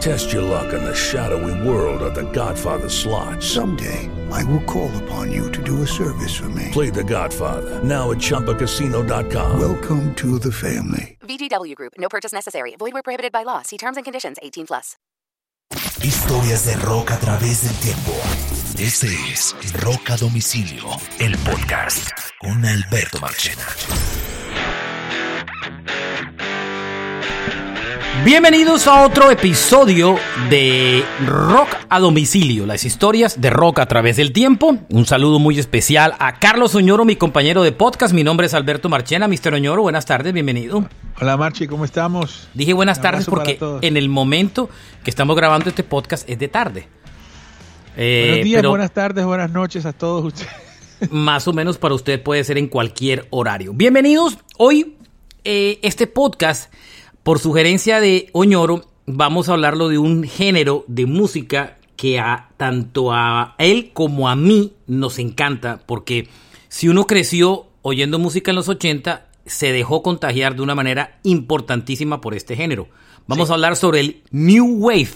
Test 0.00 0.32
your 0.32 0.42
luck 0.42 0.72
in 0.72 0.84
the 0.84 0.94
shadowy 0.94 1.66
world 1.66 2.02
of 2.02 2.14
The 2.14 2.30
Godfather 2.32 2.88
slot. 2.88 3.42
Someday, 3.42 4.10
I 4.30 4.44
will 4.44 4.62
call 4.64 4.90
upon 5.02 5.32
you 5.32 5.50
to 5.52 5.62
do 5.62 5.82
a 5.82 5.86
service 5.86 6.34
for 6.34 6.48
me. 6.50 6.68
Play 6.72 6.90
The 6.90 7.04
Godfather 7.04 7.82
now 7.82 8.10
at 8.10 8.18
ChumbaCasino.com. 8.18 9.58
Welcome 9.58 10.14
to 10.16 10.38
the 10.38 10.52
family. 10.52 11.16
VGW 11.22 11.74
Group. 11.74 11.94
No 11.98 12.08
purchase 12.08 12.32
necessary. 12.32 12.76
Void 12.78 12.92
where 12.92 13.02
prohibited 13.02 13.32
by 13.32 13.42
law. 13.44 13.62
See 13.62 13.78
terms 13.78 13.96
and 13.96 14.04
conditions. 14.04 14.36
18 14.42 14.66
plus. 14.66 14.96
Historias 16.02 16.66
de 16.66 16.76
rock 16.86 17.10
a 17.10 17.18
través 17.18 17.62
del 17.62 17.74
tiempo. 17.80 18.12
Este 18.78 19.06
es 19.32 19.54
Rock 19.82 20.10
a 20.10 20.16
Domicilio, 20.16 20.84
el 21.18 21.36
podcast 21.38 22.10
con 22.40 22.64
Alberto 22.64 23.18
Marchena. 23.20 23.66
Bienvenidos 28.22 28.86
a 28.86 29.04
otro 29.04 29.30
episodio 29.30 30.16
de 30.48 31.04
Rock 31.26 31.68
a 31.88 31.98
domicilio, 31.98 32.64
las 32.64 32.84
historias 32.84 33.40
de 33.40 33.50
rock 33.50 33.80
a 33.80 33.86
través 33.86 34.16
del 34.16 34.32
tiempo. 34.32 34.78
Un 34.88 35.04
saludo 35.04 35.38
muy 35.38 35.58
especial 35.58 36.14
a 36.20 36.38
Carlos 36.38 36.74
Oñoro, 36.74 37.04
mi 37.04 37.16
compañero 37.16 37.62
de 37.62 37.72
podcast. 37.72 38.14
Mi 38.14 38.22
nombre 38.22 38.46
es 38.46 38.54
Alberto 38.54 38.88
Marchena. 38.88 39.26
Mr. 39.28 39.54
Oñoro, 39.54 39.82
buenas 39.82 40.06
tardes, 40.06 40.32
bienvenido. 40.32 40.88
Hola 41.20 41.36
Marchi, 41.36 41.66
¿cómo 41.66 41.84
estamos? 41.84 42.48
Dije 42.54 42.72
buenas 42.72 43.00
tardes 43.02 43.26
porque 43.26 43.58
en 43.82 43.96
el 43.96 44.08
momento 44.08 44.70
que 45.02 45.10
estamos 45.10 45.36
grabando 45.36 45.68
este 45.68 45.82
podcast 45.82 46.28
es 46.30 46.38
de 46.38 46.48
tarde. 46.48 46.88
Eh, 47.96 48.26
Buenos 48.28 48.44
días, 48.44 48.58
pero 48.58 48.70
buenas 48.70 48.92
tardes, 48.92 49.24
buenas 49.24 49.50
noches 49.50 49.84
a 49.86 49.92
todos 49.92 50.24
ustedes. 50.24 50.50
más 51.10 51.46
o 51.48 51.52
menos 51.52 51.78
para 51.78 51.94
usted 51.94 52.22
puede 52.22 52.44
ser 52.44 52.58
en 52.58 52.68
cualquier 52.68 53.26
horario. 53.30 53.72
Bienvenidos. 53.74 54.38
Hoy 54.56 54.96
eh, 55.44 55.78
este 55.82 56.06
podcast, 56.06 56.72
por 57.24 57.38
sugerencia 57.38 58.00
de 58.00 58.28
Oñoro, 58.32 58.84
vamos 59.06 59.48
a 59.48 59.54
hablarlo 59.54 59.88
de 59.88 59.96
un 59.96 60.24
género 60.24 60.84
de 60.88 61.06
música 61.06 61.78
que 61.96 62.20
a 62.20 62.50
tanto 62.58 63.12
a 63.14 63.54
él 63.56 63.92
como 63.94 64.28
a 64.28 64.36
mí 64.36 64.74
nos 64.86 65.18
encanta, 65.18 65.80
porque 65.86 66.28
si 66.68 66.88
uno 66.88 67.06
creció 67.06 67.66
oyendo 67.80 68.18
música 68.18 68.50
en 68.50 68.56
los 68.56 68.68
80, 68.68 69.26
se 69.46 69.72
dejó 69.72 70.02
contagiar 70.02 70.54
de 70.54 70.60
una 70.60 70.74
manera 70.74 71.18
importantísima 71.22 72.20
por 72.20 72.34
este 72.34 72.56
género. 72.56 72.88
Vamos 73.26 73.50
a 73.50 73.54
hablar 73.54 73.76
sobre 73.76 74.00
el 74.00 74.22
New 74.30 74.76
Wave, 74.80 75.14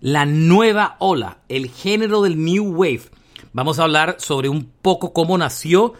la 0.00 0.26
nueva 0.26 0.94
ola, 1.00 1.38
el 1.48 1.70
género 1.70 2.22
del 2.22 2.40
New 2.40 2.72
Wave. 2.72 3.02
Vamos 3.52 3.80
a 3.80 3.82
hablar 3.82 4.16
sobre 4.20 4.48
un 4.48 4.70
poco 4.80 5.12
cómo 5.12 5.36
nació 5.36 5.94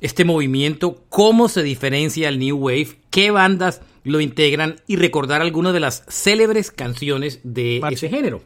este 0.00 0.24
movimiento, 0.24 1.02
cómo 1.10 1.50
se 1.50 1.62
diferencia 1.62 2.30
el 2.30 2.38
New 2.38 2.56
Wave, 2.56 3.00
qué 3.10 3.30
bandas 3.30 3.82
lo 4.04 4.20
integran 4.20 4.76
y 4.86 4.96
recordar 4.96 5.40
algunas 5.42 5.72
de 5.72 5.80
las 5.80 6.04
célebres 6.08 6.70
canciones 6.70 7.40
de 7.42 7.78
Marche. 7.80 7.96
ese 8.06 8.08
género. 8.16 8.42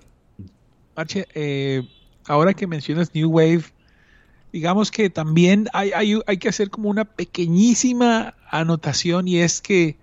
Marche, 0.96 1.26
eh, 1.34 1.82
ahora 2.26 2.54
que 2.54 2.66
mencionas 2.66 3.14
New 3.14 3.28
Wave, 3.30 3.64
digamos 4.52 4.90
que 4.90 5.10
también 5.10 5.68
hay, 5.72 5.90
hay, 5.92 6.18
hay 6.26 6.38
que 6.38 6.48
hacer 6.48 6.70
como 6.70 6.88
una 6.88 7.04
pequeñísima 7.04 8.34
anotación 8.50 9.28
y 9.28 9.38
es 9.38 9.60
que 9.60 9.96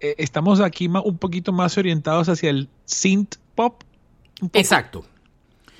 eh, 0.00 0.14
estamos 0.18 0.60
aquí 0.60 0.86
un 0.88 1.18
poquito 1.18 1.52
más 1.52 1.76
orientados 1.78 2.28
hacia 2.28 2.50
el 2.50 2.68
synth 2.84 3.36
pop. 3.54 3.82
Exacto. 4.52 5.04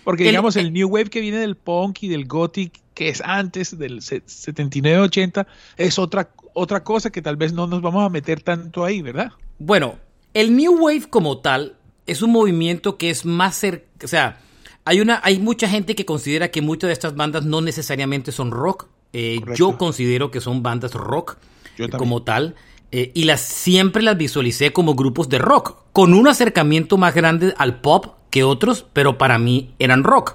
Porque 0.05 0.25
El- 0.25 0.31
digamos 0.31 0.57
el, 0.57 0.67
el- 0.67 0.73
New 0.73 0.89
Wave 0.89 1.11
que 1.11 1.21
viene 1.21 1.39
del 1.39 1.57
punk 1.57 2.03
y 2.03 2.09
del 2.09 2.27
gothic, 2.27 2.81
que 2.95 3.09
es 3.09 3.21
antes 3.25 3.77
del 3.79 4.03
se- 4.03 4.23
79-80, 4.25 5.47
es 5.77 5.99
otra, 5.99 6.31
otra 6.55 6.83
cosa 6.85 7.11
que 7.11 7.23
tal 7.23 7.37
vez 7.37 7.53
no 7.53 7.67
nos 7.67 7.83
vamos 7.83 8.05
a 8.05 8.09
meter 8.09 8.43
tanto 8.43 8.85
ahí, 8.85 9.03
¿verdad? 9.03 9.33
Bueno, 9.59 9.99
el 10.35 10.57
New 10.57 10.79
Wave 10.79 11.09
como 11.11 11.39
tal 11.39 11.77
es 12.07 12.23
un 12.23 12.33
movimiento 12.33 12.97
que 12.99 13.11
es 13.11 13.25
más 13.25 13.57
cerca, 13.57 13.87
o 14.05 14.09
sea, 14.09 14.41
hay 14.85 15.01
una, 15.01 15.21
hay 15.23 15.39
mucha 15.39 15.69
gente 15.69 15.95
que 15.95 16.05
considera 16.05 16.51
que 16.51 16.61
muchas 16.61 16.89
de 16.89 16.93
estas 16.93 17.15
bandas 17.15 17.45
no 17.45 17.61
necesariamente 17.61 18.33
son 18.33 18.51
rock. 18.51 18.87
Eh, 19.13 19.41
yo 19.55 19.77
considero 19.79 20.31
que 20.31 20.41
son 20.41 20.63
bandas 20.63 20.95
rock 20.95 21.37
Yo 21.77 21.89
como 21.91 22.23
tal. 22.23 22.57
eh, 22.91 23.11
y 23.15 23.25
las 23.25 23.43
siempre 23.43 24.03
las 24.03 24.17
visualicé 24.17 24.73
como 24.73 24.95
grupos 24.95 25.29
de 25.29 25.39
rock, 25.39 25.77
con 25.93 26.15
un 26.15 26.27
acercamiento 26.27 26.97
más 26.97 27.15
grande 27.15 27.55
al 27.59 27.81
pop 27.81 28.17
que 28.31 28.43
otros, 28.43 28.87
pero 28.93 29.19
para 29.19 29.39
mí 29.39 29.75
eran 29.79 30.03
rock. 30.03 30.35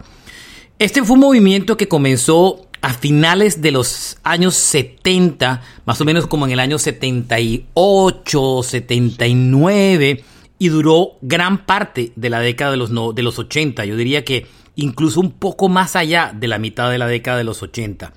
Este 0.79 1.03
fue 1.03 1.15
un 1.15 1.21
movimiento 1.21 1.75
que 1.75 1.87
comenzó 1.87 2.66
a 2.87 2.93
finales 2.93 3.61
de 3.61 3.71
los 3.71 4.15
años 4.23 4.55
70, 4.55 5.61
más 5.85 5.99
o 5.99 6.05
menos 6.05 6.25
como 6.25 6.45
en 6.45 6.53
el 6.53 6.59
año 6.61 6.79
78, 6.79 8.63
79, 8.63 10.23
y 10.57 10.69
duró 10.69 11.17
gran 11.21 11.65
parte 11.65 12.13
de 12.15 12.29
la 12.29 12.39
década 12.39 12.71
de 12.71 12.77
los, 12.77 12.89
no- 12.89 13.11
de 13.11 13.23
los 13.23 13.37
80. 13.39 13.83
Yo 13.83 13.97
diría 13.97 14.23
que 14.23 14.47
incluso 14.75 15.19
un 15.19 15.31
poco 15.31 15.67
más 15.67 15.97
allá 15.97 16.31
de 16.33 16.47
la 16.47 16.59
mitad 16.59 16.89
de 16.89 16.97
la 16.97 17.07
década 17.07 17.37
de 17.39 17.43
los 17.43 17.61
80. 17.61 18.13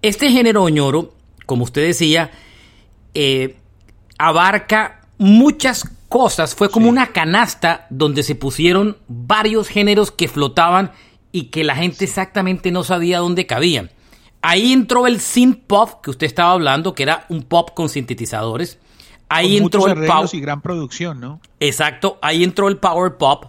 Este 0.00 0.30
género 0.30 0.62
oñoro, 0.62 1.12
como 1.44 1.64
usted 1.64 1.86
decía, 1.86 2.30
eh, 3.12 3.56
abarca 4.16 5.02
muchas 5.18 5.90
cosas. 6.08 6.54
Fue 6.54 6.70
como 6.70 6.88
una 6.88 7.08
canasta 7.08 7.86
donde 7.90 8.22
se 8.22 8.34
pusieron 8.34 8.96
varios 9.08 9.68
géneros 9.68 10.10
que 10.10 10.28
flotaban 10.28 10.92
y 11.32 11.44
que 11.50 11.64
la 11.64 11.76
gente 11.76 12.06
exactamente 12.06 12.70
no 12.70 12.82
sabía 12.82 13.18
dónde 13.18 13.44
cabían. 13.44 13.90
Ahí 14.48 14.72
entró 14.72 15.08
el 15.08 15.20
synth 15.20 15.64
pop 15.66 16.00
que 16.00 16.10
usted 16.10 16.24
estaba 16.24 16.52
hablando, 16.52 16.94
que 16.94 17.02
era 17.02 17.26
un 17.30 17.42
pop 17.42 17.70
con 17.74 17.88
sintetizadores. 17.88 18.78
Ahí 19.28 19.56
Con 19.56 19.64
entró 19.64 19.86
el 19.88 20.06
pop. 20.06 20.26
y 20.32 20.40
gran 20.40 20.62
producción, 20.62 21.18
¿no? 21.18 21.40
Exacto, 21.58 22.16
ahí 22.22 22.44
entró 22.44 22.68
el 22.68 22.76
power 22.76 23.16
pop, 23.16 23.46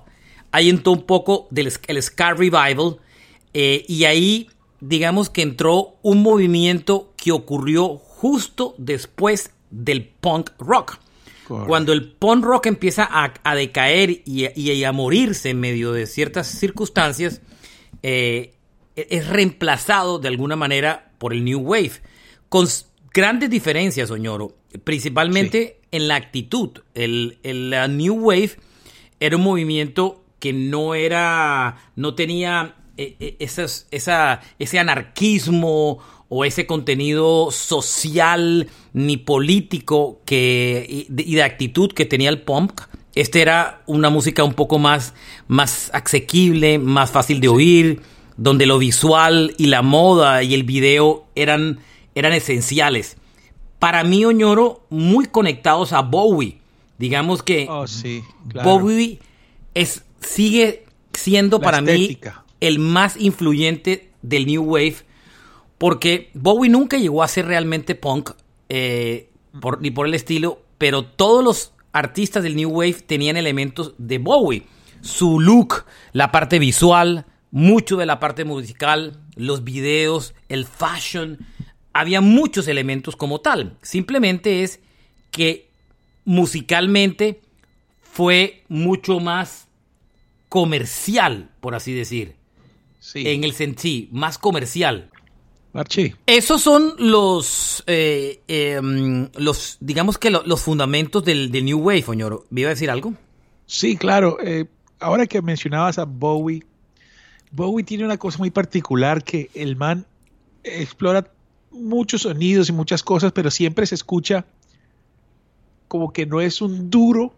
ahí 0.51 0.69
entró 0.69 0.93
un 0.93 1.03
poco 1.03 1.47
del 1.51 1.71
el 1.85 2.01
ska 2.01 2.33
revival 2.33 2.97
eh, 3.53 3.85
y 3.87 4.05
ahí 4.05 4.49
digamos 4.79 5.29
que 5.29 5.43
entró 5.43 5.97
un 6.01 6.23
movimiento 6.23 7.13
que 7.15 7.31
ocurrió 7.31 7.97
justo 7.97 8.73
después 8.79 9.51
del 9.69 10.03
punk 10.03 10.49
rock. 10.57 10.97
Correcto. 11.47 11.67
Cuando 11.67 11.93
el 11.93 12.11
punk 12.11 12.43
rock 12.43 12.65
empieza 12.65 13.07
a, 13.09 13.35
a 13.43 13.53
decaer 13.53 14.23
y, 14.25 14.47
y 14.59 14.83
a 14.83 14.91
morirse 14.91 15.51
en 15.51 15.59
medio 15.59 15.91
de 15.91 16.07
ciertas 16.07 16.47
circunstancias, 16.47 17.41
eh, 18.01 18.56
es 19.09 19.27
reemplazado 19.27 20.19
de 20.19 20.27
alguna 20.27 20.55
manera 20.55 21.11
por 21.17 21.33
el 21.33 21.43
New 21.45 21.59
Wave, 21.59 21.91
con 22.49 22.67
grandes 23.13 23.49
diferencias, 23.49 24.11
Oñoro, 24.11 24.55
principalmente 24.83 25.79
en 25.91 26.07
la 26.07 26.15
actitud. 26.15 26.69
El, 26.93 27.37
el, 27.43 27.69
la 27.69 27.87
New 27.87 28.15
Wave 28.15 28.51
era 29.19 29.37
un 29.37 29.43
movimiento 29.43 30.23
que 30.39 30.53
no 30.53 30.93
era, 30.95 31.77
no 31.95 32.13
tenía 32.15 32.75
eh, 32.97 33.15
eh, 33.19 33.35
esas- 33.39 33.87
esa, 33.91 34.41
ese 34.59 34.79
anarquismo 34.79 35.99
o 36.29 36.45
ese 36.45 36.65
contenido 36.67 37.49
social 37.51 38.67
ni 38.93 39.17
político 39.17 40.21
que, 40.25 40.85
y, 40.87 41.05
de, 41.09 41.23
y 41.23 41.35
de 41.35 41.43
actitud 41.43 41.91
que 41.93 42.05
tenía 42.05 42.29
el 42.29 42.41
punk. 42.41 42.81
Este 43.15 43.41
era 43.41 43.81
una 43.87 44.09
música 44.09 44.43
un 44.43 44.53
poco 44.53 44.77
más, 44.77 45.13
más 45.47 45.89
asequible, 45.93 46.77
más 46.77 47.09
fácil 47.11 47.39
de 47.39 47.47
oír, 47.47 48.01
donde 48.37 48.65
lo 48.65 48.77
visual 48.77 49.53
y 49.57 49.65
la 49.67 49.81
moda 49.81 50.43
y 50.43 50.53
el 50.53 50.63
video 50.63 51.25
eran, 51.35 51.79
eran 52.15 52.33
esenciales. 52.33 53.17
Para 53.79 54.03
mí, 54.03 54.25
Oñoro, 54.25 54.85
muy 54.89 55.25
conectados 55.25 55.93
a 55.93 56.01
Bowie. 56.01 56.59
Digamos 56.97 57.43
que 57.43 57.67
Oh, 57.69 57.85
sí, 57.87 58.23
claro. 58.49 58.69
Bowie 58.79 59.19
es, 59.73 60.03
sigue 60.19 60.85
siendo 61.13 61.57
La 61.59 61.63
para 61.63 61.79
estética. 61.79 62.43
mí 62.47 62.53
el 62.61 62.79
más 62.79 63.17
influyente 63.17 64.09
del 64.23 64.47
New 64.47 64.63
Wave, 64.63 64.95
porque 65.77 66.31
Bowie 66.33 66.69
nunca 66.71 66.97
llegó 66.97 67.21
a 67.23 67.27
ser 67.27 67.45
realmente 67.45 67.93
punk, 67.95 68.31
eh, 68.69 69.29
por- 69.61 69.79
ni 69.81 69.91
por 69.91 70.07
el 70.07 70.13
estilo, 70.15 70.59
pero 70.79 71.05
todos 71.05 71.43
los 71.43 71.71
artistas 71.93 72.41
del 72.43 72.55
New 72.55 72.69
Wave 72.69 72.93
tenían 73.05 73.37
elementos 73.37 73.93
de 73.99 74.17
Bowie. 74.17 74.63
Su 75.01 75.39
look, 75.39 75.85
la 76.13 76.31
parte 76.31 76.57
visual, 76.59 77.25
mucho 77.57 77.97
de 77.97 78.05
la 78.05 78.19
parte 78.19 78.45
musical, 78.45 79.19
los 79.35 79.63
videos, 79.63 80.35
el 80.47 80.65
fashion, 80.65 81.39
había 81.91 82.21
muchos 82.21 82.67
elementos 82.67 83.15
como 83.15 83.41
tal. 83.41 83.77
Simplemente 83.81 84.61
es 84.61 84.79
que 85.31 85.67
musicalmente 86.23 87.41
fue 88.01 88.63
mucho 88.69 89.19
más 89.19 89.67
comercial, 90.49 91.49
por 91.59 91.75
así 91.75 91.93
decir. 91.93 92.35
Sí. 92.99 93.23
En 93.27 93.43
el 93.43 93.53
sentido, 93.53 94.07
más 94.11 94.37
comercial. 94.37 95.09
Archie. 95.73 96.15
Esos 96.25 96.61
son 96.61 96.93
los, 96.97 97.83
eh, 97.87 98.41
em, 98.47 99.29
los 99.35 99.77
digamos 99.79 100.17
que 100.17 100.29
lo- 100.31 100.43
los 100.45 100.61
fundamentos 100.61 101.23
del, 101.23 101.51
del 101.51 101.65
New 101.65 101.79
Wave, 101.79 102.03
Oñoro. 102.07 102.45
¿Me 102.49 102.61
iba 102.61 102.69
a 102.69 102.73
decir 102.73 102.89
algo? 102.89 103.13
Sí, 103.65 103.95
claro. 103.97 104.37
eh, 104.43 104.65
ahora 104.99 105.27
que 105.27 105.41
mencionabas 105.41 105.99
a 105.99 106.05
Bowie, 106.05 106.63
Bowie 107.51 107.83
tiene 107.85 108.05
una 108.05 108.17
cosa 108.17 108.37
muy 108.39 108.51
particular 108.51 109.23
que 109.23 109.49
el 109.53 109.75
man 109.75 110.05
explora 110.63 111.29
muchos 111.71 112.23
sonidos 112.23 112.69
y 112.69 112.73
muchas 112.73 113.03
cosas, 113.03 113.31
pero 113.31 113.51
siempre 113.51 113.85
se 113.85 113.95
escucha 113.95 114.45
como 115.87 116.11
que 116.11 116.25
no 116.25 116.41
es 116.41 116.61
un 116.61 116.89
duro 116.89 117.33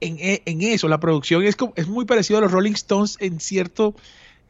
en, 0.00 0.16
e- 0.18 0.42
en 0.46 0.62
eso. 0.62 0.88
La 0.88 1.00
producción 1.00 1.44
es, 1.44 1.56
es 1.76 1.86
muy 1.88 2.04
parecido 2.04 2.38
a 2.38 2.42
los 2.42 2.52
Rolling 2.52 2.72
Stones 2.72 3.16
en 3.20 3.40
cierto 3.40 3.94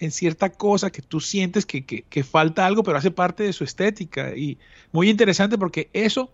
en 0.00 0.10
cierta 0.10 0.50
cosa 0.50 0.90
que 0.90 1.02
tú 1.02 1.20
sientes 1.20 1.64
que, 1.64 1.84
que- 1.84 2.24
falta 2.24 2.66
algo, 2.66 2.82
pero 2.82 2.98
hace 2.98 3.12
parte 3.12 3.44
de 3.44 3.52
su 3.52 3.62
estética. 3.62 4.36
Y 4.36 4.58
muy 4.90 5.08
interesante 5.08 5.56
porque 5.56 5.88
eso 5.92 6.30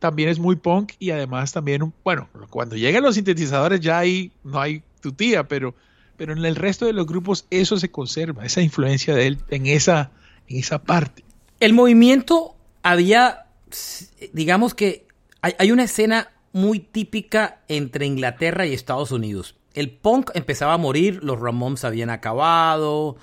también 0.00 0.28
es 0.28 0.38
muy 0.40 0.56
punk 0.56 0.92
y 0.98 1.10
además 1.10 1.52
también, 1.52 1.92
bueno, 2.04 2.28
cuando 2.50 2.76
llegan 2.76 3.04
los 3.04 3.14
sintetizadores 3.14 3.80
ya 3.80 3.98
ahí 3.98 4.32
no 4.42 4.60
hay 4.60 4.82
tu 5.00 5.12
tía, 5.12 5.46
pero, 5.46 5.74
pero 6.18 6.34
en 6.34 6.44
el 6.44 6.56
resto 6.56 6.84
de 6.84 6.92
los 6.92 7.06
grupos 7.06 7.46
eso 7.48 7.78
se 7.78 7.90
conserva, 7.90 8.44
esa 8.44 8.60
influencia 8.60 9.14
de 9.14 9.28
él 9.28 9.38
en 9.48 9.66
esa, 9.66 10.10
en 10.48 10.58
esa 10.58 10.82
parte. 10.82 11.24
El 11.60 11.72
movimiento 11.72 12.56
había, 12.82 13.46
digamos 14.32 14.74
que 14.74 15.06
hay, 15.40 15.70
una 15.70 15.84
escena 15.84 16.30
muy 16.52 16.80
típica 16.80 17.60
entre 17.68 18.04
Inglaterra 18.04 18.66
y 18.66 18.74
Estados 18.74 19.12
Unidos. 19.12 19.54
El 19.74 19.90
punk 19.90 20.30
empezaba 20.34 20.74
a 20.74 20.78
morir, 20.78 21.22
los 21.22 21.38
Ramones 21.38 21.84
habían 21.84 22.10
acabado 22.10 23.16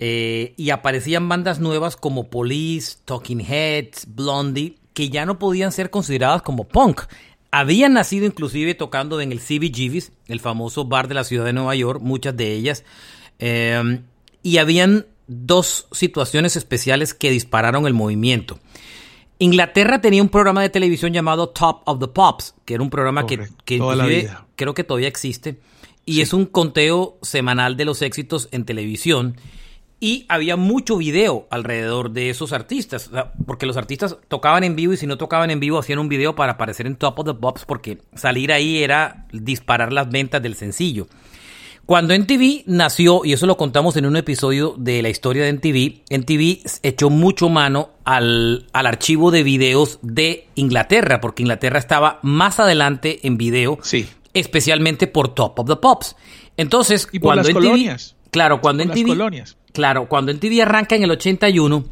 eh, 0.00 0.54
y 0.56 0.70
aparecían 0.70 1.28
bandas 1.28 1.60
nuevas 1.60 1.96
como 1.96 2.30
Police, 2.30 2.98
Talking 3.04 3.40
Heads, 3.40 4.06
Blondie, 4.08 4.76
que 4.92 5.08
ya 5.08 5.24
no 5.24 5.38
podían 5.38 5.70
ser 5.70 5.90
consideradas 5.90 6.42
como 6.42 6.66
punk. 6.66 7.02
Habían 7.50 7.94
nacido 7.94 8.26
inclusive 8.26 8.74
tocando 8.74 9.20
en 9.20 9.32
el 9.32 9.40
CBGB's, 9.40 10.12
el 10.28 10.40
famoso 10.40 10.84
bar 10.84 11.08
de 11.08 11.14
la 11.14 11.24
ciudad 11.24 11.44
de 11.44 11.52
Nueva 11.52 11.74
York, 11.74 12.00
muchas 12.00 12.36
de 12.36 12.52
ellas. 12.52 12.84
Eh, 13.38 14.00
y 14.42 14.58
habían 14.58 15.06
dos 15.26 15.86
situaciones 15.92 16.56
especiales 16.56 17.14
que 17.14 17.30
dispararon 17.30 17.86
el 17.86 17.94
movimiento. 17.94 18.58
Inglaterra 19.38 20.00
tenía 20.00 20.22
un 20.22 20.28
programa 20.28 20.60
de 20.60 20.68
televisión 20.68 21.12
llamado 21.12 21.48
Top 21.48 21.82
of 21.86 21.98
the 21.98 22.08
Pops, 22.08 22.54
que 22.64 22.74
era 22.74 22.82
un 22.82 22.90
programa 22.90 23.26
que, 23.26 23.38
Correcto, 23.38 23.74
inclusive 23.74 24.30
creo 24.54 24.74
que 24.74 24.84
todavía 24.84 25.08
existe, 25.08 25.58
y 26.04 26.20
es 26.20 26.34
un 26.34 26.44
conteo 26.44 27.18
semanal 27.22 27.76
de 27.76 27.86
los 27.86 28.02
éxitos 28.02 28.48
en 28.52 28.64
televisión. 28.64 29.36
Y 30.02 30.24
había 30.30 30.56
mucho 30.56 30.96
video 30.96 31.46
alrededor 31.50 32.10
de 32.12 32.30
esos 32.30 32.54
artistas, 32.54 33.10
porque 33.46 33.66
los 33.66 33.76
artistas 33.76 34.16
tocaban 34.28 34.64
en 34.64 34.74
vivo 34.74 34.94
y 34.94 34.96
si 34.96 35.06
no 35.06 35.18
tocaban 35.18 35.50
en 35.50 35.60
vivo 35.60 35.78
hacían 35.78 35.98
un 35.98 36.08
video 36.08 36.34
para 36.34 36.52
aparecer 36.52 36.86
en 36.86 36.96
Top 36.96 37.18
of 37.18 37.26
the 37.26 37.34
Pops 37.34 37.66
porque 37.66 37.98
salir 38.14 38.50
ahí 38.50 38.82
era 38.82 39.26
disparar 39.30 39.92
las 39.92 40.08
ventas 40.10 40.42
del 40.42 40.54
sencillo. 40.54 41.06
Cuando 41.84 42.14
NTV 42.14 42.62
nació, 42.66 43.24
y 43.24 43.32
eso 43.32 43.46
lo 43.46 43.56
contamos 43.56 43.96
en 43.96 44.06
un 44.06 44.16
episodio 44.16 44.74
de 44.78 45.02
la 45.02 45.08
historia 45.10 45.42
de 45.42 45.48
NTV, 45.50 46.02
NTV 46.08 46.60
echó 46.82 47.10
mucho 47.10 47.48
mano 47.50 47.90
al, 48.04 48.66
al 48.72 48.86
archivo 48.86 49.30
de 49.30 49.42
videos 49.42 49.98
de 50.00 50.46
Inglaterra, 50.54 51.20
porque 51.20 51.42
Inglaterra 51.42 51.78
estaba 51.78 52.20
más 52.22 52.58
adelante 52.60 53.26
en 53.26 53.36
video, 53.36 53.78
Sí. 53.82 54.08
especialmente 54.34 55.08
por 55.08 55.34
Top 55.34 55.58
of 55.58 55.66
the 55.68 55.76
Pops. 55.76 56.14
Entonces, 56.56 57.08
Y 57.12 57.18
por 57.18 57.34
cuando 57.34 57.42
las 57.42 57.48
NTV 57.50 57.60
colonias. 57.60 58.16
Claro, 58.30 58.60
cuando 58.60 58.84
Por 58.84 58.96
las 58.96 59.04
colonias. 59.06 59.56
Claro, 59.72 60.08
cuando 60.08 60.32
NTV 60.32 60.62
arranca 60.62 60.96
en 60.96 61.04
el 61.04 61.10
81 61.10 61.84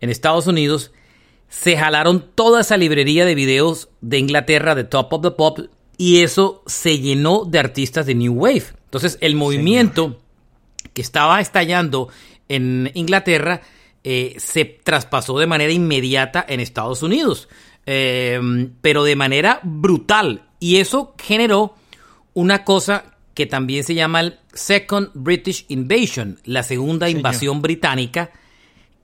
en 0.00 0.10
Estados 0.10 0.46
Unidos, 0.46 0.92
se 1.48 1.76
jalaron 1.76 2.24
toda 2.34 2.60
esa 2.60 2.76
librería 2.76 3.24
de 3.24 3.34
videos 3.34 3.88
de 4.00 4.18
Inglaterra, 4.18 4.74
de 4.74 4.84
Top 4.84 5.12
of 5.12 5.22
the 5.22 5.30
Pop, 5.30 5.58
y 5.98 6.22
eso 6.22 6.62
se 6.66 6.98
llenó 6.98 7.44
de 7.44 7.58
artistas 7.58 8.06
de 8.06 8.14
New 8.14 8.34
Wave. 8.34 8.64
Entonces, 8.84 9.18
el 9.20 9.34
movimiento 9.36 10.18
que 10.92 11.02
estaba 11.02 11.40
estallando 11.40 12.08
en 12.48 12.90
Inglaterra 12.94 13.62
eh, 14.04 14.36
se 14.38 14.64
traspasó 14.64 15.38
de 15.38 15.46
manera 15.46 15.72
inmediata 15.72 16.44
en 16.48 16.60
Estados 16.60 17.02
Unidos, 17.02 17.48
eh, 17.86 18.40
pero 18.80 19.04
de 19.04 19.16
manera 19.16 19.60
brutal. 19.62 20.48
Y 20.60 20.76
eso 20.76 21.14
generó 21.18 21.74
una 22.34 22.64
cosa 22.64 23.15
que 23.36 23.44
también 23.44 23.84
se 23.84 23.94
llama 23.94 24.20
el 24.20 24.38
Second 24.54 25.10
British 25.12 25.66
Invasion, 25.68 26.40
la 26.44 26.62
segunda 26.62 27.06
Señor. 27.06 27.18
invasión 27.18 27.60
británica, 27.60 28.30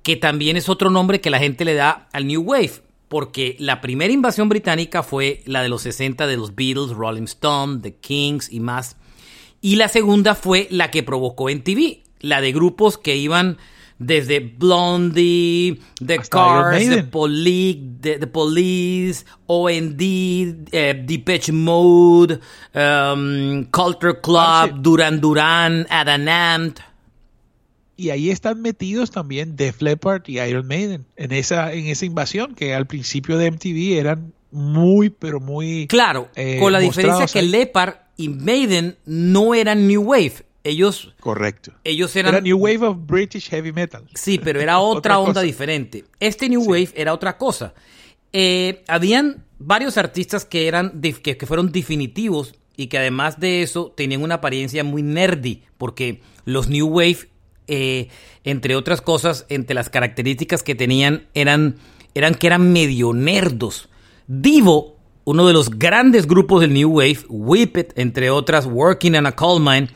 que 0.02 0.16
también 0.16 0.56
es 0.56 0.70
otro 0.70 0.88
nombre 0.88 1.20
que 1.20 1.28
la 1.28 1.38
gente 1.38 1.66
le 1.66 1.74
da 1.74 2.08
al 2.14 2.26
New 2.26 2.40
Wave, 2.40 2.80
porque 3.08 3.56
la 3.58 3.82
primera 3.82 4.10
invasión 4.10 4.48
británica 4.48 5.02
fue 5.02 5.42
la 5.44 5.62
de 5.62 5.68
los 5.68 5.82
60 5.82 6.26
de 6.26 6.38
los 6.38 6.54
Beatles, 6.54 6.92
Rolling 6.92 7.24
Stone, 7.24 7.80
The 7.82 7.96
Kings 7.96 8.50
y 8.50 8.60
más. 8.60 8.96
Y 9.60 9.76
la 9.76 9.88
segunda 9.88 10.34
fue 10.34 10.66
la 10.70 10.90
que 10.90 11.02
provocó 11.02 11.50
en 11.50 11.62
TV, 11.62 12.02
la 12.20 12.40
de 12.40 12.52
grupos 12.52 12.96
que 12.96 13.16
iban 13.16 13.58
desde 14.02 14.40
Blondie, 14.40 15.78
The 16.04 16.14
Hasta 16.16 16.36
Cars, 16.36 16.88
The. 16.88 17.04
Poli- 17.04 17.88
The, 18.00 18.18
The 18.18 18.26
Police, 18.26 19.24
OND, 19.46 20.00
eh, 20.72 21.04
Depeche 21.06 21.52
Mode, 21.52 22.40
um, 22.74 23.64
Culture 23.70 24.20
Club, 24.20 24.34
Parce. 24.36 24.74
Duran 24.80 25.20
Duran, 25.20 25.86
Adamant. 25.88 26.80
Y 27.96 28.10
ahí 28.10 28.30
están 28.30 28.60
metidos 28.60 29.10
también 29.10 29.54
Def 29.54 29.80
Leppard 29.80 30.22
y 30.26 30.40
Iron 30.40 30.66
Maiden 30.66 31.04
en 31.16 31.30
esa, 31.32 31.72
en 31.72 31.86
esa 31.86 32.04
invasión 32.06 32.54
que 32.54 32.74
al 32.74 32.86
principio 32.86 33.38
de 33.38 33.50
MTV 33.52 33.98
eran 33.98 34.32
muy, 34.50 35.10
pero 35.10 35.38
muy... 35.40 35.86
Claro, 35.86 36.28
eh, 36.34 36.58
con 36.58 36.72
la 36.72 36.80
diferencia 36.80 37.20
mostrados 37.20 37.32
que 37.32 37.38
ahí. 37.38 37.48
Leopard 37.48 37.94
y 38.16 38.28
Maiden 38.28 38.96
no 39.06 39.54
eran 39.54 39.86
New 39.86 40.02
Wave. 40.02 40.44
Ellos, 40.64 41.14
Correcto. 41.20 41.72
ellos 41.84 42.14
eran... 42.14 42.34
Era 42.34 42.40
New 42.42 42.56
Wave 42.58 42.86
of 42.86 42.96
British 43.06 43.48
Heavy 43.50 43.72
Metal. 43.72 44.04
Sí, 44.14 44.38
pero 44.42 44.60
era 44.62 44.78
otra, 44.78 44.98
Otra 44.98 45.18
onda 45.18 45.32
cosa. 45.34 45.42
diferente. 45.42 46.04
Este 46.20 46.48
New 46.48 46.62
Wave 46.62 46.90
era 46.94 47.12
otra 47.12 47.36
cosa. 47.36 47.74
Eh, 48.32 48.82
habían 48.88 49.44
varios 49.58 49.98
artistas 49.98 50.44
que 50.44 50.66
eran 50.68 51.00
que, 51.00 51.36
que 51.36 51.46
fueron 51.46 51.70
definitivos 51.72 52.54
y 52.76 52.86
que 52.86 52.98
además 52.98 53.38
de 53.40 53.62
eso 53.62 53.92
tenían 53.96 54.22
una 54.22 54.36
apariencia 54.36 54.82
muy 54.84 55.02
nerdy, 55.02 55.62
porque 55.78 56.22
los 56.44 56.68
New 56.68 56.86
Wave, 56.86 57.28
eh, 57.68 58.08
entre 58.44 58.74
otras 58.76 59.02
cosas, 59.02 59.44
entre 59.48 59.74
las 59.74 59.90
características 59.90 60.62
que 60.62 60.74
tenían 60.74 61.26
eran, 61.34 61.76
eran 62.14 62.34
que 62.34 62.46
eran 62.46 62.72
medio 62.72 63.12
nerdos. 63.12 63.88
Divo, 64.26 64.96
uno 65.24 65.46
de 65.46 65.52
los 65.52 65.70
grandes 65.70 66.26
grupos 66.26 66.60
del 66.62 66.72
New 66.72 66.90
Wave, 66.98 67.18
Whip 67.28 67.76
It, 67.76 67.92
entre 67.96 68.30
otras, 68.30 68.64
Working 68.66 69.14
in 69.16 69.26
a 69.26 69.32
Coal 69.32 69.60
Mine, 69.60 69.88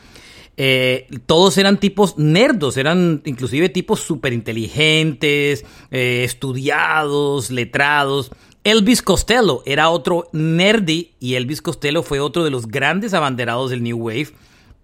eh, 0.57 1.07
todos 1.27 1.57
eran 1.57 1.79
tipos 1.79 2.17
nerdos, 2.17 2.77
eran 2.77 3.21
inclusive 3.25 3.69
tipos 3.69 3.99
súper 3.99 4.33
inteligentes, 4.33 5.65
eh, 5.91 6.23
estudiados, 6.23 7.51
letrados. 7.51 8.31
Elvis 8.63 9.01
Costello 9.01 9.63
era 9.65 9.89
otro 9.89 10.27
nerdy 10.33 11.11
y 11.19 11.35
Elvis 11.35 11.61
Costello 11.61 12.03
fue 12.03 12.19
otro 12.19 12.43
de 12.43 12.49
los 12.49 12.67
grandes 12.67 13.13
abanderados 13.13 13.69
del 13.69 13.81
New 13.83 13.97
Wave. 13.97 14.29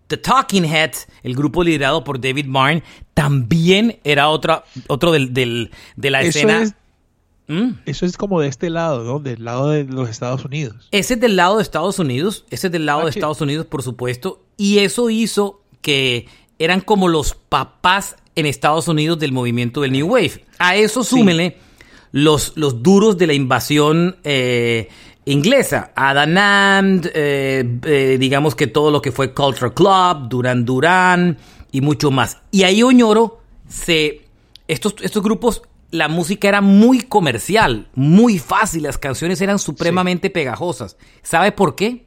The 0.08 0.18
Talking 0.18 0.64
Heads, 0.66 1.08
el 1.24 1.34
grupo 1.36 1.64
liderado 1.64 2.04
por 2.04 2.20
David 2.22 2.46
Byrne, 2.48 2.84
también 3.14 4.00
era 4.04 4.30
otra, 4.30 4.64
otro 4.88 5.12
del, 5.12 5.34
del- 5.34 5.72
de 5.96 6.10
la 6.12 6.22
Eso 6.22 6.30
escena. 6.40 6.62
es, 6.62 6.76
¿Mm? 7.48 7.72
eso 7.86 8.06
es 8.06 8.16
como 8.16 8.40
de 8.40 8.48
este 8.48 8.70
lado, 8.70 9.04
¿no? 9.04 9.20
Del 9.20 9.44
lado 9.44 9.70
de 9.70 9.86
los 9.86 10.10
Estados 10.10 10.46
Unidos. 10.46 10.88
Ese 10.92 11.16
es 11.16 11.20
del 11.20 11.36
lado 11.36 11.58
de 11.58 11.64
Estados 11.64 12.00
Unidos, 12.00 12.46
ese 12.52 12.68
es 12.68 12.72
del 12.74 12.86
lado 12.86 13.00
Ah, 13.02 13.04
de. 13.06 13.10
Estados 13.10 13.42
Unidos, 13.42 13.66
por 13.66 13.82
supuesto, 13.82 14.44
y 14.56 14.80
eso 14.80 15.10
hizo 15.10 15.62
que 15.84 16.26
eran 16.58 16.82
como 16.82 17.08
los 17.08 17.36
papás 17.36 18.16
en 18.36 18.48
Estados 18.48 18.88
Unidos 18.88 19.20
del 19.20 19.32
movimiento 19.32 19.82
del 19.82 19.92
New 19.92 20.08
Wave. 20.08 20.44
A 20.58 20.76
eso 20.76 21.04
súmele 21.04 21.58
los, 22.12 22.54
los 22.56 22.82
duros 22.82 23.18
de 23.18 23.28
la 23.28 23.34
invasión 23.34 24.18
eh, 24.24 24.88
inglesa, 25.26 25.92
Adam 25.96 26.38
Ant, 26.38 27.08
eh, 27.14 27.80
eh, 27.84 28.18
digamos 28.20 28.56
que 28.56 28.68
todo 28.68 28.90
lo 28.90 29.02
que 29.02 29.12
fue 29.12 29.34
Culture 29.34 29.74
Club, 29.74 30.30
Duran 30.30 30.66
Duran 30.66 31.38
y 31.72 31.82
mucho 31.82 32.12
más. 32.12 32.40
Y 32.50 32.64
ahí 32.64 32.82
Oñoro 32.82 33.42
se 33.68 34.22
estos, 34.68 34.96
estos 35.02 35.22
grupos, 35.22 35.64
la 35.92 36.08
música 36.08 36.48
era 36.48 36.62
muy 36.62 37.02
comercial, 37.02 37.90
muy 37.94 38.40
fácil, 38.40 38.84
las 38.84 38.98
canciones 38.98 39.42
eran 39.42 39.60
supremamente 39.60 40.30
pegajosas. 40.30 40.98
¿Sabe 41.22 41.52
por 41.52 41.76
qué? 41.76 42.06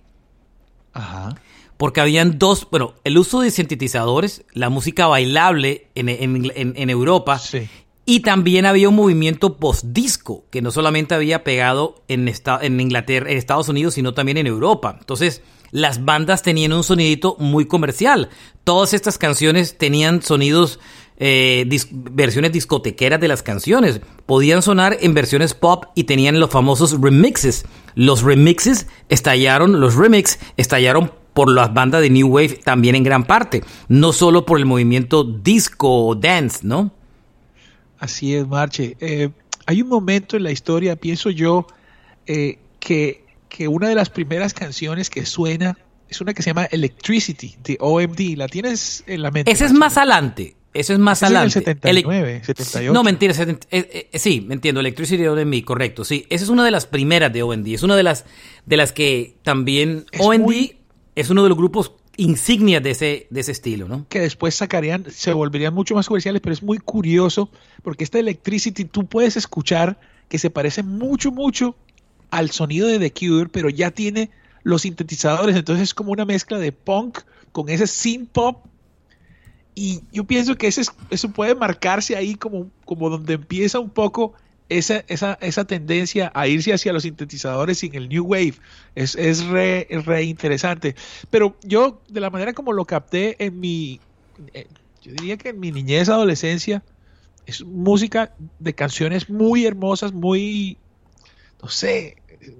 Ajá. 0.92 1.36
Porque 1.76 2.00
habían 2.00 2.38
dos, 2.38 2.66
bueno, 2.70 2.94
el 3.04 3.18
uso 3.18 3.40
de 3.40 3.50
sintetizadores, 3.50 4.44
la 4.52 4.70
música 4.70 5.06
bailable 5.06 5.88
en, 5.94 6.08
en- 6.08 6.50
en- 6.54 6.72
en 6.76 6.90
Europa, 6.90 7.38
Sí. 7.38 7.68
y 8.06 8.20
también 8.20 8.64
había 8.66 8.88
un 8.88 8.94
movimiento 8.96 9.56
post-disco 9.58 10.44
que 10.50 10.62
no 10.62 10.70
solamente 10.70 11.14
había 11.14 11.44
pegado 11.44 12.02
en, 12.08 12.28
esta- 12.28 12.58
en 12.62 12.80
Inglaterra, 12.80 13.30
en 13.30 13.36
Estados 13.36 13.68
Unidos, 13.68 13.94
sino 13.94 14.14
también 14.14 14.38
en 14.38 14.46
Europa. 14.46 14.96
Entonces, 14.98 15.42
las 15.70 16.04
bandas 16.04 16.42
tenían 16.42 16.72
un 16.72 16.84
sonidito 16.84 17.36
muy 17.40 17.66
comercial. 17.66 18.30
Todas 18.64 18.94
estas 18.94 19.18
canciones 19.18 19.76
tenían 19.76 20.22
sonidos, 20.22 20.78
eh, 21.18 21.64
dis- 21.68 21.88
versiones 21.90 22.52
discotequeras 22.52 23.20
de 23.20 23.28
las 23.28 23.42
canciones. 23.42 24.00
Podían 24.26 24.62
sonar 24.62 24.96
en 25.00 25.12
versiones 25.12 25.54
pop 25.54 25.86
y 25.94 26.04
tenían 26.04 26.38
los 26.40 26.50
famosos 26.50 26.98
remixes. 27.00 27.64
Los 27.96 28.22
remixes 28.22 28.86
estallaron, 29.08 29.80
los 29.80 29.94
remix 29.96 30.38
estallaron 30.56 31.12
por 31.36 31.52
las 31.52 31.72
bandas 31.74 32.00
de 32.00 32.08
New 32.08 32.28
Wave 32.28 32.60
también 32.64 32.94
en 32.96 33.02
gran 33.04 33.24
parte. 33.24 33.62
No 33.88 34.14
solo 34.14 34.46
por 34.46 34.58
el 34.58 34.64
movimiento 34.64 35.22
disco 35.22 36.06
o 36.06 36.14
dance, 36.14 36.60
¿no? 36.62 36.92
Así 37.98 38.34
es, 38.34 38.46
Marche. 38.48 38.96
Eh, 39.00 39.28
hay 39.66 39.82
un 39.82 39.88
momento 39.88 40.36
en 40.38 40.42
la 40.44 40.50
historia, 40.50 40.96
pienso 40.96 41.28
yo, 41.28 41.66
eh, 42.26 42.58
que, 42.80 43.24
que 43.50 43.68
una 43.68 43.88
de 43.88 43.94
las 43.94 44.08
primeras 44.08 44.54
canciones 44.54 45.10
que 45.10 45.26
suena 45.26 45.76
es 46.08 46.20
una 46.22 46.32
que 46.32 46.42
se 46.42 46.50
llama 46.50 46.64
Electricity, 46.70 47.56
de 47.62 47.76
OMD. 47.80 48.36
¿La 48.36 48.48
tienes 48.48 49.04
en 49.06 49.20
la 49.20 49.30
mente? 49.30 49.50
Ese 49.50 49.66
es 49.66 49.72
más 49.74 49.98
adelante. 49.98 50.56
Ese 50.72 50.92
es 50.94 50.98
más 50.98 51.18
Ese 51.18 51.26
es 51.26 51.30
en 51.30 51.32
el 51.32 51.36
adelante. 51.36 51.60
79, 51.60 52.30
Ele- 52.36 52.44
78. 52.44 52.92
No, 52.94 53.02
mentira. 53.02 53.34
eh, 53.42 54.08
eh, 54.12 54.18
sí, 54.18 54.40
me 54.40 54.54
entiendo. 54.54 54.80
Electricity 54.80 55.22
de 55.22 55.28
OMD, 55.28 55.64
correcto. 55.64 56.02
Sí, 56.04 56.26
esa 56.30 56.44
es 56.44 56.50
una 56.50 56.64
de 56.64 56.70
las 56.70 56.86
primeras 56.86 57.30
de 57.32 57.42
OMD. 57.42 57.66
Es 57.74 57.82
una 57.82 57.94
de 57.96 58.02
las, 58.04 58.24
de 58.64 58.76
las 58.78 58.92
que 58.92 59.36
también... 59.42 60.06
Es 60.12 60.20
OMD 60.22 60.38
muy- 60.40 60.76
es 61.16 61.30
uno 61.30 61.42
de 61.42 61.48
los 61.48 61.58
grupos 61.58 61.92
insignias 62.18 62.82
de 62.82 62.90
ese, 62.92 63.26
de 63.30 63.40
ese 63.40 63.52
estilo, 63.52 63.88
¿no? 63.88 64.06
que 64.08 64.20
después 64.20 64.54
sacarían, 64.54 65.04
se 65.10 65.32
volverían 65.32 65.74
mucho 65.74 65.94
más 65.94 66.06
comerciales, 66.06 66.40
pero 66.40 66.52
es 66.52 66.62
muy 66.62 66.78
curioso 66.78 67.50
porque 67.82 68.04
esta 68.04 68.18
Electricity 68.18 68.84
tú 68.84 69.06
puedes 69.06 69.36
escuchar 69.36 69.98
que 70.28 70.38
se 70.38 70.50
parece 70.50 70.82
mucho, 70.82 71.32
mucho 71.32 71.74
al 72.30 72.50
sonido 72.50 72.86
de 72.88 72.98
The 72.98 73.12
Cure, 73.12 73.48
pero 73.50 73.68
ya 73.68 73.90
tiene 73.90 74.30
los 74.62 74.82
sintetizadores, 74.82 75.56
entonces 75.56 75.84
es 75.84 75.94
como 75.94 76.12
una 76.12 76.24
mezcla 76.24 76.58
de 76.58 76.72
punk 76.72 77.18
con 77.52 77.68
ese 77.68 77.86
synth 77.86 78.30
pop. 78.30 78.64
Y 79.74 80.00
yo 80.10 80.24
pienso 80.24 80.56
que 80.56 80.66
ese 80.68 80.80
es- 80.80 80.92
eso 81.10 81.30
puede 81.30 81.54
marcarse 81.54 82.16
ahí 82.16 82.34
como, 82.34 82.70
como 82.84 83.10
donde 83.10 83.34
empieza 83.34 83.78
un 83.78 83.90
poco 83.90 84.32
esa, 84.68 85.04
esa, 85.08 85.38
esa 85.40 85.64
tendencia 85.64 86.32
a 86.34 86.48
irse 86.48 86.72
hacia 86.72 86.92
los 86.92 87.04
sintetizadores 87.04 87.78
sin 87.78 87.94
el 87.94 88.08
New 88.08 88.24
Wave. 88.24 88.54
Es, 88.94 89.14
es 89.14 89.44
re, 89.46 89.86
re 89.90 90.24
interesante. 90.24 90.94
Pero 91.30 91.56
yo, 91.62 92.02
de 92.08 92.20
la 92.20 92.30
manera 92.30 92.52
como 92.52 92.72
lo 92.72 92.84
capté 92.84 93.36
en 93.44 93.60
mi, 93.60 94.00
eh, 94.54 94.66
yo 95.02 95.12
diría 95.12 95.36
que 95.36 95.50
en 95.50 95.60
mi 95.60 95.70
niñez, 95.70 96.08
adolescencia, 96.08 96.82
es 97.46 97.64
música 97.64 98.34
de 98.58 98.74
canciones 98.74 99.30
muy 99.30 99.66
hermosas, 99.66 100.12
muy, 100.12 100.78
no 101.62 101.68
sé, 101.68 102.16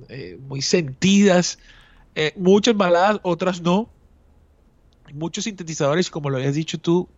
eh, 0.09 0.39
muy 0.49 0.63
sentidas, 0.63 1.59
eh, 2.15 2.33
muchas 2.37 2.77
baladas, 2.77 3.19
otras 3.25 3.61
no, 3.61 3.91
muchos 5.13 5.45
sintetizadores, 5.45 6.09
como 6.09 6.31
lo 6.31 6.37
habías 6.37 6.55
dicho 6.55 6.79
tú, 6.79 7.09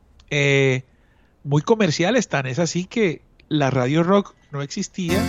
muy 1.45 1.63
comerciales, 1.63 2.29
tan 2.29 2.47
es 2.47 2.59
así 2.59 2.85
que 2.85 3.23
la 3.49 3.71
radio 3.71 4.03
rock 4.03 4.35
no 4.51 4.63
existía, 4.63 5.23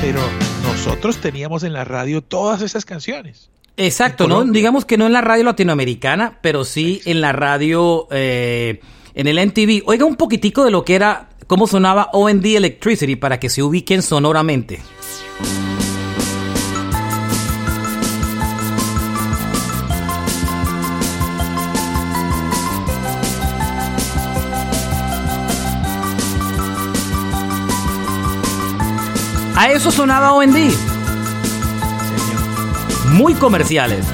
pero 0.00 0.20
nosotros 0.62 1.18
teníamos 1.18 1.62
en 1.62 1.72
la 1.72 1.84
radio 1.84 2.22
todas 2.22 2.62
esas 2.62 2.84
canciones. 2.84 3.50
Exacto, 3.76 4.26
¿no? 4.26 4.44
Digamos 4.44 4.84
que 4.84 4.96
no 4.96 5.06
en 5.06 5.12
la 5.12 5.20
radio 5.20 5.44
latinoamericana, 5.44 6.38
pero 6.40 6.64
sí 6.64 7.02
en 7.04 7.20
la 7.20 7.32
radio, 7.32 8.08
eh, 8.10 8.80
en 9.14 9.26
el 9.26 9.38
MTV. 9.38 9.82
Oiga 9.86 10.06
un 10.06 10.16
poquitico 10.16 10.64
de 10.64 10.70
lo 10.70 10.84
que 10.84 10.94
era, 10.94 11.28
cómo 11.46 11.66
sonaba 11.66 12.08
OND 12.12 12.44
Electricity 12.44 13.16
para 13.16 13.38
que 13.38 13.50
se 13.50 13.62
ubiquen 13.62 14.02
sonoramente. 14.02 14.80
A 29.56 29.70
eso 29.72 29.90
sonaba 29.90 30.32
OND. 30.32 30.56
Muy 33.12 33.34
comerciales. 33.34 34.04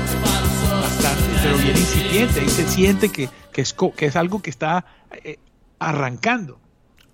bastante, 0.70 1.22
pero 1.42 1.56
bien 1.58 1.76
incipiente. 1.76 2.40
Ahí 2.40 2.48
se 2.48 2.68
siente 2.68 3.08
que, 3.10 3.28
que, 3.52 3.60
es, 3.62 3.74
que 3.96 4.06
es 4.06 4.16
algo 4.16 4.40
que 4.40 4.50
está 4.50 4.84
eh, 5.24 5.38
arrancando. 5.78 6.58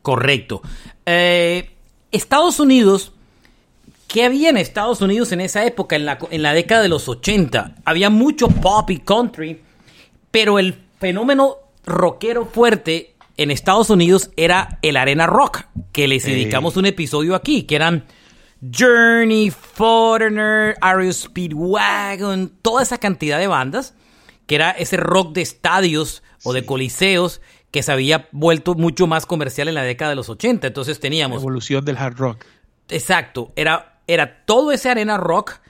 Correcto. 0.02 0.60
Eh, 1.06 1.70
Estados 2.12 2.60
Unidos, 2.60 3.12
¿qué 4.06 4.24
había 4.24 4.50
en 4.50 4.56
Estados 4.58 5.00
Unidos 5.00 5.32
en 5.32 5.40
esa 5.40 5.64
época, 5.64 5.96
en 5.96 6.04
la, 6.04 6.18
en 6.30 6.42
la 6.42 6.52
década 6.52 6.82
de 6.82 6.88
los 6.88 7.08
80? 7.08 7.76
Había 7.84 8.10
mucho 8.10 8.48
pop 8.48 8.90
y 8.90 8.98
country, 8.98 9.62
pero 10.30 10.58
el 10.58 10.78
fenómeno 11.00 11.56
rockero 11.86 12.44
fuerte 12.46 13.14
en 13.38 13.50
Estados 13.50 13.88
Unidos 13.88 14.30
era 14.36 14.78
el 14.82 14.96
arena 14.96 15.26
rock, 15.26 15.62
que 15.92 16.08
les 16.08 16.26
Eh. 16.26 16.30
dedicamos 16.32 16.76
un 16.76 16.86
episodio 16.86 17.34
aquí, 17.34 17.62
que 17.62 17.76
eran 17.76 18.04
Journey, 18.60 19.50
Foreigner, 19.50 20.76
Ario 20.80 21.12
Speedwagon, 21.12 22.52
toda 22.62 22.82
esa 22.82 22.98
cantidad 22.98 23.38
de 23.38 23.46
bandas, 23.46 23.94
que 24.46 24.56
era 24.56 24.70
ese 24.70 24.96
rock 24.96 25.32
de 25.32 25.42
estadios 25.42 26.22
o 26.44 26.52
de 26.52 26.64
coliseos 26.66 27.40
que 27.70 27.82
se 27.82 27.92
había 27.92 28.28
vuelto 28.32 28.74
mucho 28.74 29.06
más 29.06 29.26
comercial 29.26 29.68
en 29.68 29.74
la 29.74 29.82
década 29.82 30.10
de 30.10 30.16
los 30.16 30.28
80. 30.28 30.66
Entonces 30.66 31.00
teníamos 31.00 31.42
Evolución 31.42 31.84
del 31.84 31.98
hard 31.98 32.16
rock. 32.16 32.44
Exacto, 32.88 33.52
era, 33.56 34.00
era 34.06 34.44
todo 34.44 34.72
ese 34.72 34.88
arena 34.88 35.18
rock 35.18 35.60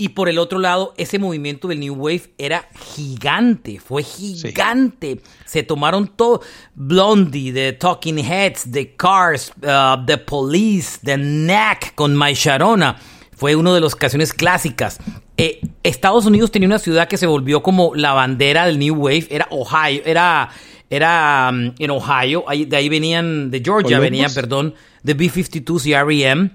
y 0.00 0.08
por 0.10 0.28
el 0.30 0.38
otro 0.38 0.58
lado 0.58 0.94
ese 0.96 1.18
movimiento 1.18 1.68
del 1.68 1.80
New 1.80 1.94
Wave 1.94 2.32
era 2.38 2.66
gigante, 2.94 3.78
fue 3.78 4.02
gigante. 4.02 5.20
Se 5.44 5.62
tomaron 5.62 6.08
todo, 6.16 6.40
Blondie, 6.74 7.52
The 7.52 7.74
Talking 7.74 8.18
Heads, 8.18 8.70
The 8.72 8.94
Cars, 8.96 9.52
uh, 9.62 10.04
The 10.06 10.16
Police, 10.18 11.00
The 11.04 11.16
Knack 11.16 11.94
con 11.94 12.18
My 12.18 12.32
Sharona. 12.34 12.96
Fue 13.36 13.54
una 13.56 13.74
de 13.74 13.80
las 13.80 13.94
canciones 13.94 14.32
clásicas. 14.32 14.98
Eh, 15.36 15.60
Estados 15.82 16.24
Unidos 16.26 16.50
tenía 16.50 16.66
una 16.68 16.78
ciudad 16.78 17.06
que 17.08 17.16
se 17.16 17.26
volvió 17.26 17.62
como 17.62 17.94
la 17.94 18.12
bandera 18.12 18.66
del 18.66 18.78
New 18.78 18.94
Wave, 18.94 19.26
era 19.30 19.48
Ohio, 19.50 20.02
era, 20.04 20.50
era 20.90 21.50
um, 21.52 21.72
en 21.78 21.90
Ohio, 21.90 22.44
ahí- 22.46 22.64
de 22.64 22.76
ahí 22.76 22.88
venían, 22.88 23.50
de 23.50 23.58
Georgia 23.60 23.96
Columbus. 23.98 24.02
venían, 24.02 24.32
perdón, 24.34 24.74
de 25.02 25.14
B-52s 25.14 25.86
y 25.86 25.92
R.E.M. 25.92 26.50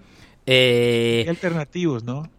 Eh, 0.47 1.25
alternativos, 1.27 2.03
¿no? 2.03 2.29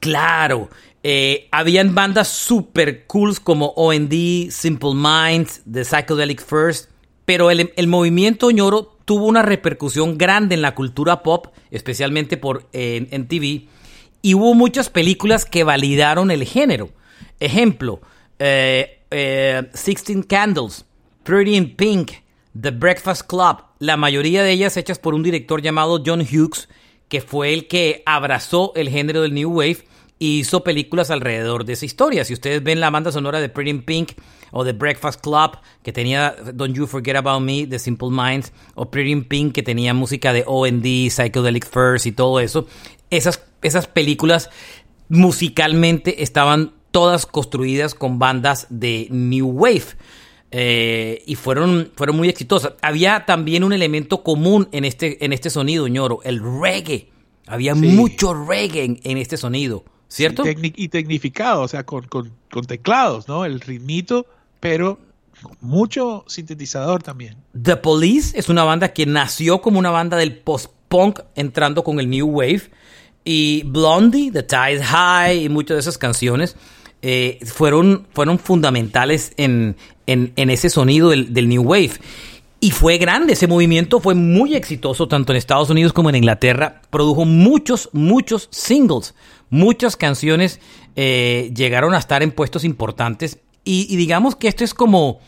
Claro, 0.00 0.70
eh, 1.02 1.48
habían 1.52 1.94
bandas 1.94 2.28
super 2.28 3.06
cools 3.06 3.38
como 3.38 3.68
OND, 3.76 4.50
Simple 4.50 4.94
Minds, 4.94 5.62
The 5.70 5.84
Psychedelic 5.84 6.44
First, 6.44 6.90
pero 7.24 7.50
el, 7.50 7.86
movimiento 7.86 8.50
ñoro 8.50 8.96
tuvo 9.04 9.26
una 9.26 9.42
repercusión 9.42 10.18
grande 10.18 10.54
en 10.56 10.62
la 10.62 10.74
cultura 10.74 11.22
pop, 11.22 11.46
especialmente 11.70 12.36
por 12.36 12.68
en 12.72 13.28
TV, 13.28 13.68
y 14.22 14.34
hubo 14.34 14.54
muchas 14.54 14.88
películas 14.88 15.44
que 15.44 15.64
validaron 15.64 16.30
el 16.30 16.44
género. 16.44 16.90
Ejemplo, 17.38 18.00
eh, 18.38 19.02
eh, 19.10 19.68
Sixteen 19.74 20.22
Candles, 20.22 20.84
Pretty 21.24 21.56
in 21.56 21.74
Pink, 21.74 22.12
The 22.60 22.70
Breakfast 22.70 23.22
Club, 23.26 23.58
la 23.78 23.96
mayoría 23.96 24.42
de 24.42 24.52
ellas 24.52 24.76
hechas 24.76 24.98
por 24.98 25.14
un 25.14 25.22
director 25.22 25.62
llamado 25.62 26.02
John 26.04 26.20
Hughes, 26.20 26.68
que 27.10 27.20
fue 27.20 27.52
el 27.52 27.66
que 27.66 28.02
abrazó 28.06 28.72
el 28.76 28.88
género 28.88 29.20
del 29.20 29.34
New 29.34 29.50
Wave 29.50 29.84
y 30.20 30.38
hizo 30.38 30.62
películas 30.62 31.10
alrededor 31.10 31.64
de 31.64 31.72
esa 31.72 31.84
historia. 31.84 32.24
Si 32.24 32.32
ustedes 32.32 32.62
ven 32.62 32.78
la 32.78 32.90
banda 32.90 33.10
sonora 33.10 33.40
de 33.40 33.48
Pretty 33.48 33.70
in 33.70 33.82
Pink 33.82 34.12
o 34.52 34.64
The 34.64 34.72
Breakfast 34.72 35.20
Club, 35.20 35.58
que 35.82 35.92
tenía 35.92 36.36
Don't 36.54 36.74
You 36.74 36.86
Forget 36.86 37.16
About 37.16 37.42
Me, 37.42 37.66
The 37.66 37.80
Simple 37.80 38.10
Minds, 38.10 38.52
o 38.76 38.90
Pretty 38.90 39.10
in 39.10 39.24
Pink, 39.24 39.54
que 39.54 39.62
tenía 39.62 39.92
música 39.92 40.32
de 40.32 40.44
OND, 40.46 41.10
Psychedelic 41.10 41.66
First 41.68 42.06
y 42.06 42.12
todo 42.12 42.38
eso, 42.38 42.68
esas, 43.10 43.42
esas 43.62 43.88
películas 43.88 44.50
musicalmente 45.08 46.22
estaban 46.22 46.74
todas 46.92 47.26
construidas 47.26 47.94
con 47.94 48.20
bandas 48.20 48.66
de 48.70 49.08
New 49.10 49.48
Wave. 49.48 49.96
Eh, 50.52 51.22
y 51.26 51.36
fueron, 51.36 51.92
fueron 51.94 52.16
muy 52.16 52.28
exitosas. 52.28 52.72
Había 52.82 53.24
también 53.24 53.62
un 53.64 53.72
elemento 53.72 54.22
común 54.22 54.68
en 54.72 54.84
este, 54.84 55.24
en 55.24 55.32
este 55.32 55.48
sonido, 55.50 55.86
ñoro, 55.88 56.20
el 56.24 56.40
reggae. 56.60 57.08
Había 57.46 57.74
Sí. 57.74 57.80
mucho 57.82 58.34
reggae 58.34 58.84
en, 58.84 59.00
en 59.04 59.16
este 59.18 59.36
sonido, 59.36 59.84
¿cierto? 60.08 60.44
Y, 60.44 60.54
tecni- 60.54 60.72
y 60.76 60.88
tecnificado, 60.88 61.62
o 61.62 61.68
sea, 61.68 61.84
con, 61.84 62.04
con- 62.08 62.32
con 62.50 62.64
teclados, 62.64 63.28
¿no? 63.28 63.44
El 63.44 63.60
ritmito, 63.60 64.26
pero 64.58 64.98
mucho 65.60 66.24
sintetizador 66.26 67.02
también. 67.02 67.36
The 67.60 67.76
Police 67.76 68.38
es 68.38 68.48
una 68.48 68.64
banda 68.64 68.92
que 68.92 69.06
nació 69.06 69.60
como 69.60 69.78
una 69.78 69.90
banda 69.90 70.16
del 70.16 70.36
post-punk 70.36 71.20
entrando 71.34 71.82
con 71.84 72.00
el 72.00 72.10
New 72.10 72.26
Wave. 72.26 72.62
Y 73.24 73.62
Blondie, 73.66 74.30
The 74.32 74.42
Tide 74.42 74.82
High 74.82 75.44
y 75.44 75.48
muchas 75.48 75.76
de 75.76 75.80
esas 75.80 75.98
canciones 75.98 76.56
eh, 77.02 77.38
fueron, 77.44 78.06
fueron 78.12 78.38
fundamentales 78.38 79.32
en, 79.36 79.76
en, 80.12 80.50
ese 80.50 80.70
sonido 80.70 81.10
del, 81.10 81.48
New 81.48 81.62
Wave. 81.62 81.92
Y 82.60 82.72
fue 82.72 82.98
grande, 82.98 83.32
ese 83.32 83.46
movimiento 83.46 84.00
fue 84.00 84.14
muy 84.14 84.54
exitoso 84.54 85.08
tanto 85.08 85.32
en 85.32 85.38
Estados 85.38 85.70
Unidos 85.70 85.92
como 85.92 86.10
en 86.10 86.16
Inglaterra. 86.16 86.82
Produjo 86.90 87.24
muchos, 87.24 87.88
muchos 87.92 88.48
singles. 88.50 89.14
Muchas 89.48 89.96
canciones 89.96 90.60
eh, 90.94 91.50
llegaron 91.54 91.94
a 91.94 91.98
estar 91.98 92.22
en 92.22 92.32
puestos 92.32 92.64
importantes. 92.64 93.38
Y, 93.64 93.86
y 93.88 93.96
digamos 93.96 94.36
que 94.36 94.48
esto 94.48 94.62
es 94.62 94.74
como, 94.74 95.20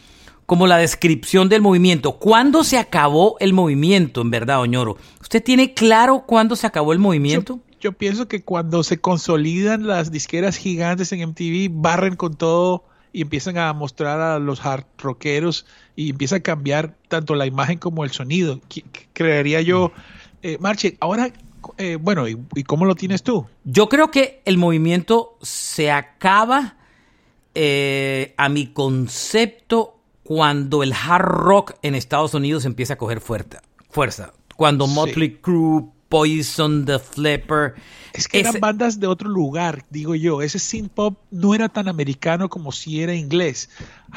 como 0.44 0.66
la 0.66 0.76
descripción 0.76 1.48
del 1.48 1.62
movimiento. 1.62 2.18
¿Cuándo 2.18 2.64
se 2.64 2.76
acabó 2.76 3.36
el 3.40 3.54
movimiento, 3.54 4.20
en 4.20 4.30
verdad, 4.30 4.60
Oñoro? 4.60 4.98
¿Usted 5.20 5.42
tiene 5.42 5.72
claro 5.72 6.24
cuándo 6.26 6.54
se 6.56 6.66
acabó 6.66 6.92
el 6.92 6.98
movimiento? 6.98 7.54
Yo, 7.54 7.80
yo 7.80 7.92
pienso 7.92 8.28
que 8.28 8.42
cuando 8.42 8.82
se 8.82 9.00
consolidan 9.00 9.86
las 9.86 10.10
disqueras 10.10 10.56
gigantes 10.58 11.12
en 11.12 11.30
MTV, 11.30 11.70
barren 11.70 12.16
con 12.16 12.34
todo 12.34 12.84
y 13.12 13.22
empiezan 13.22 13.58
a 13.58 13.72
mostrar 13.72 14.20
a 14.20 14.38
los 14.38 14.64
hard 14.64 14.84
rockeros 14.98 15.66
y 15.96 16.10
empieza 16.10 16.36
a 16.36 16.40
cambiar 16.40 16.94
tanto 17.08 17.34
la 17.34 17.46
imagen 17.46 17.78
como 17.78 18.04
el 18.04 18.10
sonido. 18.10 18.60
Creería 19.12 19.60
yo, 19.60 19.92
eh, 20.42 20.56
Marche, 20.60 20.96
ahora, 21.00 21.30
eh, 21.78 21.96
bueno, 22.00 22.28
¿y, 22.28 22.38
y 22.54 22.62
cómo 22.64 22.84
lo 22.86 22.94
tienes 22.94 23.22
tú? 23.22 23.46
Yo 23.64 23.88
creo 23.88 24.10
que 24.10 24.40
el 24.44 24.56
movimiento 24.58 25.36
se 25.42 25.90
acaba 25.90 26.76
eh, 27.54 28.34
a 28.38 28.48
mi 28.48 28.68
concepto 28.68 29.98
cuando 30.24 30.82
el 30.82 30.92
hard 30.94 31.24
rock 31.24 31.74
en 31.82 31.94
Estados 31.94 32.32
Unidos 32.34 32.64
empieza 32.64 32.94
a 32.94 32.96
coger 32.96 33.20
fuerza. 33.20 33.60
fuerza. 33.90 34.32
Cuando 34.56 34.86
Sí. 34.86 34.94
Motley 34.94 35.38
Crue, 35.40 35.84
Poison, 36.12 36.84
The 36.84 36.98
Flipper. 36.98 37.74
Es 38.12 38.28
que 38.28 38.40
ese- 38.40 38.50
eran 38.50 38.60
bandas 38.60 39.00
de 39.00 39.06
otro 39.06 39.30
lugar, 39.30 39.86
digo 39.88 40.14
yo. 40.14 40.42
Ese 40.42 40.58
synth 40.58 40.90
pop 40.92 41.18
no 41.30 41.54
era 41.54 41.70
tan 41.70 41.88
americano 41.88 42.50
como 42.50 42.70
si 42.70 43.00
era 43.02 43.14
inglés. 43.14 43.70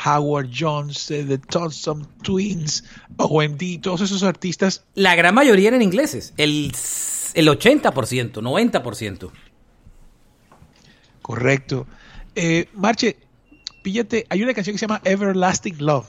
Howard 0.06 0.50
Jones, 0.54 1.10
eh, 1.10 1.24
The 1.26 1.38
Thompson 1.38 2.06
Twins, 2.22 2.84
OMD, 3.16 3.80
todos 3.82 4.02
esos 4.02 4.24
artistas 4.24 4.84
la 4.94 5.16
gran 5.16 5.34
mayoría 5.34 5.70
eran 5.70 5.82
ingleses. 5.82 6.34
El, 6.36 6.74
el 7.34 7.48
80%, 7.48 8.42
90%. 8.42 9.32
Correcto. 11.22 11.88
Eh, 12.36 12.68
Marche, 12.74 13.16
píllate, 13.84 14.26
hay 14.30 14.44
una 14.44 14.54
canción 14.54 14.74
que 14.74 14.80
se 14.80 14.88
llama 14.88 15.02
Everlasting 15.06 15.78
Love 15.80 16.08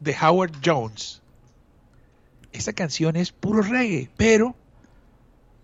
de 0.00 0.14
Howard 0.20 0.52
Jones. 0.64 1.22
Esa 2.52 2.72
canción 2.74 3.16
es 3.16 3.32
puro 3.32 3.62
reggae, 3.62 4.10
pero 4.18 4.54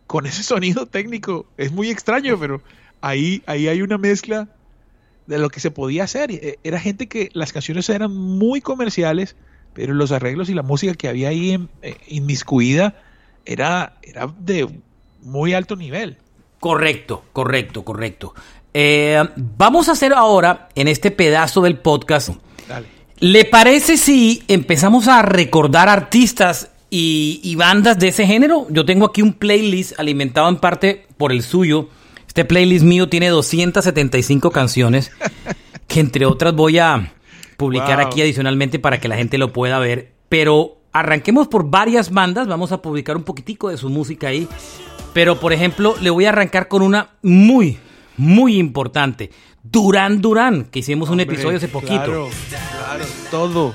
con 0.09 0.27
ese 0.27 0.43
sonido 0.43 0.87
técnico 0.87 1.47
es 1.57 1.71
muy 1.71 1.89
extraño, 1.91 2.37
pero 2.41 2.61
ahí, 3.01 3.43
ahí 3.47 3.69
hay 3.69 3.81
una 3.83 3.97
mezcla 3.99 4.49
de 5.29 5.39
lo 5.39 5.51
que 5.51 5.61
se 5.61 5.71
podía 5.71 6.03
hacer. 6.05 6.33
Eh, 6.33 6.59
Era 6.65 6.81
gente 6.81 7.07
que 7.07 7.29
las 7.35 7.53
canciones 7.53 7.89
eran 7.91 8.13
muy 8.13 8.61
comerciales, 8.61 9.37
pero 9.75 9.95
los 9.95 10.11
arreglos 10.11 10.49
y 10.49 10.55
la 10.55 10.63
música 10.63 10.95
que 10.95 11.09
había 11.09 11.29
ahí 11.29 11.53
en- 11.53 11.69
eh, 11.83 11.97
inmiscuida 12.09 12.97
era, 13.45 13.99
era 14.03 14.27
de 14.41 14.69
muy 15.23 15.55
alto 15.55 15.77
nivel. 15.77 16.17
Correcto, 16.59 17.23
correcto, 17.33 17.85
correcto. 17.85 18.35
Eh, 18.75 19.23
vamos 19.37 19.89
a 19.89 19.93
hacer 19.93 20.13
ahora, 20.13 20.69
en 20.75 20.89
este 20.89 21.11
pedazo 21.11 21.61
del 21.61 21.79
podcast, 21.79 22.31
Dale. 22.67 22.87
¿Le 23.21 23.45
parece 23.45 23.97
si 23.97 24.43
empezamos 24.49 25.09
a 25.09 25.23
recordar 25.23 25.89
artistas 25.89 26.71
y, 26.91 27.41
y 27.43 27.55
bandas 27.57 27.99
de 27.99 28.09
ese 28.09 28.27
género? 28.27 28.67
Yo 28.71 28.85
tengo 28.85 29.07
aquí 29.07 29.23
un 29.23 29.33
playlist 29.35 29.99
alimentado 29.99 30.49
en 30.49 30.57
parte 30.57 31.07
por 31.17 31.33
el 31.33 31.43
suyo. 31.43 31.89
Este 32.27 32.45
playlist 32.45 32.85
mío 32.85 33.09
tiene 33.09 33.29
275 33.29 34.51
canciones, 34.51 35.11
que 35.87 36.01
entre 36.01 36.27
otras 36.27 36.55
voy 36.55 36.79
a 36.79 37.13
publicar 37.57 37.99
Wow. 37.99 38.07
aquí 38.07 38.23
adicionalmente 38.23 38.79
para 38.79 39.01
que 39.01 39.09
la 39.09 39.17
gente 39.17 39.39
lo 39.39 39.53
pueda 39.53 39.79
ver. 39.79 40.13
Pero 40.29 40.77
arranquemos 40.93 41.49
por 41.49 41.69
varias 41.69 42.11
bandas, 42.11 42.47
vamos 42.47 42.71
a 42.73 42.81
publicar 42.83 43.17
un 43.17 43.25
poquitico 43.25 43.69
de 43.71 43.77
su 43.77 43.89
música 43.89 44.29
ahí. 44.29 44.47
Pero 45.13 45.41
por 45.41 45.53
ejemplo, 45.53 45.97
le 46.01 46.11
voy 46.11 46.27
a 46.27 46.29
arrancar 46.29 46.69
con 46.69 46.83
una 46.83 47.11
muy, 47.23 47.79
muy 48.17 48.57
importante. 48.59 49.31
Durán 49.63 50.21
Durán, 50.21 50.65
que 50.67 50.79
hicimos 50.79 51.09
un 51.09 51.21
Hombre, 51.21 51.35
episodio 51.35 51.57
hace 51.57 51.69
poquito. 51.69 52.05
Claro, 52.05 52.29
claro, 52.87 53.05
todo 53.31 53.75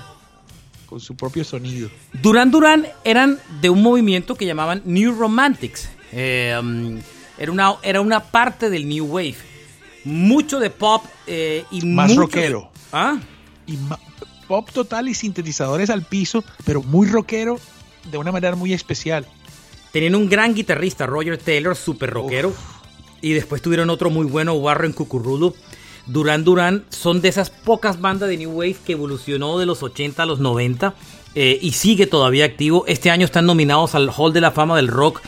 con 0.94 1.00
su 1.00 1.16
propio 1.16 1.44
sonido. 1.44 1.90
Duran 2.22 2.52
Duran 2.52 2.86
eran 3.04 3.40
de 3.62 3.72
un 3.72 3.82
movimiento 3.82 4.36
que 4.36 4.46
llamaban 4.46 4.84
New 4.86 5.16
Romantics. 5.16 5.90
Eh, 6.12 6.56
um, 6.62 7.00
era, 7.36 7.52
una, 7.52 7.76
era 7.82 8.00
una 8.00 8.20
parte 8.20 8.70
del 8.70 8.88
New 8.88 9.06
Wave. 9.08 9.34
Mucho 10.04 10.60
de 10.60 10.70
pop 10.70 11.04
eh, 11.26 11.66
y 11.72 11.84
Más 11.84 12.10
mucho 12.10 12.22
rockero. 12.22 12.60
de- 12.74 12.80
¿Ah? 12.92 13.18
Y 13.66 13.80
pop 14.48 14.70
total 14.72 15.10
y 15.10 15.16
sintetizadores 15.16 15.90
al 15.90 16.04
piso, 16.04 16.44
pero 16.64 16.84
muy 16.84 17.08
rockero 17.08 17.60
de 18.12 18.20
una 18.20 18.32
manera 18.32 18.56
muy 18.56 18.72
especial. 18.72 19.26
Tenían 19.92 20.14
un 20.14 20.30
gran 20.30 20.54
guitarrista, 20.54 21.08
Roger 21.08 21.40
Taylor, 21.40 21.76
super 21.76 22.12
rockero. 22.12 22.54
Y 23.20 23.34
después 23.34 23.64
tuvieron 23.64 23.90
otro 23.90 24.12
muy 24.12 24.28
bueno, 24.28 24.54
Warren 24.54 24.94
Cucurrudo. 24.94 25.56
Duran 26.06 26.44
Duran 26.44 26.86
son 26.90 27.22
de 27.22 27.30
esas 27.30 27.50
pocas 27.50 28.02
bandas 28.02 28.30
de 28.30 28.38
New 28.38 28.52
Wave 28.52 28.78
que 28.86 28.94
evolucionó 28.94 29.58
de 29.58 29.66
los 29.66 29.84
80 29.84 30.24
a 30.24 30.26
los 30.26 30.40
90 30.40 30.96
eh, 31.36 31.58
y 31.62 31.72
sigue 31.72 32.08
todavía 32.08 32.46
activo. 32.46 32.86
Este 32.88 33.10
año 33.10 33.26
están 33.26 33.46
nominados 33.46 33.96
al 33.96 34.10
Hall 34.16 34.34
de 34.34 34.42
la 34.42 34.52
Fama 34.52 34.76
del 34.76 34.88
Rock 34.88 35.22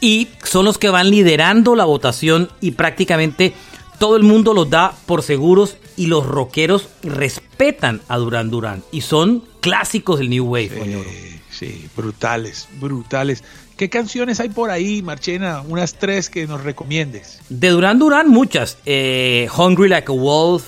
y 0.00 0.28
son 0.44 0.64
los 0.64 0.78
que 0.78 0.88
van 0.88 1.10
liderando 1.10 1.74
la 1.76 1.84
votación 1.84 2.48
y 2.60 2.72
prácticamente 2.72 3.54
todo 3.98 4.16
el 4.16 4.22
mundo 4.22 4.54
los 4.54 4.70
da 4.70 4.94
por 5.06 5.22
seguros 5.22 5.76
y 5.96 6.06
los 6.06 6.24
rockeros 6.24 6.88
respetan 7.02 8.00
a 8.08 8.16
Duran 8.16 8.50
Duran 8.50 8.82
y 8.90 9.02
son 9.02 9.44
clásicos 9.60 10.18
del 10.18 10.30
New 10.30 10.46
Wave. 10.46 11.40
Sí, 11.50 11.88
brutales, 11.94 12.68
brutales. 12.80 13.44
¿Qué 13.80 13.88
canciones 13.88 14.40
hay 14.40 14.50
por 14.50 14.70
ahí, 14.70 15.00
Marchena? 15.00 15.62
Unas 15.62 15.94
tres 15.94 16.28
que 16.28 16.46
nos 16.46 16.62
recomiendes. 16.62 17.40
De 17.48 17.70
Duran 17.70 17.98
Duran, 17.98 18.28
muchas. 18.28 18.76
Eh, 18.84 19.48
Hungry 19.56 19.88
Like 19.88 20.12
a 20.12 20.14
Wolf, 20.14 20.64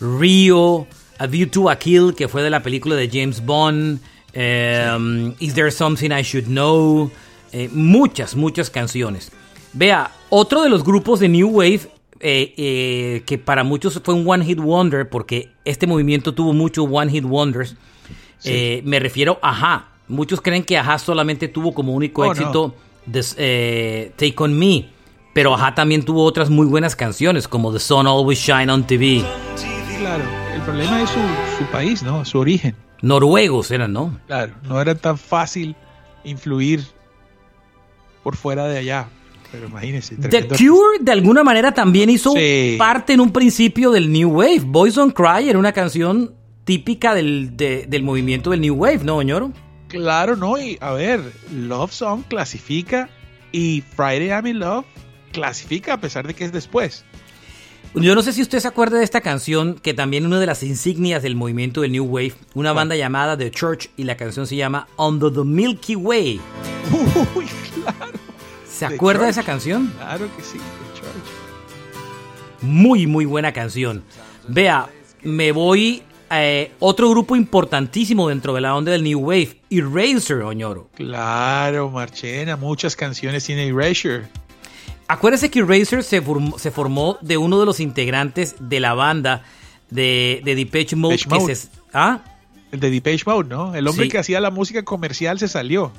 Rio, 0.00 0.86
A 1.16 1.26
View 1.26 1.48
to 1.48 1.70
a 1.70 1.76
Kill, 1.76 2.14
que 2.14 2.28
fue 2.28 2.42
de 2.42 2.50
la 2.50 2.62
película 2.62 2.94
de 2.94 3.08
James 3.08 3.42
Bond, 3.42 4.00
eh, 4.34 5.34
Is 5.38 5.54
There 5.54 5.70
Something 5.70 6.10
I 6.10 6.20
Should 6.20 6.44
Know, 6.44 7.10
eh, 7.52 7.70
muchas, 7.72 8.36
muchas 8.36 8.68
canciones. 8.68 9.32
Vea, 9.72 10.10
otro 10.28 10.60
de 10.60 10.68
los 10.68 10.84
grupos 10.84 11.20
de 11.20 11.30
New 11.30 11.48
Wave, 11.48 11.88
eh, 12.20 12.52
eh, 12.58 13.22
que 13.24 13.38
para 13.38 13.64
muchos 13.64 13.98
fue 14.04 14.12
un 14.12 14.28
One 14.28 14.44
Hit 14.44 14.58
Wonder, 14.58 15.08
porque 15.08 15.48
este 15.64 15.86
movimiento 15.86 16.34
tuvo 16.34 16.52
muchos 16.52 16.86
One 16.86 17.10
Hit 17.10 17.24
Wonders, 17.24 17.76
eh, 18.44 18.82
me 18.84 18.98
refiero 19.00 19.38
a 19.40 19.52
Aja. 19.52 19.91
Muchos 20.08 20.40
creen 20.40 20.64
que 20.64 20.76
Aja 20.78 20.98
solamente 20.98 21.48
tuvo 21.48 21.72
como 21.72 21.92
único 21.94 22.22
Oh, 22.22 22.26
no. 22.26 22.32
éxito 22.32 22.74
This, 23.10 23.34
eh, 23.38 24.12
Take 24.16 24.34
On 24.38 24.56
Me. 24.58 24.88
Pero 25.34 25.54
Aja 25.54 25.74
también 25.74 26.04
tuvo 26.04 26.24
otras 26.24 26.50
muy 26.50 26.66
buenas 26.66 26.94
canciones, 26.94 27.48
como 27.48 27.72
The 27.72 27.78
Sun 27.78 28.06
Always 28.06 28.38
Shine 28.38 28.70
on 28.70 28.86
TV. 28.86 29.24
Claro, 29.98 30.24
el 30.54 30.60
problema 30.62 31.02
es 31.02 31.08
su, 31.10 31.18
su 31.58 31.64
país, 31.70 32.02
¿no? 32.02 32.24
Su 32.24 32.38
origen. 32.38 32.76
Noruegos 33.00 33.70
eran, 33.70 33.92
¿no? 33.92 34.18
Claro, 34.26 34.52
no 34.64 34.80
era 34.80 34.94
tan 34.94 35.16
fácil 35.16 35.74
influir 36.24 36.84
por 38.22 38.36
fuera 38.36 38.66
de 38.68 38.78
allá. 38.78 39.08
Pero 39.50 39.66
imagínense. 39.68 40.16
The 40.16 40.48
Cure 40.48 40.98
de 41.00 41.12
alguna 41.12 41.42
manera 41.44 41.72
también 41.72 42.08
hizo 42.10 42.32
Sí. 42.32 42.76
parte 42.78 43.12
en 43.12 43.20
un 43.20 43.32
principio 43.32 43.90
del 43.90 44.10
New 44.12 44.30
Wave. 44.30 44.60
Boys 44.64 44.94
Don't 44.94 45.14
Cry 45.14 45.48
era 45.48 45.58
una 45.58 45.72
canción 45.72 46.34
típica 46.64 47.14
del, 47.14 47.56
de- 47.56 47.86
del 47.86 48.02
movimiento 48.02 48.50
del 48.50 48.60
New 48.60 48.74
Wave, 48.74 49.00
¿no, 49.04 49.16
Oñoro? 49.16 49.50
Claro, 49.92 50.36
no, 50.36 50.58
y 50.58 50.78
a 50.80 50.92
ver, 50.92 51.20
Love 51.52 51.92
Song 51.92 52.22
clasifica 52.26 53.10
y 53.52 53.82
Friday 53.94 54.28
I'm 54.28 54.46
in 54.46 54.58
Love 54.58 54.86
clasifica 55.32 55.92
a 55.92 56.00
pesar 56.00 56.26
de 56.26 56.32
que 56.32 56.44
es 56.46 56.52
después. 56.52 57.04
Yo 57.94 58.14
no 58.14 58.22
sé 58.22 58.32
si 58.32 58.40
usted 58.40 58.58
se 58.60 58.68
acuerda 58.68 58.96
de 58.96 59.04
esta 59.04 59.20
canción, 59.20 59.74
que 59.74 59.92
también 59.92 60.24
una 60.24 60.40
de 60.40 60.46
las 60.46 60.62
insignias 60.62 61.22
del 61.22 61.36
movimiento 61.36 61.82
del 61.82 61.92
New 61.92 62.04
Wave, 62.06 62.32
una 62.54 62.72
banda 62.72 62.96
llamada 62.96 63.36
The 63.36 63.50
Church, 63.50 63.90
y 63.98 64.04
la 64.04 64.16
canción 64.16 64.46
se 64.46 64.56
llama 64.56 64.88
Under 64.96 65.30
the 65.30 65.44
Milky 65.44 65.94
Way. 65.94 66.40
Uy, 67.34 67.44
claro, 67.74 68.12
¿Se 68.66 68.88
The 68.88 68.94
acuerda 68.94 69.24
de 69.24 69.30
esa 69.32 69.42
canción? 69.42 69.92
claro 69.98 70.26
que 70.34 70.42
sí, 70.42 70.56
The 70.56 71.00
Church. 71.00 72.62
Muy, 72.62 73.06
muy 73.06 73.26
buena 73.26 73.52
canción. 73.52 74.02
Vea, 74.48 74.88
me 75.22 75.52
voy 75.52 76.02
a 76.34 76.68
otro 76.80 77.10
grupo 77.10 77.36
importantísimo 77.36 78.28
dentro 78.28 78.54
de 78.54 78.60
la 78.62 78.74
onda 78.74 78.92
del 78.92 79.02
New 79.04 79.18
Wave, 79.20 79.60
Eraser, 79.70 80.38
Oñoro. 80.42 80.88
Claro, 80.94 81.90
Marchena, 81.90 82.56
muchas 82.56 82.96
canciones 82.96 83.44
tiene 83.44 83.66
Erasure. 83.66 84.22
Acuérdese 85.08 85.50
que 85.50 85.58
Eraser 85.58 86.02
se 86.02 86.22
formó, 86.22 86.58
se 86.58 86.70
formó 86.70 87.18
de 87.20 87.36
uno 87.36 87.60
de 87.60 87.66
los 87.66 87.80
integrantes 87.80 88.54
de 88.60 88.80
la 88.80 88.94
banda 88.94 89.44
de, 89.90 90.40
de 90.44 90.54
Depeche 90.54 90.96
Mode. 90.96 91.16
Depeche 91.16 91.28
que 91.28 91.40
Mode. 91.42 91.54
se- 91.54 91.68
¿Ah? 91.92 92.20
El 92.70 92.80
de 92.80 92.90
Depeche 92.90 93.24
Mode, 93.26 93.48
¿no? 93.50 93.74
El 93.74 93.86
hombre 93.86 94.06
Sí. 94.06 94.10
que 94.10 94.18
hacía 94.18 94.40
la 94.40 94.50
música 94.50 94.82
comercial 94.84 95.38
se 95.38 95.48
salió. 95.48 95.92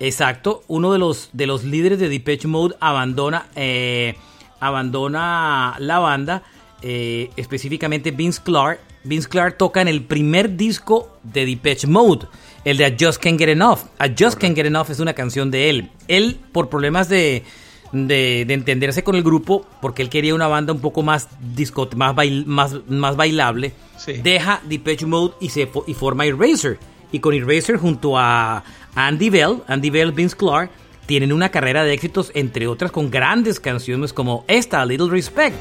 Exacto, 0.00 0.64
uno 0.66 0.92
de 0.92 0.98
los, 0.98 1.30
de 1.32 1.46
los 1.46 1.62
líderes 1.62 2.00
de 2.00 2.08
Depeche 2.08 2.48
Mode 2.48 2.74
abandona, 2.80 3.46
eh, 3.54 4.16
abandona 4.58 5.76
la 5.78 5.98
banda 6.00 6.42
eh, 6.82 7.30
específicamente 7.36 8.10
Vince 8.10 8.40
Clark. 8.42 8.80
Vince 9.08 9.28
Clark 9.28 9.56
toca 9.56 9.80
en 9.80 9.88
el 9.88 10.02
primer 10.04 10.56
disco 10.56 11.18
de 11.22 11.46
Depeche 11.46 11.86
Mode, 11.86 12.26
el 12.64 12.76
de 12.76 12.86
I 12.88 12.96
Just 13.00 13.22
Can't 13.22 13.38
Get 13.38 13.48
Enough. 13.48 13.78
I 14.04 14.14
Just 14.18 14.38
Can't 14.38 14.54
Get 14.54 14.66
Enough 14.66 14.90
es 14.90 15.00
una 15.00 15.14
canción 15.14 15.50
de 15.50 15.70
él. 15.70 15.90
Él, 16.08 16.38
por 16.52 16.68
problemas 16.68 17.08
de, 17.08 17.42
de, 17.92 18.44
de 18.46 18.54
entenderse 18.54 19.02
con 19.02 19.14
el 19.16 19.22
grupo, 19.22 19.66
porque 19.80 20.02
él 20.02 20.10
quería 20.10 20.34
una 20.34 20.46
banda 20.46 20.72
un 20.72 20.80
poco 20.80 21.02
más 21.02 21.28
disco, 21.54 21.88
más, 21.96 22.14
bail- 22.14 22.44
más, 22.46 22.76
más 22.88 23.16
bailable, 23.16 23.72
Sí. 23.96 24.12
deja 24.22 24.60
Depeche 24.68 25.06
Mode 25.06 25.34
y, 25.40 25.48
se, 25.48 25.68
y 25.86 25.94
forma 25.94 26.26
Eraser. 26.26 26.78
Y 27.10 27.20
con 27.20 27.32
Eraser 27.34 27.78
junto 27.78 28.18
a 28.18 28.62
Andy 28.94 29.30
Bell, 29.30 29.62
Andy 29.66 29.88
Bell, 29.90 30.12
Vince 30.12 30.36
Clark, 30.36 30.70
tienen 31.06 31.32
una 31.32 31.48
carrera 31.48 31.82
de 31.84 31.94
éxitos, 31.94 32.30
entre 32.34 32.66
otras 32.66 32.92
con 32.92 33.10
grandes 33.10 33.58
canciones 33.58 34.12
como 34.12 34.44
esta, 34.46 34.82
A 34.82 34.84
Little 34.86 35.08
Respect. 35.08 35.56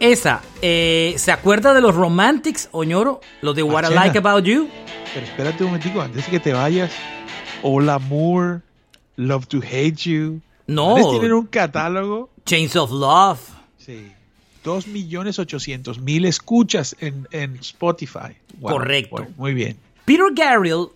Esa, 0.00 0.40
eh, 0.62 1.14
¿se 1.18 1.30
acuerda 1.30 1.74
de 1.74 1.82
los 1.82 1.94
Romantics, 1.94 2.70
Oñoro? 2.72 3.20
Los 3.42 3.54
de 3.54 3.62
What 3.62 3.90
I. 3.90 3.94
Like 3.94 4.16
About 4.16 4.44
You. 4.44 4.66
Pero 5.12 5.26
espérate 5.26 5.62
un 5.62 5.70
momentico, 5.70 6.00
antes 6.00 6.24
de 6.24 6.30
que 6.30 6.40
te 6.40 6.54
vayas. 6.54 6.90
Hola 7.62 7.98
Moore, 7.98 8.60
Love 9.16 9.46
to 9.46 9.58
Hate 9.58 9.96
You. 9.96 10.40
No. 10.66 10.94
Tienen 11.10 11.34
un 11.34 11.46
catálogo. 11.46 12.30
Chains 12.46 12.76
of 12.76 12.90
Love. 12.92 13.40
Sí. 13.76 14.10
2.800.000 14.64 16.26
escuchas 16.26 16.96
en, 17.00 17.28
en 17.30 17.56
Spotify. 17.56 18.36
Wow. 18.58 18.72
Correcto. 18.72 19.26
Muy 19.36 19.52
bien. 19.52 19.76
Peter 20.06 20.24
Gabriel, 20.34 20.86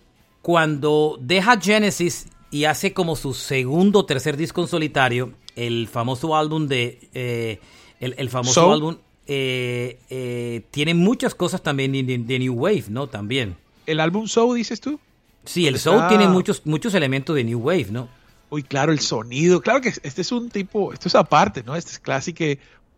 cuando 0.41 1.17
deja 1.21 1.59
Genesis 1.61 2.27
y 2.49 2.65
hace 2.65 2.93
como 2.93 3.15
su 3.15 3.35
segundo 3.35 3.99
o 3.99 4.05
tercer 4.05 4.35
disco 4.35 4.61
en 4.61 4.67
solitario, 4.67 5.31
el 5.55 5.87
famoso 5.87 6.35
álbum 6.35 6.67
de. 6.67 7.07
eh, 7.13 7.59
el, 7.99 8.15
el 8.17 8.29
famoso 8.29 8.71
álbum. 8.73 8.97
eh, 9.27 9.99
eh, 10.09 10.61
tiene 10.71 10.93
muchas 10.93 11.33
cosas 11.35 11.61
también 11.63 11.91
de, 11.91 12.39
New 12.39 12.53
Wave, 12.53 12.85
¿no? 12.89 13.07
También. 13.07 13.55
¿El 13.85 13.99
álbum 13.99 14.27
Soul 14.27 14.57
dices 14.57 14.79
tú? 14.81 14.99
Sí, 15.45 15.67
el 15.67 15.75
Está- 15.75 15.91
soul 15.91 16.07
tiene 16.07 16.27
muchos, 16.27 16.61
muchos 16.65 16.93
elementos 16.95 17.35
de 17.35 17.43
New 17.43 17.59
Wave, 17.59 17.87
¿no? 17.91 18.07
Uy, 18.49 18.63
claro, 18.63 18.91
el 18.91 18.99
sonido. 18.99 19.61
Claro 19.61 19.81
que 19.81 19.89
este 19.89 20.21
es 20.21 20.31
un 20.31 20.49
tipo, 20.49 20.91
esto 20.93 21.07
es 21.07 21.15
aparte, 21.15 21.61
¿no? 21.63 21.75
Este 21.75 21.91
es 21.91 21.99
clásico 21.99 22.43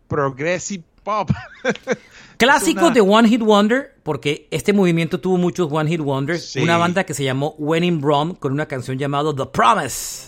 progressive 0.06 0.82
pop. 1.04 1.30
Clásico 2.38 2.86
una- 2.86 2.94
de 2.94 3.00
One 3.00 3.28
Hit 3.28 3.40
Wonder, 3.42 3.94
porque 4.02 4.46
este 4.50 4.72
movimiento 4.72 5.20
tuvo 5.20 5.36
muchos 5.38 5.68
One 5.70 5.90
Hit 5.90 6.00
Wonders. 6.00 6.52
Sí. 6.52 6.60
Una 6.60 6.76
banda 6.78 7.04
que 7.04 7.12
se 7.14 7.24
llamó 7.24 7.54
When 7.58 7.82
in 7.84 8.00
con 8.00 8.52
una 8.52 8.66
canción 8.66 8.96
llamada 8.96 9.34
The 9.34 9.46
Promise. 9.46 10.27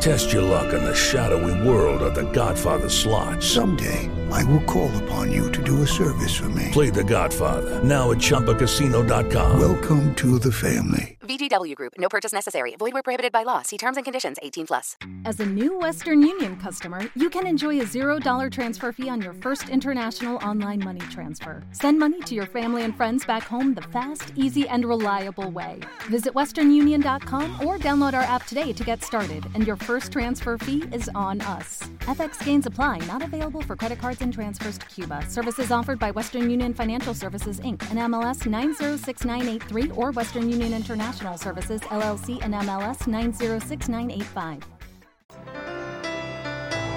Test 0.00 0.32
your 0.32 0.40
luck 0.40 0.72
in 0.72 0.82
the 0.82 0.94
shadowy 0.94 1.68
world 1.68 2.00
of 2.00 2.14
The 2.14 2.22
Godfather 2.32 2.88
slot. 2.88 3.42
Someday, 3.42 4.10
I 4.30 4.44
will 4.44 4.62
call 4.62 4.90
upon 5.04 5.32
you 5.32 5.50
to 5.52 5.62
do 5.62 5.82
a 5.82 5.86
service 5.86 6.36
for 6.36 6.48
me. 6.50 6.68
Play 6.72 6.90
The 6.90 7.04
Godfather 7.04 7.82
now 7.84 8.10
at 8.10 8.18
ChumbaCasino.com. 8.18 9.60
Welcome 9.60 10.14
to 10.16 10.38
the 10.38 10.52
family. 10.52 11.18
VGW 11.22 11.76
Group. 11.76 11.92
No 11.96 12.08
purchase 12.08 12.32
necessary. 12.32 12.74
Void 12.76 12.92
where 12.92 13.04
prohibited 13.04 13.30
by 13.30 13.44
law. 13.44 13.62
See 13.62 13.78
terms 13.78 13.96
and 13.96 14.04
conditions. 14.04 14.36
18 14.42 14.66
plus. 14.66 14.96
As 15.24 15.38
a 15.38 15.46
new 15.46 15.78
Western 15.78 16.22
Union 16.22 16.56
customer, 16.56 17.00
you 17.14 17.30
can 17.30 17.46
enjoy 17.46 17.80
a 17.80 17.84
$0 17.84 18.50
transfer 18.50 18.90
fee 18.90 19.08
on 19.08 19.22
your 19.22 19.32
first 19.34 19.68
international 19.68 20.36
online 20.44 20.82
money 20.82 21.00
transfer. 21.10 21.62
Send 21.70 22.00
money 22.00 22.20
to 22.22 22.34
your 22.34 22.46
family 22.46 22.82
and 22.82 22.96
friends 22.96 23.24
back 23.24 23.44
home 23.44 23.74
the 23.74 23.82
fast, 23.82 24.32
easy, 24.34 24.66
and 24.68 24.84
reliable 24.84 25.50
way. 25.52 25.78
Visit 26.08 26.34
westernunion.com 26.34 27.64
or 27.64 27.78
download 27.78 28.14
our 28.14 28.22
app 28.22 28.46
today 28.46 28.72
to 28.72 28.82
get 28.82 29.04
started, 29.04 29.44
and 29.54 29.64
your 29.64 29.76
first 29.76 30.10
transfer 30.10 30.58
fee 30.58 30.82
is 30.92 31.08
on 31.14 31.40
us. 31.42 31.80
FX 32.00 32.44
gains 32.44 32.66
apply, 32.66 32.98
not 33.06 33.22
available 33.22 33.62
for 33.62 33.76
credit 33.76 34.00
cards 34.00 34.19
and 34.20 34.32
transfers 34.32 34.78
to 34.78 34.86
Cuba. 34.86 35.24
Services 35.28 35.70
offered 35.70 36.00
by 36.00 36.10
Western 36.10 36.50
Union 36.50 36.74
Financial 36.74 37.14
Services 37.14 37.60
Inc. 37.60 37.88
and 37.90 38.00
MLS 38.10 38.46
906983 38.46 39.90
or 39.92 40.10
Western 40.10 40.50
Union 40.50 40.74
International 40.74 41.36
Services 41.36 41.80
LLC 41.92 42.42
and 42.42 42.52
MLS 42.52 43.06
906985. 43.06 44.66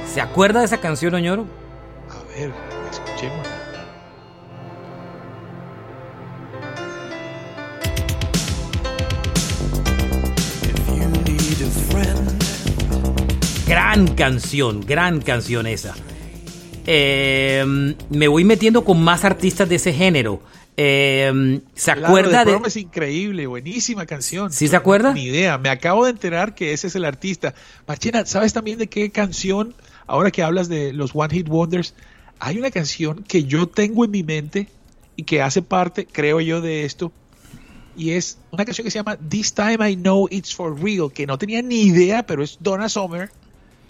¿Se 0.08 0.22
acuerda 0.22 0.60
de 0.60 0.66
esa 0.66 0.78
canción, 0.78 1.16
Oñoro? 1.16 1.48
A 2.10 2.38
ver, 2.38 2.52
escuchemos. 2.92 3.48
Gran 13.66 14.08
canción, 14.16 14.82
gran 14.82 15.22
canción 15.22 15.66
esa. 15.66 15.96
Eh, 16.86 17.96
me 18.10 18.28
voy 18.28 18.44
metiendo 18.44 18.84
con 18.84 19.02
más 19.04 19.24
artistas 19.26 19.70
de 19.70 19.76
ese 19.76 19.94
género. 19.94 20.42
Eh, 20.76 21.62
¿Se 21.76 21.92
Claro, 21.94 22.08
acuerda 22.08 22.44
The 22.46 22.52
de...? 22.52 22.60
Es 22.66 22.78
increíble, 22.78 23.48
buenísima 23.48 24.06
canción. 24.06 24.52
¿Sí 24.52 24.68
se 24.68 24.76
acuerda? 24.76 25.14
Ni 25.14 25.26
idea, 25.26 25.58
me 25.58 25.70
acabo 25.70 26.06
de 26.06 26.12
enterar 26.12 26.56
que 26.56 26.74
ese 26.74 26.88
es 26.88 26.96
el 26.96 27.06
artista. 27.06 27.54
Marchena, 27.88 28.26
¿sabes 28.26 28.54
también 28.54 28.80
de 28.80 28.88
qué 28.88 29.12
canción? 29.12 29.76
Ahora 30.08 30.32
que 30.32 30.44
hablas 30.44 30.70
de 30.70 30.92
los 30.94 31.12
One 31.14 31.34
Hit 31.34 31.48
Wonders, 31.48 31.94
hay 32.40 32.58
una 32.58 32.72
canción 32.72 33.24
que 33.24 33.44
yo 33.46 33.68
tengo 33.68 34.04
en 34.04 34.12
mi 34.12 34.24
mente 34.24 34.68
y 35.16 35.24
que 35.24 35.42
hace 35.42 35.62
parte, 35.62 36.08
creo 36.12 36.42
yo, 36.42 36.60
de 36.60 36.86
esto. 36.86 37.12
Y 37.96 38.12
es 38.12 38.40
una 38.50 38.66
canción 38.66 38.84
que 38.84 38.92
se 38.92 38.98
llama 38.98 39.18
This 39.30 39.54
Time 39.54 39.92
I 39.92 39.96
Know 39.96 40.28
It's 40.32 40.56
For 40.56 40.78
Real, 40.82 41.12
que 41.14 41.28
no 41.28 41.38
tenía 41.38 41.62
ni 41.62 41.84
idea, 41.84 42.26
pero 42.26 42.44
es 42.44 42.58
Donna 42.60 42.90
Summer. 42.90 43.30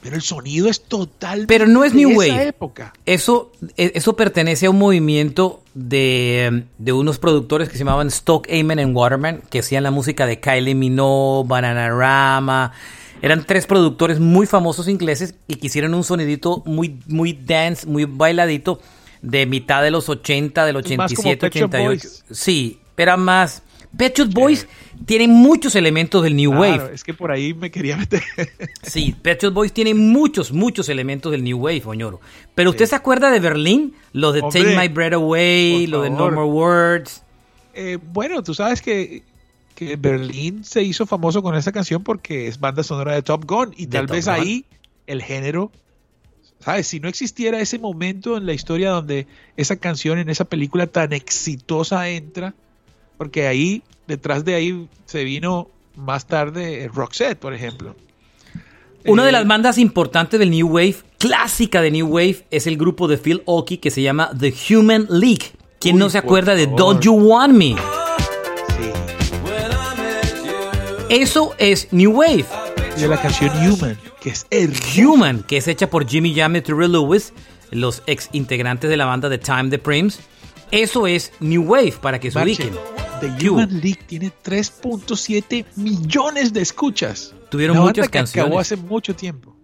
Pero 0.03 0.15
el 0.17 0.21
sonido 0.21 0.69
es 0.69 0.83
total. 0.83 1.45
Pero 1.47 1.65
no 1.65 1.83
es 1.85 1.93
de 1.93 1.99
New 1.99 2.21
esa 2.21 2.33
Wave. 2.33 2.47
época. 2.49 2.93
Eso, 3.05 3.51
e- 3.77 3.93
eso 3.95 4.15
pertenece 4.15 4.65
a 4.65 4.69
un 4.69 4.77
movimiento 4.77 5.61
de, 5.73 6.65
de 6.77 6.91
unos 6.91 7.17
productores 7.19 7.69
que 7.69 7.73
se 7.73 7.79
llamaban 7.79 8.07
Stock 8.09 8.47
Amen 8.51 8.79
and 8.79 8.95
Waterman, 8.95 9.41
que 9.49 9.59
hacían 9.59 9.81
la 9.83 9.91
música 9.91 10.25
de 10.25 10.39
Kylie 10.39 10.75
Minogue, 10.75 11.47
Bananarama. 11.47 12.73
Eran 13.21 13.45
tres 13.45 13.65
productores 13.65 14.19
muy 14.19 14.45
famosos 14.45 14.89
ingleses 14.89 15.35
y 15.47 15.55
que 15.55 15.67
hicieron 15.67 15.93
un 15.93 16.03
sonidito 16.03 16.61
muy, 16.65 16.99
muy 17.07 17.31
dance, 17.33 17.87
muy 17.87 18.03
bailadito 18.03 18.81
de 19.21 19.45
mitad 19.45 19.81
de 19.81 19.91
los 19.91 20.09
80, 20.09 20.65
del 20.65 20.75
Es 20.75 20.97
más 20.97 21.13
como 21.13 21.29
87, 21.29 21.37
Pet 21.39 21.53
Shop 21.55 21.69
88. 21.69 21.87
Boys. 21.87 22.23
Sí, 22.29 22.79
era 22.97 23.15
más... 23.15 23.63
Pet 23.97 24.17
Shop 24.17 24.29
Boys 24.33 24.67
tienen 25.05 25.29
muchos 25.31 25.75
elementos 25.75 26.23
del 26.23 26.35
New 26.35 26.51
Claro, 26.51 26.83
Wave. 26.83 26.95
es 26.95 27.03
que 27.03 27.13
por 27.13 27.31
ahí 27.31 27.53
me 27.53 27.69
quería 27.71 27.97
meter. 27.97 28.23
Sí, 28.83 29.15
Pet 29.21 29.41
Shop 29.41 29.53
Boys 29.53 29.71
tiene 29.73 29.93
muchos, 29.93 30.51
muchos 30.51 30.89
elementos 30.89 31.31
del 31.31 31.43
New 31.43 31.57
Wave, 31.59 31.83
Oñoro. 31.85 32.19
Pero 32.55 32.71
¿usted 32.71 32.85
se 32.85 32.95
acuerda 32.95 33.29
de 33.31 33.39
Berlín? 33.39 33.93
Lo 34.13 34.31
de 34.31 34.41
Hombre, 34.41 34.63
Take 34.63 34.77
My 34.77 34.87
Breath 34.87 35.13
Away, 35.13 35.87
lo 35.87 36.01
de 36.01 36.09
No. 36.09 36.31
More 36.31 36.47
Words. 36.47 37.23
Eh, 37.75 37.97
bueno, 38.13 38.43
tú 38.43 38.53
sabes 38.53 38.81
que, 38.81 39.23
que 39.75 39.95
Berlín 39.95 40.63
se 40.63 40.83
hizo 40.83 41.05
famoso 41.05 41.41
con 41.43 41.55
esa 41.55 41.71
canción 41.71 42.03
porque 42.03 42.47
es 42.47 42.59
banda 42.59 42.83
sonora 42.83 43.13
de 43.13 43.21
Top 43.23 43.45
Gun 43.45 43.73
y 43.77 43.85
De 43.85 43.97
tal 43.97 44.07
Top 44.07 44.15
vez 44.15 44.25
Gun. 44.25 44.33
ahí 44.35 44.65
el 45.07 45.21
género, 45.21 45.71
¿sabes? 46.59 46.87
Si 46.87 46.99
no 46.99 47.09
existiera 47.09 47.59
ese 47.59 47.79
momento 47.79 48.37
en 48.37 48.45
la 48.45 48.53
historia 48.53 48.91
donde 48.91 49.27
esa 49.57 49.75
canción 49.75 50.17
en 50.19 50.29
esa 50.29 50.45
película 50.45 50.87
tan 50.87 51.13
exitosa 51.13 52.09
entra, 52.09 52.53
porque 53.23 53.47
ahí, 53.47 53.81
detrás 54.05 54.43
de 54.43 54.53
ahí 54.53 54.85
se 55.05 55.23
vino 55.23 55.69
más 55.95 56.27
tarde 56.27 56.89
Roxette, 56.93 57.39
por 57.39 57.53
ejemplo. 57.53 57.95
Una 59.05 59.23
de 59.23 59.29
Eh, 59.29 59.31
las 59.31 59.47
bandas 59.47 59.77
importantes 59.77 60.37
del 60.41 60.49
New 60.49 60.67
Wave, 60.67 60.97
clásica 61.19 61.81
de 61.81 61.89
New 61.89 62.07
Wave, 62.07 62.45
es 62.51 62.67
el 62.67 62.75
grupo 62.75 63.07
de 63.07 63.17
Phil 63.17 63.41
Oakey 63.45 63.77
que 63.77 63.91
se 63.91 64.01
llama 64.01 64.29
The 64.37 64.53
Human 64.69 65.07
League. 65.09 65.53
¿Quién 65.79 65.95
Uy, 65.95 65.99
no 66.01 66.09
se 66.09 66.17
acuerda 66.17 66.53
de. 66.53 66.67
Don't 66.67 67.01
You 67.01 67.13
Want 67.13 67.53
Me? 67.53 67.75
sí. 68.77 68.91
Eso 71.09 71.53
es 71.59 71.87
New 71.91 72.11
Wave. 72.11 72.45
Y 72.97 73.07
la 73.07 73.21
canción 73.21 73.51
Human, 73.65 73.97
que 74.19 74.31
es 74.31 74.45
Human, 74.97 75.43
que 75.43 75.55
es 75.55 75.69
hecha 75.69 75.89
por 75.89 76.05
Jimmy 76.05 76.35
Jam 76.35 76.57
y 76.57 76.61
Terrell 76.61 76.91
Lewis, 76.91 77.31
los 77.71 78.03
ex 78.05 78.27
integrantes 78.33 78.89
de 78.89 78.97
la 78.97 79.05
banda 79.05 79.29
de 79.29 79.37
Time 79.37 79.69
the 79.69 79.79
Prims. 79.79 80.19
Eso 80.71 81.07
es 81.07 81.31
New 81.39 81.63
Wave, 81.63 81.93
para 82.01 82.19
que 82.19 82.29
se 82.29 82.43
ubiquen. 82.43 82.73
The 83.23 83.47
Human 83.47 83.79
League 83.79 84.01
tiene 84.05 84.33
3.7 84.43 85.65
millones 85.77 86.51
de 86.51 86.61
escuchas. 86.61 87.33
Tuvieron 87.49 87.77
muchas 87.77 88.09
canciones. 88.09 88.47
acabó 88.47 88.59
hace 88.59 88.75
mucho 88.75 89.15
tiempo. 89.15 89.55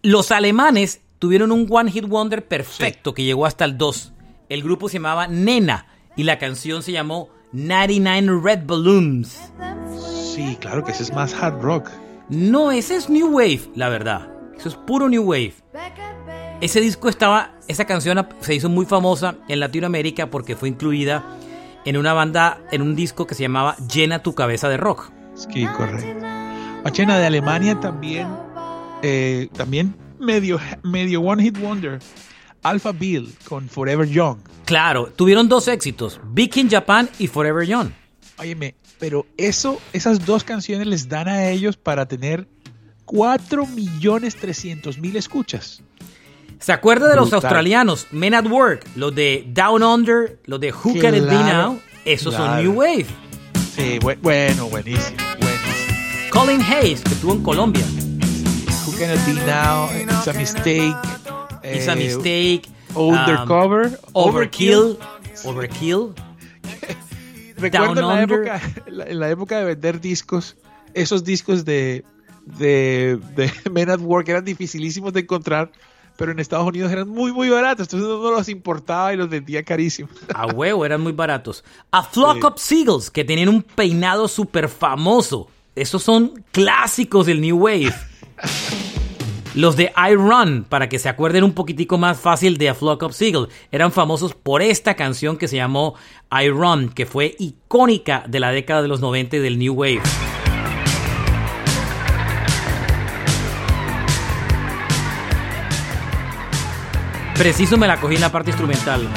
Los 0.00 0.30
alemanes 0.30 1.02
tuvieron 1.18 1.52
un 1.52 1.66
One 1.68 1.90
Hit 1.90 2.06
Wonder 2.06 2.48
perfecto 2.48 3.12
que 3.12 3.24
llegó 3.24 3.44
hasta 3.44 3.66
el 3.66 3.76
2. 3.76 4.12
El 4.48 4.62
grupo 4.62 4.88
se 4.88 4.94
llamaba 4.94 5.26
Nena 5.26 5.86
y 6.16 6.22
la 6.22 6.38
canción 6.38 6.82
se 6.82 6.92
llamó 6.92 7.28
99 7.52 8.40
Red 8.42 8.60
Balloons. 8.64 9.38
Sí, 10.34 10.56
claro 10.58 10.82
que 10.82 10.92
ese 10.92 11.02
es 11.02 11.12
más 11.12 11.34
hard 11.34 11.60
rock. 11.60 11.90
No, 12.30 12.72
ese 12.72 12.96
es 12.96 13.10
New 13.10 13.28
Wave, 13.36 13.70
la 13.74 13.90
verdad. 13.90 14.30
Eso 14.56 14.70
es 14.70 14.76
puro 14.76 15.10
New 15.10 15.24
Wave. 15.24 15.56
Ese 16.62 16.80
disco 16.80 17.10
estaba, 17.10 17.54
esa 17.68 17.84
canción 17.84 18.26
se 18.40 18.54
hizo 18.54 18.70
muy 18.70 18.86
famosa 18.86 19.36
en 19.46 19.60
Latinoamérica 19.60 20.30
porque 20.30 20.56
fue 20.56 20.70
incluida 20.70 21.36
en 21.88 21.96
una 21.96 22.12
banda, 22.12 22.60
en 22.70 22.82
un 22.82 22.94
disco 22.94 23.26
que 23.26 23.34
se 23.34 23.42
llamaba 23.42 23.74
Llena 23.90 24.22
tu 24.22 24.34
cabeza 24.34 24.68
de 24.68 24.76
rock. 24.76 25.10
Sí, 25.34 25.64
correcto. 25.66 26.26
Machena 26.84 27.18
de 27.18 27.24
Alemania 27.24 27.80
también, 27.80 28.28
eh, 29.02 29.48
también 29.56 29.96
medio, 30.18 30.60
medio 30.82 31.22
One 31.22 31.42
Hit 31.42 31.58
Wonder. 31.58 31.98
Alpha 32.62 32.92
Bill 32.92 33.34
con 33.48 33.70
Forever 33.70 34.06
Young. 34.06 34.36
Claro, 34.66 35.06
tuvieron 35.06 35.48
dos 35.48 35.66
éxitos, 35.66 36.20
Big 36.32 36.54
in 36.58 36.68
Japan 36.68 37.08
y 37.18 37.26
Forever 37.26 37.66
Young. 37.66 37.88
Óyeme, 38.36 38.74
pero 38.98 39.24
eso, 39.38 39.80
esas 39.94 40.26
dos 40.26 40.44
canciones 40.44 40.86
les 40.86 41.08
dan 41.08 41.26
a 41.26 41.48
ellos 41.48 41.78
para 41.78 42.06
tener 42.06 42.46
4 43.06 43.66
millones 43.66 44.36
300 44.36 44.98
mil 44.98 45.16
escuchas. 45.16 45.82
¿Se 46.60 46.72
acuerda 46.72 47.08
de 47.08 47.16
los 47.16 47.30
Brutal. 47.30 47.46
australianos? 47.46 48.06
Men 48.10 48.34
at 48.34 48.46
Work, 48.46 48.84
los 48.96 49.14
de 49.14 49.44
Down 49.52 49.82
Under, 49.82 50.38
los 50.46 50.60
de 50.60 50.72
Who 50.72 50.98
Can 51.00 51.14
It 51.14 51.24
Be 51.24 51.34
Now? 51.34 51.80
Esos 52.04 52.34
claro. 52.34 52.54
son 52.54 52.62
New 52.64 52.72
Wave. 52.80 53.06
Sí, 53.74 53.98
bu- 54.00 54.18
bueno, 54.20 54.68
buenísimo, 54.68 55.16
buenísimo. 55.38 56.30
Colin 56.30 56.60
Hayes, 56.62 57.00
que 57.02 57.14
estuvo 57.14 57.32
en 57.32 57.42
Colombia. 57.42 57.84
Who 58.86 58.92
Can 58.98 59.10
It 59.14 59.24
Be 59.26 59.34
Now? 59.46 59.88
It's 59.94 60.28
a 60.28 60.32
Mistake. 60.32 60.96
It's 61.62 61.88
a 61.88 61.92
eh, 61.92 61.96
Mistake. 61.96 62.62
Undercover. 62.94 63.86
um, 63.86 63.94
Overkill. 64.14 64.98
Overkill. 65.44 66.14
Recuerdo 67.56 67.94
Down 67.94 67.98
en 67.98 68.06
la, 68.08 68.22
época, 68.22 68.60
en 69.06 69.18
la 69.20 69.30
época 69.30 69.58
de 69.58 69.64
vender 69.64 70.00
discos, 70.00 70.56
esos 70.94 71.24
discos 71.24 71.64
de, 71.64 72.04
de, 72.46 73.18
de 73.36 73.52
Men 73.70 73.90
at 73.90 74.00
Work 74.00 74.28
eran 74.28 74.44
dificilísimos 74.44 75.12
de 75.12 75.20
encontrar, 75.20 75.70
pero 76.18 76.32
en 76.32 76.40
Estados 76.40 76.66
Unidos 76.66 76.90
eran 76.90 77.08
muy, 77.08 77.30
muy 77.32 77.48
baratos. 77.48 77.86
Entonces 77.86 78.08
uno 78.08 78.30
los 78.32 78.48
importaba 78.48 79.14
y 79.14 79.16
los 79.16 79.28
vendía 79.28 79.62
carísimos. 79.62 80.10
A 80.34 80.46
huevo, 80.46 80.84
eran 80.84 81.00
muy 81.00 81.12
baratos. 81.12 81.62
A 81.92 82.02
Flock 82.02 82.38
Sí. 82.38 82.42
of 82.44 82.58
Seagulls, 82.58 83.10
que 83.10 83.24
tenían 83.24 83.48
un 83.48 83.62
peinado 83.62 84.26
súper 84.26 84.68
famoso. 84.68 85.48
Esos 85.76 86.02
son 86.02 86.44
clásicos 86.50 87.26
del 87.26 87.40
New 87.40 87.56
Wave. 87.56 87.94
Los 89.54 89.76
de 89.76 89.92
I 89.96 90.14
Run, 90.14 90.66
para 90.68 90.88
que 90.88 90.98
se 90.98 91.08
acuerden 91.08 91.42
un 91.44 91.52
poquitico 91.52 91.98
más 91.98 92.18
fácil 92.20 92.58
de 92.58 92.68
A 92.68 92.74
Flock 92.74 93.02
of 93.04 93.14
Seagulls, 93.14 93.48
eran 93.72 93.90
famosos 93.92 94.34
por 94.34 94.60
esta 94.60 94.94
canción 94.94 95.36
que 95.36 95.48
se 95.48 95.56
llamó 95.56 95.94
I 96.30 96.48
Run, 96.50 96.90
que 96.90 97.06
fue 97.06 97.34
icónica 97.38 98.24
de 98.28 98.40
la 98.40 98.50
década 98.50 98.82
de 98.82 98.88
los 98.88 99.00
90 99.00 99.36
y 99.36 99.40
del 99.40 99.58
New 99.58 99.74
Wave. 99.74 100.02
Preciso 107.38 107.78
me 107.78 107.86
la 107.86 108.00
cogí 108.00 108.16
en 108.16 108.20
la 108.20 108.32
parte 108.32 108.50
instrumental. 108.50 109.00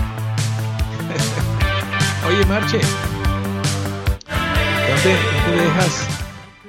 Oye, 2.27 2.45
Marche, 2.45 2.79
¿dónde, 4.87 5.17
dónde 5.47 5.63
dejas? 5.63 6.07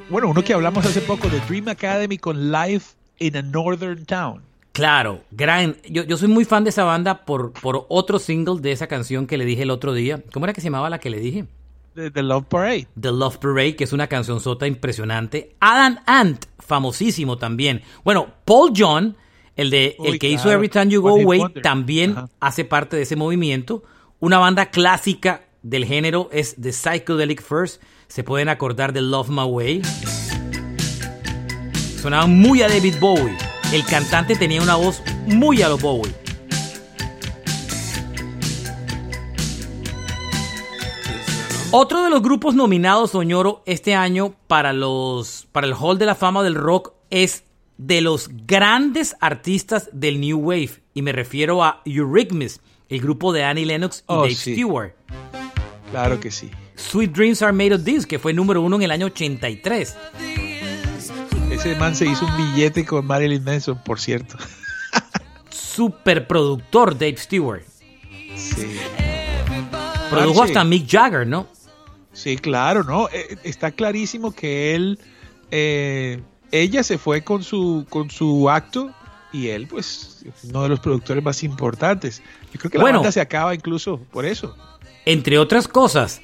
Bueno, 0.09 0.29
uno 0.29 0.43
que 0.43 0.55
hablamos 0.55 0.87
hace 0.87 1.03
poco 1.03 1.29
de 1.29 1.41
Dream 1.41 1.69
Academy 1.69 2.17
con 2.17 2.51
Live 2.51 2.83
in 3.19 3.37
a 3.37 3.43
Northern 3.43 4.07
Town. 4.07 4.43
Claro, 4.73 5.25
gran. 5.31 5.77
Yo, 5.91 6.05
yo 6.05 6.17
soy 6.17 6.29
muy 6.29 6.47
fan 6.47 6.65
de 6.65 6.71
esa 6.71 6.85
banda 6.85 7.27
por, 7.27 7.53
por 7.53 7.85
otro 7.91 8.19
single 8.19 8.63
de 8.63 8.73
esa 8.73 8.87
canción 8.87 9.27
que 9.27 9.37
le 9.37 9.45
dije 9.45 9.65
el 9.65 9.71
otro 9.71 9.93
día. 9.93 10.23
¿Cómo 10.33 10.47
era 10.47 10.55
que 10.55 10.63
se 10.63 10.69
llamaba 10.69 10.89
la 10.89 11.01
que 11.01 11.11
le 11.11 11.21
dije? 11.21 11.45
The, 11.95 12.11
The 12.11 12.23
Love 12.23 12.47
Parade. 12.47 12.87
The 12.99 13.13
Love 13.13 13.37
Parade, 13.37 13.77
que 13.77 13.85
es 13.85 13.93
una 13.93 14.07
canción 14.07 14.41
sota 14.41 14.67
impresionante. 14.67 15.55
Adam 15.61 15.99
Ant, 16.07 16.47
famosísimo 16.59 17.37
también. 17.37 17.83
Bueno, 18.03 18.29
Paul 18.47 18.73
John, 18.75 19.17
el, 19.57 19.71
de, 19.71 19.97
Uy, 19.99 20.09
el 20.09 20.19
que 20.19 20.29
hizo. 20.29 20.51
Every 20.51 20.69
Time 20.69 20.89
You 20.89 21.03
Go 21.03 21.11
Away, 21.11 21.41
Wonder. 21.41 21.63
también 21.63 22.13
Ajá. 22.13 22.29
hace 22.41 22.65
parte 22.65 22.97
de 22.97 23.03
ese 23.03 23.17
movimiento. 23.17 23.83
Una 24.21 24.39
banda 24.39 24.67
clásica 24.67 25.43
del 25.63 25.85
género 25.85 26.29
es 26.33 26.57
The 26.61 26.73
Psychedelic 26.73 27.43
First. 27.43 27.83
Se 28.09 28.25
pueden 28.25 28.49
acordar 28.49 28.93
de 28.93 29.01
Love 29.01 29.29
My 29.31 29.45
Way. 29.45 29.83
Sonaban 32.01 32.39
muy 32.39 32.63
a 32.63 32.69
David 32.69 32.97
Bowie. 33.01 33.37
El 33.73 33.85
cantante 33.87 34.37
tenía 34.37 34.61
una 34.61 34.77
voz 34.77 35.03
muy 35.27 35.63
a 35.63 35.69
lo 35.69 35.79
Bowie. 35.79 36.13
Otro 41.75 42.03
de 42.03 42.11
los 42.11 42.21
grupos 42.21 42.55
nominados, 42.55 43.15
Oñoro, 43.15 43.63
este 43.65 43.95
año 43.95 44.35
para, 44.47 44.75
los, 44.75 45.49
para 45.53 45.67
el 45.67 45.73
Hall 45.73 45.99
de 45.99 46.05
la 46.05 46.15
Fama 46.15 46.43
del 46.43 46.55
Rock 46.55 46.93
es 47.09 47.45
de 47.87 48.01
los 48.01 48.31
grandes 48.47 49.17
artistas 49.21 49.89
del 49.93 50.21
New 50.21 50.39
Wave. 50.39 50.71
Y 50.95 51.03
me 51.03 51.13
refiero 51.13 51.65
a 51.65 51.83
Eurythmics, 51.85 52.61
el 52.89 53.01
grupo 53.01 53.33
de 53.33 53.45
Annie 53.45 53.67
Lennox 53.67 54.01
y 54.01 54.03
Oh, 54.07 54.23
Dave 54.23 54.35
sí. 54.35 54.53
Stewart. 54.55 54.93
Claro 55.91 56.21
que 56.21 56.31
sí. 56.31 56.51
Sweet 56.77 57.13
Dreams 57.13 57.43
Are 57.43 57.53
Made 57.53 57.75
of 57.75 57.85
This, 57.85 58.07
que 58.07 58.19
fue 58.19 58.33
número 58.33 58.63
uno 58.63 58.77
en 58.77 58.83
el 58.83 58.91
año 58.91 59.07
83. 59.07 59.97
Ese 61.51 61.77
man 61.77 61.95
se 61.95 62.07
hizo 62.07 62.25
un 62.25 62.37
billete 62.37 62.85
con 62.85 63.05
Marilyn 63.07 63.45
Manson, 63.45 63.83
por 63.85 64.01
cierto. 64.01 64.37
Super 65.51 66.27
productor 66.27 66.95
Dave 66.95 67.17
Stewart. 67.19 67.63
Sí. 68.37 68.77
Produjo 70.11 70.39
Marche. 70.41 70.53
hasta 70.53 70.65
Mick 70.65 70.89
Jagger, 70.89 71.27
¿no? 71.27 71.47
Sí, 72.13 72.37
claro, 72.37 72.85
¿no? 72.85 73.09
Eh, 73.13 73.37
Está 73.43 73.71
clarísimo 73.71 74.33
que 74.35 74.75
él, 74.75 74.99
eh, 75.51 76.21
ella 76.53 76.83
se 76.83 76.99
fue 76.99 77.23
con 77.23 77.43
su, 77.43 77.87
con 77.89 78.11
su 78.11 78.49
acto 78.49 78.93
y 79.33 79.49
él, 79.49 79.67
pues, 79.67 80.23
es 80.27 80.45
uno 80.51 80.63
de 80.63 80.69
los 80.69 80.81
productores 80.81 81.25
más 81.25 81.43
importantes. 81.43 82.23
Yo 82.53 82.61
creo 82.61 82.71
que 82.71 82.79
la 82.79 82.85
Bueno. 82.85 82.99
banda 82.99 83.11
se 83.13 83.21
acaba 83.21 83.55
incluso 83.55 83.99
por 84.13 84.25
eso. 84.27 84.55
Entre 85.07 85.39
otras 85.39 85.67
cosas, 85.67 86.21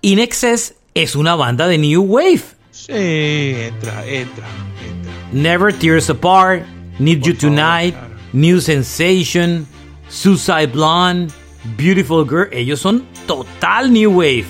In 0.00 0.18
Excess 0.18 0.74
es 0.94 1.14
una 1.14 1.34
banda 1.34 1.68
de 1.68 1.78
New 1.78 2.02
Wave. 2.02 2.42
Sí, 2.70 2.92
entra, 2.92 4.04
entra, 4.06 4.46
entra. 4.86 5.22
Never 5.32 5.72
Tears 5.74 6.08
Apart, 6.10 6.64
Need 6.98 7.20
You 7.22 7.34
Tonight, 7.34 7.94
New 8.32 8.60
Sensation, 8.60 9.66
Suicide 10.08 10.68
Blonde, 10.68 11.32
Beautiful 11.76 12.26
Girl. 12.26 12.48
Ellos 12.52 12.80
son 12.80 13.04
total 13.26 13.92
New 13.92 14.10
Wave. 14.12 14.46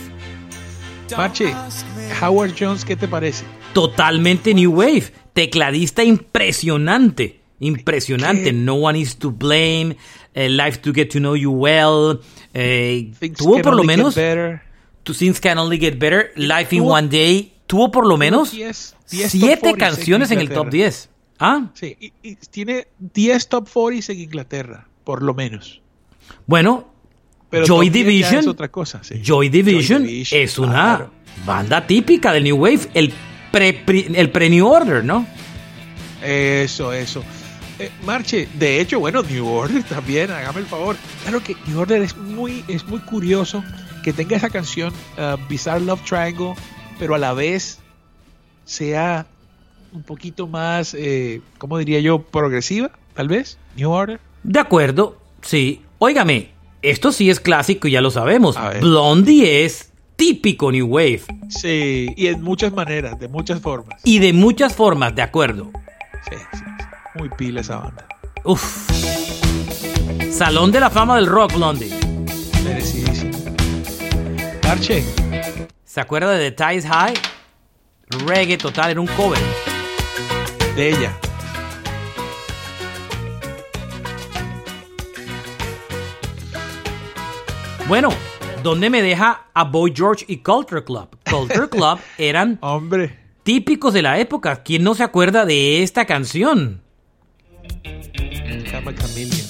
Marche, 1.16 1.54
Howard 2.22 2.54
Jones, 2.59 2.85
¿qué 2.85 2.94
te 2.96 3.09
parece? 3.09 3.44
Totalmente 3.72 4.54
New 4.54 4.72
Wave. 4.72 5.12
Tecladista 5.33 6.02
impresionante. 6.04 7.40
Impresionante. 7.61 8.52
No 8.52 8.74
One 8.74 8.98
Is 8.98 9.16
to 9.16 9.31
Blame. 9.31 9.96
eh, 10.35 10.48
Life 10.48 10.78
to 10.78 10.92
Get 10.92 11.11
to 11.12 11.18
Know 11.18 11.37
You 11.37 11.50
Well. 11.52 12.20
eh, 12.54 13.11
tuvo 13.37 13.61
por 13.62 13.74
lo 13.74 13.85
menos. 13.85 14.14
To 15.04 15.14
Things 15.14 15.40
Can 15.40 15.59
Only 15.59 15.78
Get 15.78 15.98
Better. 15.98 16.33
Life 16.37 16.74
in 16.74 16.83
One 16.83 17.09
Day. 17.09 17.52
Tuvo 17.66 17.90
por 17.90 18.07
lo 18.07 18.16
menos 18.16 18.50
10, 18.52 18.94
10 19.11 19.22
top 19.22 19.31
siete 19.40 19.70
40s 19.72 19.76
canciones 19.78 20.31
en 20.31 20.38
el 20.40 20.48
top 20.48 20.70
10. 20.70 21.11
Ah, 21.38 21.70
Sí, 21.74 21.96
y, 22.00 22.12
y 22.22 22.35
tiene 22.37 22.88
10 22.98 23.48
top 23.48 23.68
40s 23.68 24.11
en 24.11 24.20
Inglaterra, 24.20 24.88
por 25.04 25.22
lo 25.22 25.35
menos. 25.35 25.81
bueno. 26.46 26.88
Pero 27.50 27.64
Joy 27.66 27.87
top 27.87 27.92
10 27.94 28.04
ya 28.04 28.11
Division. 28.11 28.40
es 28.40 28.46
otra 28.46 28.68
cosa. 28.68 29.02
sí. 29.04 29.20
Joy 29.24 29.48
Division, 29.50 30.02
Division, 30.02 30.40
es 30.42 30.59
una 30.59 30.72
claro. 30.72 31.11
banda 31.46 31.87
típica 31.87 32.33
del 32.33 32.44
New 32.44 32.57
Wave. 32.57 32.81
El 32.94 33.12
pre, 33.50 33.72
pri- 33.72 34.11
el 34.14 34.30
pre 34.30 34.48
New 34.50 34.66
Order, 34.66 35.04
¿no? 35.04 35.26
Eso, 36.22 36.92
eso. 36.92 37.22
Eh, 37.78 37.90
Marche, 38.04 38.48
de 38.54 38.80
hecho, 38.80 38.98
bueno, 39.00 39.22
New 39.22 39.46
Order 39.46 39.82
también, 39.88 40.30
hágame 40.30 40.61
el 40.61 40.66
favor. 40.66 40.96
Claro 41.22 41.42
que 41.42 41.56
New 41.66 41.78
Order 41.80 42.02
es 42.02 42.16
muy, 42.16 42.64
es 42.68 42.84
muy 42.87 42.98
curioso 43.00 43.62
que 44.02 44.12
tenga 44.12 44.37
esa 44.37 44.50
canción 44.50 44.92
uh, 45.16 45.37
Bizarre 45.48 45.80
Love 45.84 46.02
Triangle, 46.04 46.54
pero 46.98 47.14
a 47.14 47.18
la 47.18 47.32
vez 47.34 47.78
sea 48.64 49.26
un 49.92 50.02
poquito 50.02 50.46
más, 50.46 50.94
eh, 50.94 51.40
¿cómo 51.58 51.78
diría 51.78 52.00
yo? 52.00 52.20
Progresiva, 52.22 52.90
tal 53.14 53.28
vez. 53.28 53.58
New 53.76 53.90
Order. 53.90 54.20
De 54.42 54.58
acuerdo, 54.61 55.18
sí. 55.42 55.82
Óigame, 55.98 56.50
esto 56.82 57.11
sí 57.12 57.30
es 57.30 57.40
clásico 57.40 57.88
y 57.88 57.92
ya 57.92 58.00
lo 58.00 58.11
sabemos. 58.11 58.56
Blondie 58.80 59.64
es 59.64 59.92
típico 60.18 60.72
New 60.72 60.88
Wave. 60.88 61.22
Sí, 61.48 62.12
y 62.16 62.26
en 62.26 62.42
muchas 62.42 62.72
maneras, 62.72 63.18
de 63.18 63.28
muchas 63.28 63.61
formas. 63.61 64.00
Y 64.04 64.18
de 64.18 64.33
muchas 64.33 64.74
formas, 64.74 65.14
de 65.14 65.22
acuerdo. 65.22 65.70
Sí, 66.28 66.37
sí, 66.52 66.59
sí. 66.59 66.85
Muy 67.14 67.31
pila 67.31 67.61
esa 67.61 67.76
banda. 67.78 68.07
Uf. 68.44 68.90
Salón 70.31 70.72
de 70.72 70.81
la 70.81 70.90
fama 70.90 71.16
del 71.16 71.26
rock, 71.26 71.54
Blondie. 71.54 71.94
Merecidísimo. 72.64 73.38
Arche. 74.68 75.04
¿Se 75.85 76.00
acuerda 76.00 76.33
de 76.33 76.50
The 76.50 76.64
Ties 76.64 76.85
High? 76.85 77.14
Reggae 78.26 78.59
total, 78.59 78.90
era 78.90 79.00
un 79.00 79.07
cover. 79.07 79.38
De 80.74 80.88
ella. 80.90 81.16
Bueno, 87.87 88.11
¿dónde 88.62 88.90
me 88.90 89.03
deja 89.03 89.47
a 89.55 89.64
Boy 89.64 89.92
George 89.94 90.25
y 90.29 90.38
Culture 90.38 90.85
Club? 90.85 91.09
Culture 91.31 91.68
Club 91.71 91.99
eran 92.18 92.59
Hombre. 92.61 93.18
típicos 93.42 93.94
de 93.94 94.03
la 94.03 94.18
época. 94.18 94.62
¿Quién 94.62 94.83
no 94.85 94.94
se 94.94 95.03
acuerda 95.05 95.44
de 95.44 95.83
esta 95.83 96.05
canción? 96.05 96.83
Karma 98.71 98.94
Chameleon. 98.94 99.47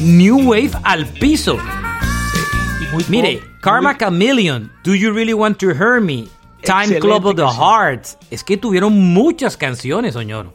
New 0.00 0.38
Wave 0.48 0.70
al 0.84 1.06
piso. 1.06 1.58
Mire, 3.08 3.40
Karma 3.60 3.90
muy- 3.90 3.98
Chameleon, 3.98 4.72
Do 4.84 4.94
You 4.94 5.12
Really 5.12 5.34
Want 5.34 5.58
to 5.58 5.68
Hurt 5.68 6.02
Me? 6.02 6.26
Time 6.62 6.94
Excelente 6.96 7.00
Club 7.00 7.26
of 7.26 7.36
the. 7.36 7.42
Hearts. 7.44 8.18
Es 8.30 8.42
que 8.44 8.56
tuvieron 8.56 8.98
muchas 9.14 9.56
canciones, 9.56 10.14
señor. 10.14 10.52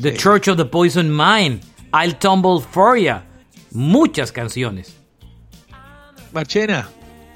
The 0.00 0.12
Sí. 0.12 0.18
Church 0.18 0.48
of 0.48 0.56
the 0.56 0.64
Poison 0.64 1.10
Mind. 1.14 1.62
I'll 1.92 2.14
Tumble 2.18 2.60
For 2.60 2.96
Ya. 2.98 3.24
Muchas 3.72 4.30
canciones. 4.32 4.94
Marchena. 6.34 6.88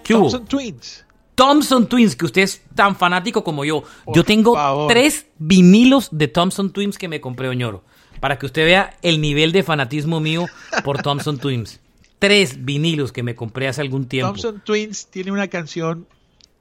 ¿Qué 0.02 0.14
hubo? 0.14 0.22
Thompson 0.30 0.46
Twins. 0.46 1.04
Thompson 1.34 1.86
Twins, 1.88 2.16
que 2.16 2.24
usted 2.26 2.42
es 2.42 2.62
tan 2.74 2.96
fanático 2.96 3.44
como 3.44 3.64
yo. 3.64 3.84
Por 4.04 4.16
yo 4.16 4.24
tengo 4.24 4.54
favor. 4.54 4.88
tres 4.92 5.26
vinilos 5.38 6.08
de 6.10 6.26
Thompson 6.28 6.72
Twins 6.72 6.98
que 6.98 7.08
me 7.08 7.20
compré, 7.20 7.48
Oñoro. 7.48 7.84
Para 8.20 8.38
que 8.38 8.46
usted 8.46 8.64
vea 8.64 8.96
el 9.02 9.20
nivel 9.20 9.52
de 9.52 9.62
fanatismo 9.62 10.18
mío 10.20 10.46
por 10.84 11.00
Thompson 11.00 11.38
Twins. 11.40 11.80
Tres 12.18 12.64
vinilos 12.64 13.12
que 13.12 13.22
me 13.22 13.36
compré 13.36 13.68
hace 13.68 13.80
algún 13.80 14.06
tiempo. 14.08 14.28
Thompson 14.32 14.60
Twins 14.64 15.06
tiene 15.06 15.30
una 15.30 15.46
canción, 15.46 16.08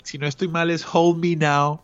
si 0.04 0.19
no 0.19 0.28
estoy 0.28 0.47
mal, 0.50 0.69
es 0.69 0.86
Hold 0.93 1.17
Me 1.17 1.36
Now. 1.36 1.82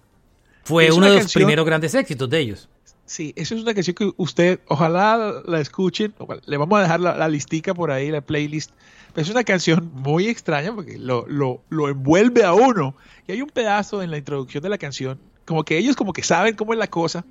Fue 0.63 0.85
es 0.87 0.93
uno 0.93 1.07
de 1.07 1.13
los 1.13 1.19
canción- 1.21 1.39
primeros 1.41 1.65
grandes 1.65 1.95
éxitos 1.95 2.29
de 2.29 2.39
ellos. 2.39 2.69
Sí, 3.05 3.33
esa 3.35 3.55
es 3.55 3.61
una 3.61 3.73
canción 3.73 3.95
que 3.95 4.11
usted, 4.15 4.59
ojalá 4.67 5.41
la 5.45 5.59
escuchen. 5.59 6.13
Le 6.45 6.57
vamos 6.57 6.77
a 6.79 6.83
dejar 6.83 6.99
la, 6.99 7.17
la 7.17 7.27
listica 7.27 7.73
por 7.73 7.89
ahí, 7.89 8.11
la 8.11 8.21
playlist. 8.21 8.69
Es 9.15 9.29
una 9.29 9.43
canción 9.43 9.91
muy 9.93 10.27
extraña 10.27 10.73
porque 10.73 10.97
lo, 10.97 11.25
lo, 11.27 11.61
lo 11.69 11.89
envuelve 11.89 12.43
a 12.43 12.53
uno. 12.53 12.95
Y 13.27 13.33
hay 13.33 13.41
un 13.41 13.49
pedazo 13.49 14.01
en 14.01 14.09
la 14.11 14.17
introducción 14.17 14.63
de 14.63 14.69
la 14.69 14.77
canción, 14.77 15.19
como 15.45 15.63
que 15.63 15.77
ellos 15.77 15.95
como 15.95 16.13
que 16.13 16.23
saben 16.23 16.55
cómo 16.55 16.73
es 16.73 16.79
la 16.79 16.87
cosa. 16.87 17.23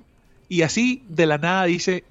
Y 0.47 0.61
así 0.61 1.03
de 1.09 1.25
la 1.25 1.37
nada 1.37 1.65
dice, 1.65 2.03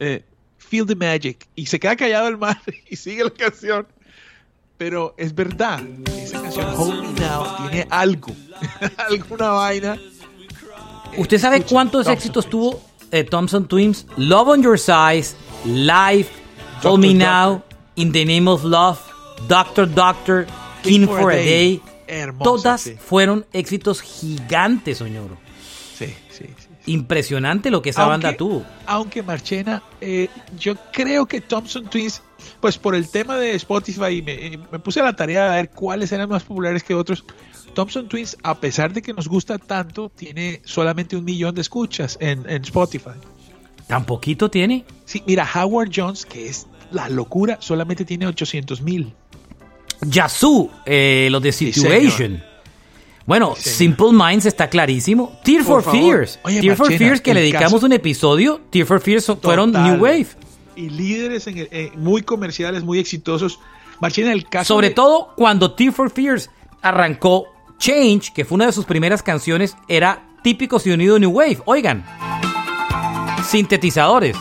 eh, 0.00 0.24
Feel 0.58 0.86
the 0.86 0.94
Magic. 0.94 1.46
Y 1.54 1.66
se 1.66 1.78
queda 1.78 1.96
callado 1.96 2.28
el 2.28 2.38
mar 2.38 2.60
y 2.90 2.96
sigue 2.96 3.24
la 3.24 3.30
canción. 3.30 3.86
Pero 4.76 5.14
es 5.18 5.34
verdad, 5.34 5.80
esa 6.16 6.40
canción 6.40 6.66
Hold 6.76 7.02
Me 7.02 7.20
Now 7.20 7.68
tiene 7.68 7.86
algo, 7.90 8.32
alguna 8.96 9.48
vaina. 9.50 9.98
¿Usted 11.16 11.38
sabe 11.38 11.56
Escuchen, 11.56 11.74
cuántos 11.74 12.04
Thompson 12.06 12.12
éxitos 12.14 12.44
Twins. 12.48 12.50
tuvo 12.50 12.82
eh, 13.10 13.24
Thompson 13.24 13.66
Twins? 13.66 14.06
Love 14.16 14.48
on 14.48 14.62
Your 14.62 14.78
Size, 14.78 15.34
Life, 15.64 16.30
Hold 16.84 17.00
Me 17.00 17.12
Now, 17.14 17.64
In 17.96 18.12
the 18.12 18.24
Name 18.24 18.48
of 18.48 18.62
Love, 18.62 19.00
Doctor 19.46 19.92
Doctor, 19.92 20.46
King 20.82 21.06
for 21.06 21.32
a 21.32 21.36
Day. 21.36 21.80
Hermosa, 22.06 22.44
Todas 22.44 22.80
sí. 22.80 22.94
fueron 22.98 23.44
éxitos 23.52 24.00
gigantes, 24.00 25.00
Oñoro. 25.02 25.36
Sí, 25.94 26.06
sí, 26.30 26.44
sí. 26.56 26.68
Impresionante 26.86 27.70
lo 27.70 27.82
que 27.82 27.90
esa 27.90 28.06
banda 28.06 28.34
tuvo. 28.34 28.64
Aunque 28.86 29.22
Marchena, 29.22 29.82
eh, 30.00 30.28
yo 30.58 30.74
creo 30.90 31.26
que 31.26 31.42
Thompson 31.42 31.84
Twins, 31.84 32.22
pues 32.60 32.78
por 32.78 32.94
el 32.94 33.10
tema 33.10 33.36
de 33.36 33.54
Spotify, 33.56 34.22
me, 34.22 34.32
eh, 34.32 34.58
me 34.72 34.78
puse 34.78 35.00
a 35.00 35.04
la 35.04 35.14
tarea 35.14 35.50
de 35.50 35.56
ver 35.56 35.70
cuáles 35.70 36.10
eran 36.12 36.30
más 36.30 36.44
populares 36.44 36.82
que 36.82 36.94
otros. 36.94 37.24
Thompson 37.74 38.08
Twins, 38.08 38.38
a 38.42 38.58
pesar 38.58 38.92
de 38.94 39.02
que 39.02 39.12
nos 39.12 39.28
gusta 39.28 39.58
tanto, 39.58 40.08
tiene 40.08 40.62
solamente 40.64 41.14
un 41.14 41.24
millón 41.24 41.54
de 41.54 41.60
escuchas 41.60 42.16
en, 42.20 42.48
en 42.48 42.62
Spotify. 42.62 43.10
¿Tan 43.86 44.04
poquito 44.06 44.50
tiene? 44.50 44.84
Sí, 45.04 45.22
mira, 45.26 45.46
Howard 45.54 45.90
Jones, 45.94 46.24
que 46.24 46.48
es 46.48 46.66
la 46.90 47.08
locura, 47.08 47.58
solamente 47.60 48.04
tiene 48.04 48.26
800 48.26 48.80
mil. 48.80 49.14
Yazoo, 50.02 50.70
eh, 50.86 51.28
los 51.30 51.42
de 51.42 51.52
Situation. 51.52 52.42
Bueno, 53.26 53.54
Sí. 53.58 53.68
Simple 53.70 54.12
Minds 54.12 54.46
está 54.46 54.70
clarísimo. 54.70 55.38
Tear 55.44 55.62
Por 55.64 55.82
for 55.82 55.92
favor. 55.92 56.00
Fears. 56.16 56.38
Oye, 56.44 56.60
Tear 56.62 56.76
for 56.76 56.90
Fears, 56.92 57.20
que 57.20 57.34
le 57.34 57.40
dedicamos 57.40 57.74
caso- 57.74 57.86
un 57.86 57.92
episodio. 57.92 58.60
Tear 58.70 58.86
for 58.86 59.00
Fears 59.00 59.26
fueron. 59.42 59.72
New 59.72 59.96
Wave. 60.02 60.26
Y 60.76 60.88
líderes 60.88 61.46
en 61.46 61.58
el- 61.58 61.68
eh, 61.70 61.92
muy 61.96 62.22
comerciales, 62.22 62.84
muy 62.84 62.98
exitosos. 62.98 63.58
Marchena, 64.00 64.32
el 64.32 64.48
caso. 64.48 64.74
Sobre 64.74 64.88
de- 64.90 64.94
todo 64.94 65.32
cuando 65.36 65.72
Tear 65.72 65.92
for 65.92 66.10
Fears 66.10 66.48
arrancó 66.80 67.44
Change, 67.78 68.32
que 68.32 68.44
fue 68.44 68.54
una 68.56 68.66
de 68.66 68.72
sus 68.72 68.84
primeras 68.86 69.22
canciones, 69.22 69.76
era 69.88 70.22
típico 70.42 70.78
sonido 70.78 71.18
New 71.18 71.30
Wave. 71.30 71.58
Oigan, 71.66 72.04
sintetizadores. 73.44 74.36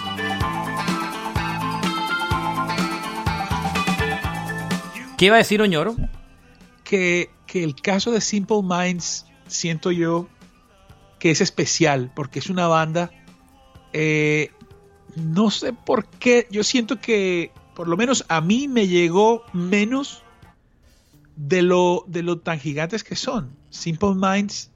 ¿Qué 5.17 5.25
iba 5.25 5.35
a 5.35 5.39
decir 5.39 5.61
Oñoro? 5.61 5.95
que, 6.83 7.31
que 7.47 7.63
el 7.63 7.75
caso 7.75 8.11
de 8.11 8.21
Simple 8.21 8.61
Minds, 8.63 9.25
siento 9.47 9.91
yo 9.91 10.27
que 11.19 11.31
es 11.31 11.41
especial, 11.41 12.11
porque 12.15 12.39
es 12.39 12.49
una 12.49 12.67
banda, 12.67 13.11
eh, 13.91 14.51
no 15.15 15.49
sé 15.49 15.73
por 15.73 16.05
qué, 16.05 16.47
yo 16.51 16.63
siento 16.63 17.01
que 17.01 17.51
por 17.75 17.87
lo 17.87 17.97
menos 17.97 18.25
a 18.29 18.39
mí 18.41 18.67
me 18.67 18.87
llegó 18.87 19.43
menos 19.53 20.23
de 21.35 21.61
lo, 21.61 22.05
de 22.07 22.23
lo 22.23 22.39
tan 22.39 22.59
gigantes 22.59 23.03
que 23.03 23.15
son. 23.15 23.55
Simple 23.69 24.13
Minds 24.15 24.71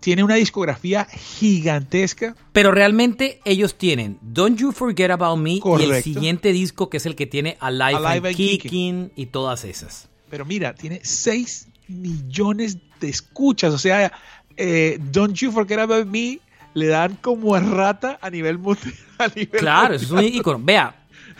tiene 0.00 0.22
una 0.24 0.34
discografía 0.36 1.04
gigantesca. 1.06 2.36
Pero 2.52 2.70
realmente 2.70 3.40
ellos 3.44 3.76
tienen 3.76 4.18
Don't 4.22 4.58
You 4.58 4.72
Forget 4.72 5.10
About 5.10 5.38
Me 5.38 5.54
y 5.54 5.62
el 5.82 6.02
siguiente 6.02 6.52
disco 6.52 6.88
que 6.90 6.98
es 6.98 7.06
el 7.06 7.14
que 7.16 7.26
tiene 7.26 7.56
Alive, 7.60 7.96
Alive 7.96 8.16
and 8.16 8.26
and 8.26 8.36
Kicking 8.36 9.12
y 9.16 9.26
todas 9.26 9.64
esas. 9.64 10.08
Pero 10.30 10.44
mira, 10.44 10.74
tiene 10.74 11.00
6 11.02 11.68
millones 11.88 12.78
de 13.00 13.08
escuchas. 13.08 13.72
O 13.72 13.78
sea, 13.78 14.12
eh, 14.56 14.98
Don't 15.12 15.34
You 15.34 15.52
Forget 15.52 15.78
About 15.78 16.06
Me 16.06 16.40
le 16.74 16.86
dan 16.86 17.16
como 17.20 17.54
a 17.54 17.60
rata 17.60 18.18
a 18.20 18.30
nivel 18.30 18.58
mundial. 18.58 18.94
a 19.18 19.28
nivel 19.28 19.60
Claro, 19.60 19.94
es 19.94 20.10
un 20.10 20.22
ícono. 20.22 20.60
Vea, 20.62 20.94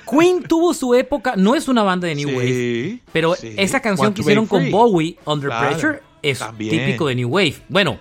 Queen 0.08 0.42
tuvo 0.44 0.72
su 0.72 0.94
época, 0.94 1.34
no 1.36 1.54
es 1.54 1.68
una 1.68 1.82
banda 1.82 2.06
de 2.08 2.14
New 2.14 2.28
Sí, 2.28 2.34
Wave, 2.36 3.00
pero 3.12 3.34
sí. 3.34 3.54
esa 3.56 3.80
canción 3.80 4.14
que 4.14 4.20
hicieron 4.22 4.46
con. 4.46 4.70
Bowie, 4.70 5.18
Under 5.26 5.50
Claro, 5.50 5.68
Pressure, 5.68 6.02
es 6.22 6.38
también. 6.38 6.70
típico 6.70 7.08
de 7.08 7.16
New 7.16 7.28
Wave. 7.28 7.56
Bueno, 7.68 7.98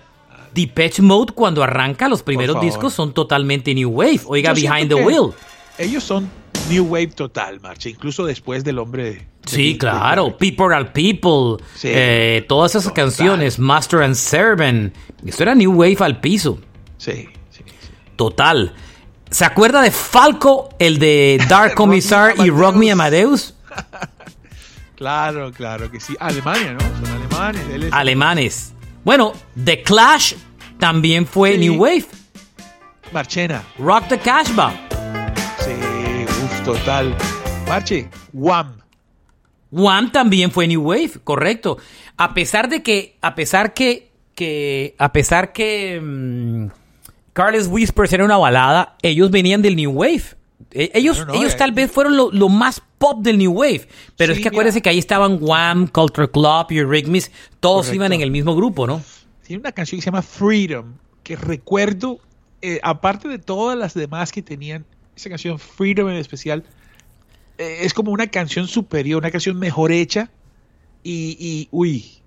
Depeche 0.56 1.02
Mode 1.02 1.32
cuando 1.34 1.62
arranca 1.62 2.08
los 2.08 2.22
primeros 2.22 2.60
discos 2.60 2.94
son 2.94 3.12
totalmente 3.12 3.74
New 3.74 3.90
Wave. 3.90 4.22
Oiga, 4.26 4.54
Yo 4.54 4.62
Behind 4.68 4.88
the 4.88 4.94
Wheel. 4.96 5.32
Ellos 5.78 6.02
son 6.02 6.28
New 6.70 6.84
Wave 6.86 7.08
total, 7.08 7.60
Marcha, 7.60 7.88
incluso 7.90 8.24
después 8.24 8.64
del 8.64 8.78
hombre. 8.78 9.04
de- 9.04 9.26
Sí, 9.46 9.74
de- 9.74 9.78
claro. 9.78 10.36
People 10.36 10.74
are 10.74 10.86
People. 10.86 11.62
Sí. 11.76 11.88
eh, 11.92 12.44
todas 12.48 12.72
esas 12.72 12.84
Total. 12.84 13.04
canciones. 13.04 13.58
Master 13.58 14.02
and 14.02 14.14
Servant. 14.16 14.94
Esto 15.24 15.42
era 15.44 15.54
New 15.54 15.72
Wave 15.72 15.98
al 16.00 16.18
piso. 16.20 16.58
Sí, 16.98 17.28
sí, 17.50 17.62
sí. 17.66 17.88
Total. 18.16 18.74
¿Se 19.30 19.44
acuerda 19.44 19.82
de 19.82 19.90
Falco, 19.90 20.70
el 20.78 20.98
de 20.98 21.38
Dark 21.48 21.74
Commissar 21.74 22.34
y 22.44 22.48
Rock 22.50 22.74
Me 22.76 22.90
Amadeus. 22.90 23.54
Claro, 24.96 25.52
claro 25.52 25.90
que 25.90 26.00
sí. 26.00 26.14
Alemania, 26.18 26.72
¿no? 26.72 26.80
Son 26.80 27.06
alemanes. 27.14 27.92
Alemanes. 27.92 28.72
Bueno, 29.04 29.34
The 29.62 29.82
Clash 29.82 30.32
también 30.78 31.26
fue 31.26 31.52
Sí. 31.54 31.58
New 31.58 31.74
Wave. 31.82 32.06
Marchena. 33.12 33.62
Rock 33.78 34.08
the 34.08 34.18
Cashba. 34.18 34.72
Sí, 35.64 35.70
uff, 36.44 36.64
total. 36.64 37.14
Marche, 37.68 38.08
Wham. 38.32 38.78
One 39.72 40.10
también 40.10 40.50
fue 40.50 40.66
New 40.68 40.82
Wave, 40.82 41.12
correcto. 41.24 41.78
A 42.16 42.32
pesar 42.34 42.68
de 42.68 42.82
que, 42.82 43.16
a 43.20 43.34
pesar 43.34 43.74
que, 43.74 44.10
que, 44.34 44.94
a 44.98 45.12
pesar 45.12 45.52
que 45.52 46.00
mm, 46.02 46.66
Carlos 47.32 47.66
Whispers 47.68 48.12
era 48.12 48.24
una 48.24 48.36
balada, 48.38 48.96
ellos 49.02 49.30
venían 49.30 49.62
del 49.62 49.76
New 49.76 49.90
Wave. 49.90 50.22
Eh, 50.72 50.90
Ellos, 50.94 51.24
no, 51.26 51.34
ellos 51.34 51.52
eh. 51.54 51.56
tal 51.58 51.72
vez 51.72 51.90
fueron 51.90 52.16
lo, 52.16 52.30
lo 52.32 52.48
más 52.48 52.82
pop 52.98 53.20
del 53.22 53.38
New 53.38 53.52
Wave. 53.52 53.88
Pero 54.16 54.32
Sí, 54.34 54.38
es 54.40 54.42
que 54.42 54.48
acuérdense 54.48 54.80
que 54.82 54.88
ahí 54.88 54.98
estaban 54.98 55.38
Wham, 55.40 55.86
Culture 55.88 56.30
Club, 56.30 56.66
Eurythmics, 56.70 57.30
todos 57.60 57.86
Correcto. 57.86 57.94
iban 57.94 58.12
en 58.14 58.20
el 58.22 58.30
mismo 58.30 58.54
grupo, 58.56 58.86
¿no? 58.86 59.02
Tiene 59.46 59.60
una 59.60 59.72
canción 59.72 59.98
que 59.98 60.02
se 60.02 60.06
llama 60.06 60.22
Freedom, 60.22 60.94
que 61.22 61.36
recuerdo, 61.36 62.18
eh, 62.62 62.80
aparte 62.82 63.28
de 63.28 63.38
todas 63.38 63.78
las 63.78 63.94
demás 63.94 64.32
que 64.32 64.42
tenían, 64.42 64.84
esa 65.16 65.28
canción 65.30 65.58
Freedom 65.58 66.08
en 66.08 66.16
especial, 66.16 66.64
eh, 67.58 67.78
es 67.82 67.94
como 67.94 68.10
una 68.10 68.26
canción 68.26 68.66
superior, 68.66 69.18
una 69.18 69.30
canción 69.30 69.58
mejor 69.58 69.92
hecha 69.92 70.30
Y, 71.04 71.36
y 71.38 71.68
uy, 71.70 72.20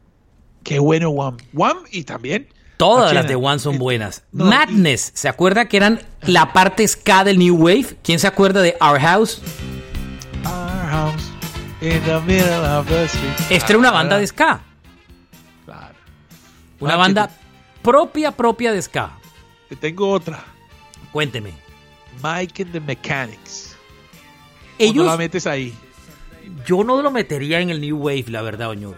qué 0.63 0.79
bueno 0.79 1.09
One. 1.09 1.37
One 1.55 1.79
y 1.91 2.03
también. 2.05 2.47
Todas 2.77 3.13
las 3.13 3.27
de 3.27 3.35
One 3.35 3.59
son 3.59 3.75
Eh, 3.75 3.77
buenas. 3.79 4.23
no, 4.31 4.45
Madness, 4.45 5.11
¿se 5.13 5.27
acuerda 5.27 5.67
que 5.67 5.75
eran 5.75 5.99
la 6.21 6.53
parte 6.53 6.87
ska 6.87 7.25
del 7.25 7.37
New 7.37 7.57
Wave? 7.57 7.97
¿Quién 8.01 8.19
se 8.19 8.27
acuerda 8.27 8.61
de 8.61 8.77
Our 8.79 8.97
House? 9.01 9.41
Our 10.45 10.89
house 10.89 11.23
in 11.81 12.01
the 12.05 12.21
middle 12.21 12.65
of 12.65 12.87
the 12.87 13.03
street. 13.03 13.33
Esta 13.49 13.67
era 13.73 13.77
una 13.79 13.91
banda 13.91 14.17
de 14.17 14.25
ska. 14.27 14.63
Una 16.79 16.95
banda 16.95 17.29
propia, 17.81 18.31
propia 18.31 18.71
de 18.71 18.81
ska. 18.81 19.11
Te 19.69 19.75
tengo 19.75 20.09
otra. 20.11 20.43
Cuénteme. 21.11 21.51
Mike 22.23 22.63
and 22.63 22.71
the 22.71 22.79
Mechanics. 22.79 23.75
¿O 23.75 24.83
no 24.83 24.85
Ellos, 24.91 25.05
la 25.05 25.17
metes 25.17 25.45
ahí. 25.47 25.73
yo 26.65 26.83
no 26.83 27.01
lo 27.01 27.11
metería 27.11 27.59
en 27.59 27.69
el 27.69 27.81
New 27.81 27.97
Wave, 27.97 28.25
la 28.27 28.41
verdad, 28.41 28.69
Oñoro. 28.69 28.97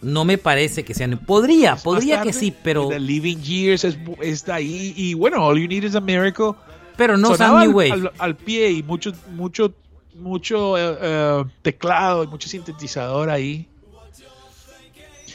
No 0.00 0.24
me 0.24 0.38
parece 0.38 0.84
que 0.84 0.94
sean. 0.94 1.18
Podría, 1.18 1.76
podría 1.76 2.22
que 2.22 2.32
sí, 2.32 2.52
pero, 2.62 2.88
The 2.88 2.98
Living 3.00 3.38
Years 3.38 3.84
es, 3.84 3.98
está 4.20 4.56
ahí. 4.56 4.92
Y 4.96 5.14
bueno, 5.14 5.44
All 5.44 5.58
You 5.60 5.68
Need 5.68 5.84
is 5.84 5.94
a 5.94 6.00
Miracle. 6.00 6.52
pero 6.96 7.16
no 7.16 7.36
son 7.36 7.48
New 7.48 7.56
al, 7.58 7.68
Wave. 7.74 7.92
al- 7.92 8.12
al 8.18 8.36
pie 8.36 8.70
y 8.70 8.82
mucho, 8.82 9.12
mucho, 9.34 9.72
mucho 10.14 10.76
eh, 10.78 10.98
eh, 11.00 11.44
teclado 11.62 12.24
y 12.24 12.26
mucho 12.26 12.48
sintetizador 12.48 13.30
ahí. 13.30 13.68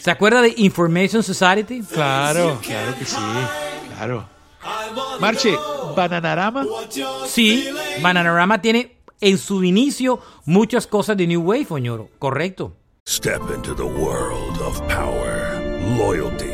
¿Se 0.08 0.12
acuerda 0.12 0.42
de 0.42 0.54
Information 0.56 1.22
Society? 1.22 1.82
Claro, 1.82 2.58
claro 2.66 2.98
que 2.98 3.04
sí. 3.04 3.18
Claro. 3.94 4.26
Marche, 5.20 5.54
Bananarama. 5.98 6.66
Sí, 7.28 7.68
Bananarama 8.02 8.62
tiene 8.62 9.00
en 9.20 9.38
su 9.38 9.66
inicio 9.66 10.22
muchas 10.46 10.88
cosas 10.88 11.18
de 11.18 11.28
New 11.28 11.42
Wave, 11.42 11.68
Oñoro. 11.72 12.10
Correcto. 12.20 12.72
Step 13.06 13.42
into 13.54 13.76
the 13.76 13.84
world 13.84 14.62
of 14.62 14.80
power, 14.88 15.62
loyalty, 15.98 16.54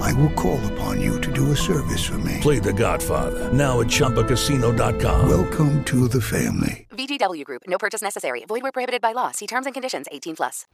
I 0.00 0.12
will 0.14 0.30
call 0.34 0.58
upon 0.72 1.00
you 1.00 1.20
to 1.20 1.30
do 1.32 1.52
a 1.52 1.56
service 1.56 2.02
for 2.04 2.18
me. 2.18 2.38
Play 2.40 2.58
The 2.60 2.72
Godfather 2.72 3.50
now 3.52 3.80
at 3.80 3.88
ChumbaCasino.com. 3.88 5.28
Welcome 5.28 5.84
to 5.84 6.08
the 6.08 6.20
family. 6.20 6.86
VGW 6.96 7.44
Group. 7.44 7.62
No 7.68 7.76
purchase 7.78 8.02
necessary. 8.02 8.44
Void 8.48 8.62
where 8.62 8.72
prohibited 8.72 9.00
by 9.02 9.12
law. 9.14 9.30
See 9.32 9.46
terms 9.46 9.66
and 9.66 9.74
conditions. 9.74 10.06
18 10.10 10.36
plus. 10.36 10.66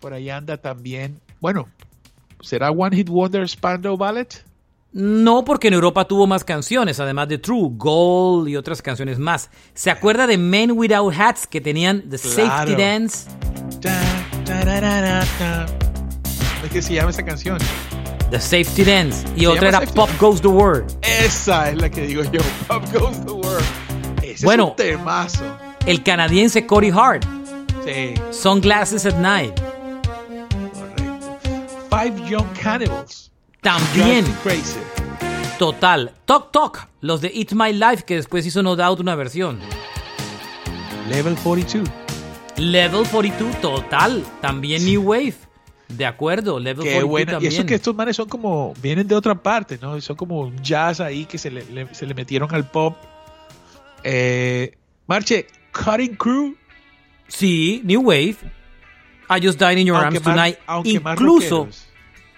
Por 0.00 0.12
ahí 0.12 0.28
anda 0.30 0.56
también. 0.58 1.20
Bueno, 1.40 1.66
¿será 2.42 2.70
One 2.70 2.94
Hit 2.96 3.08
Wonder 3.08 3.48
Spandau 3.48 3.96
Ballet? 3.96 4.44
No, 4.92 5.44
porque 5.44 5.68
en 5.68 5.74
Europa 5.74 6.04
tuvo 6.06 6.26
más 6.28 6.44
canciones, 6.44 7.00
además 7.00 7.26
de 7.28 7.38
True, 7.38 7.70
Gold 7.72 8.48
y 8.48 8.56
otras 8.56 8.80
canciones 8.80 9.18
más. 9.18 9.50
¿Se 9.74 9.90
acuerda 9.90 10.26
de 10.28 10.38
Men 10.38 10.70
Without 10.72 11.12
Hats 11.18 11.46
que 11.48 11.60
tenían 11.60 12.08
The 12.08 12.18
Safety 12.18 12.42
Claro. 12.44 12.76
Dance? 12.76 13.28
Ta, 13.80 14.00
tararara, 14.44 15.24
ta. 15.38 15.66
¿Cómo 15.66 16.66
es 16.66 16.70
que 16.70 16.82
se 16.82 16.94
llama 16.94 17.10
esa 17.10 17.24
canción? 17.24 17.58
The 18.30 18.40
Safety 18.40 18.84
Dance. 18.84 19.26
Y 19.36 19.46
otra 19.46 19.68
era 19.68 19.80
Pop. 19.82 20.08
Goes 20.18 20.40
the 20.40 20.48
Word. 20.48 20.84
Esa 21.02 21.70
es 21.70 21.76
la 21.80 21.88
que 21.90 22.02
digo 22.06 22.22
yo. 22.24 22.40
Pop 22.68 22.82
Goes 22.92 23.24
the 23.24 23.32
World. 23.32 23.64
Ese 24.22 24.44
Bueno. 24.44 24.64
es 24.64 24.70
un 24.70 24.76
temazo. 24.98 25.58
El 25.86 26.02
canadiense 26.02 26.66
Cody 26.66 26.90
Hart. 26.90 27.24
Sí, 27.84 28.14
Sunglasses 28.30 29.04
at 29.06 29.14
Night. 29.18 29.54
correcto. 30.72 31.38
Five 31.90 32.28
Young 32.28 32.46
Cannibals. 32.60 33.30
También. 33.60 34.24
Crazy. 34.42 34.78
Total. 35.58 36.12
Talk 36.24 36.50
Talk. 36.50 36.88
Los 37.00 37.20
de 37.20 37.30
It's 37.32 37.54
My 37.54 37.72
Life 37.72 38.04
que 38.04 38.16
después 38.16 38.44
hizo 38.46 38.62
No 38.62 38.74
Doubt 38.76 39.00
una 39.00 39.14
versión. 39.14 39.60
Level 41.08 41.36
42. 41.36 41.88
Level 42.56 43.06
42. 43.06 43.60
Total. 43.60 44.24
También 44.40 44.84
New 44.84 45.02
Wave. 45.02 45.34
De 45.96 46.06
acuerdo. 46.06 46.58
Level 46.58 46.84
Qué 46.84 47.00
42 47.02 47.08
buena. 47.08 47.38
Y 47.42 47.46
eso 47.46 47.64
que 47.66 47.74
estos 47.74 47.94
manes 47.94 48.16
son 48.16 48.28
como, 48.28 48.74
vienen 48.82 49.06
de 49.08 49.14
otra 49.14 49.34
parte, 49.34 49.78
¿no? 49.80 50.00
Son 50.00 50.16
como 50.16 50.40
un 50.40 50.56
jazz 50.62 51.00
ahí 51.00 51.24
que 51.26 51.38
se 51.38 51.50
le, 51.50 51.64
le- 51.66 51.94
se 51.94 52.06
le 52.06 52.14
metieron 52.14 52.52
al 52.54 52.68
pop. 52.70 52.96
Eh, 54.02 54.76
Marche, 55.06 55.46
Cutting 55.72 56.16
Crew. 56.16 56.54
Sí, 57.28 57.80
New 57.84 58.02
Wave. 58.02 58.36
I 59.30 59.40
Just 59.42 59.58
Died 59.58 59.78
in 59.78 59.86
Your 59.86 59.96
Aunque 59.96 60.18
Arms 60.18 60.22
Tonight. 60.22 60.58
Incluso. 60.84 61.68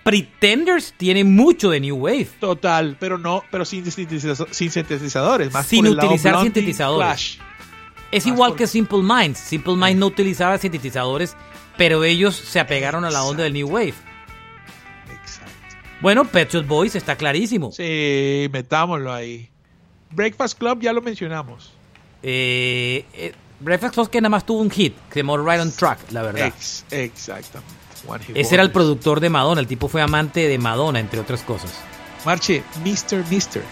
Pretenders 0.04 0.94
tiene 0.96 1.24
mucho 1.24 1.70
de 1.70 1.80
New 1.80 1.96
Wave. 1.96 2.28
Total, 2.38 2.96
pero 3.00 3.18
no, 3.18 3.42
pero 3.50 3.64
sin, 3.64 3.84
sin 3.90 4.70
sintetizadores. 4.70 5.52
Más 5.52 5.66
Sin 5.66 5.84
utilizar 5.88 6.40
sintetizadores. 6.42 7.38
Es 8.12 8.24
Más 8.24 8.32
igual 8.32 8.50
por- 8.52 8.58
que 8.58 8.66
Simple 8.68 9.02
Minds. 9.02 9.38
Simple 9.38 9.74
Minds 9.74 9.96
no 9.96 10.06
utilizaba 10.06 10.56
sintetizadores, 10.58 11.36
pero 11.76 12.04
ellos 12.04 12.34
se 12.36 12.60
apegaron 12.60 13.04
a 13.04 13.10
la 13.10 13.22
onda 13.24 13.44
del 13.44 13.52
New 13.52 13.68
Wave. 13.68 13.94
Exacto. 15.12 15.52
Bueno, 16.00 16.24
Pet 16.26 16.50
Shop 16.52 16.66
Boys 16.66 16.94
está 16.94 17.16
clarísimo. 17.16 17.72
Sí, 17.72 18.48
metámoslo 18.52 19.12
ahí. 19.12 19.48
Breakfast 20.10 20.58
Club 20.58 20.80
ya 20.80 20.92
lo 20.92 21.02
mencionamos. 21.02 21.72
Eh, 22.22 23.04
eh, 23.14 23.32
Breakfast 23.60 23.94
Club 23.94 24.10
que 24.10 24.20
nada 24.20 24.30
más 24.30 24.44
tuvo 24.44 24.60
un 24.60 24.70
hit, 24.70 24.94
que 25.08 25.14
se 25.14 25.20
llamó 25.20 25.38
Right 25.38 25.60
on 25.60 25.72
Track, 25.72 26.10
la 26.12 26.22
verdad. 26.22 26.46
Ex- 26.46 26.84
exactamente. 26.90 27.74
Ese 28.34 28.54
era 28.54 28.62
el 28.62 28.70
productor 28.70 29.18
de 29.20 29.30
Madonna, 29.30 29.60
el 29.60 29.66
tipo 29.66 29.88
fue 29.88 30.00
amante 30.00 30.46
de 30.46 30.58
Madonna, 30.58 31.00
entre 31.00 31.18
otras 31.18 31.42
cosas. 31.42 31.72
Marche, 32.24 32.62
Mr. 32.84 33.24
Mister. 33.30 33.62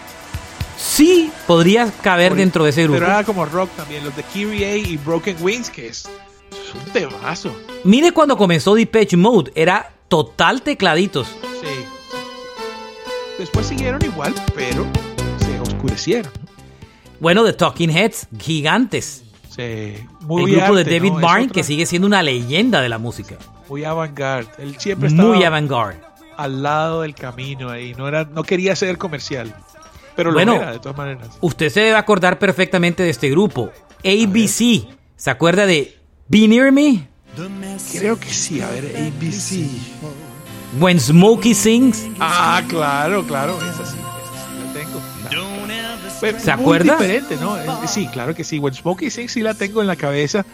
Sí, 0.77 1.31
podría 1.47 1.89
caber 2.01 2.29
Por- 2.29 2.37
dentro 2.39 2.63
de 2.65 2.71
ese 2.71 2.83
grupo. 2.83 2.99
Pero 2.99 3.11
era 3.11 3.23
como 3.23 3.45
rock 3.45 3.69
también. 3.77 4.03
Los 4.03 4.15
de 4.15 4.23
Kyrie 4.23 4.77
y 4.77 4.97
Broken 4.97 5.37
Wings, 5.39 5.69
que 5.69 5.87
es, 5.87 6.09
es 6.57 6.73
un 6.75 6.91
temazo. 6.91 7.55
Mire 7.83 8.11
cuando 8.11 8.37
comenzó 8.37 8.75
Depeche 8.75 9.17
Mode, 9.17 9.51
era 9.55 9.91
total 10.07 10.61
tecladitos. 10.61 11.27
Sí. 11.61 11.67
Después 13.37 13.67
siguieron 13.67 14.03
igual, 14.03 14.33
pero 14.55 14.85
se 15.39 15.59
oscurecieron. 15.59 16.31
¿no? 16.41 16.49
Bueno, 17.19 17.43
The 17.45 17.53
Talking 17.53 17.89
Heads, 17.89 18.27
gigantes. 18.39 19.23
Sí. 19.49 19.93
Muy 20.21 20.51
el 20.53 20.57
grupo 20.59 20.75
de 20.75 20.83
David 20.83 21.11
¿no? 21.11 21.17
Byrne, 21.17 21.43
otra- 21.43 21.53
que 21.53 21.63
sigue 21.63 21.85
siendo 21.85 22.07
una 22.07 22.21
leyenda 22.23 22.81
de 22.81 22.89
la 22.89 22.97
música. 22.97 23.35
Muy 23.69 23.83
avant-garde. 23.83 24.49
Él 24.59 24.75
siempre 24.77 25.07
estaba 25.09 25.33
Muy 25.33 25.43
avant-garde. 25.43 25.99
al 26.37 26.61
lado 26.63 27.01
del 27.01 27.15
camino 27.15 27.69
ahí. 27.69 27.93
No, 27.95 28.07
era, 28.07 28.25
no 28.25 28.43
quería 28.43 28.75
ser 28.75 28.97
comercial. 28.97 29.55
Pero 30.15 30.31
Bueno. 30.33 30.53
lo 30.55 30.61
era, 30.61 30.71
de 30.71 30.79
todas 30.79 30.97
maneras. 30.97 31.29
Usted 31.41 31.69
se 31.69 31.81
debe 31.81 31.95
acordar 31.97 32.37
perfectamente 32.39 33.03
de 33.03 33.09
este 33.09 33.29
grupo. 33.29 33.69
ABC. 34.03 34.87
¿Se 35.17 35.29
acuerda 35.29 35.65
de 35.65 35.97
Be 36.27 36.47
Near 36.47 36.71
Me? 36.71 37.07
Creo 37.91 38.19
que 38.19 38.29
sí. 38.29 38.61
A 38.61 38.69
ver, 38.69 38.85
ABC. 38.95 39.67
When 40.79 40.99
Smokey 40.99 41.53
Sings. 41.53 42.07
Ah, 42.19 42.61
claro, 42.67 43.25
claro. 43.25 43.57
Esa 43.61 43.85
sí, 43.85 43.95
esa 43.97 44.47
sí 44.47 44.65
la 44.65 44.73
tengo. 44.73 45.01
Pero 46.21 46.39
¿Se 46.39 46.55
muy 46.55 46.61
acuerda? 46.63 46.97
diferente, 46.97 47.35
¿no? 47.37 47.57
Eh, 47.57 47.65
Sí, 47.87 48.07
claro 48.07 48.33
que 48.33 48.43
sí. 48.43 48.57
When 48.59 48.73
Smokey 48.73 49.09
Sings 49.09 49.31
sí 49.33 49.41
la 49.41 49.53
tengo 49.53 49.81
en 49.81 49.87
la 49.87 49.95
cabeza. 49.95 50.45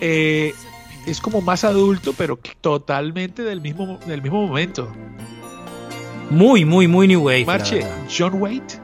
Eh, 0.00 0.54
es 1.06 1.20
como 1.20 1.40
más 1.40 1.64
adulto, 1.64 2.14
pero 2.16 2.38
totalmente 2.60 3.42
del 3.42 3.60
mismo, 3.60 3.98
del 4.06 4.22
mismo 4.22 4.46
momento. 4.46 4.90
Muy, 6.30 6.64
muy, 6.64 6.86
muy 6.88 7.06
New 7.08 7.22
Wave. 7.22 7.44
Marche. 7.44 7.86
John 8.16 8.34
Waite. 8.40 8.74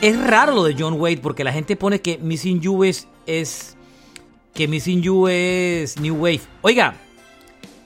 Es 0.00 0.18
raro 0.20 0.54
lo 0.54 0.64
de 0.64 0.74
John 0.78 0.94
Wade 1.00 1.18
porque 1.18 1.42
la 1.44 1.52
gente 1.52 1.76
pone 1.76 2.00
que 2.00 2.18
Missing 2.18 2.60
You 2.60 2.84
es, 2.84 3.06
es 3.26 3.75
que 4.56 4.66
Missing 4.66 5.02
You 5.02 5.28
es 5.28 6.00
New 6.00 6.16
Wave. 6.16 6.40
Oiga, 6.62 6.94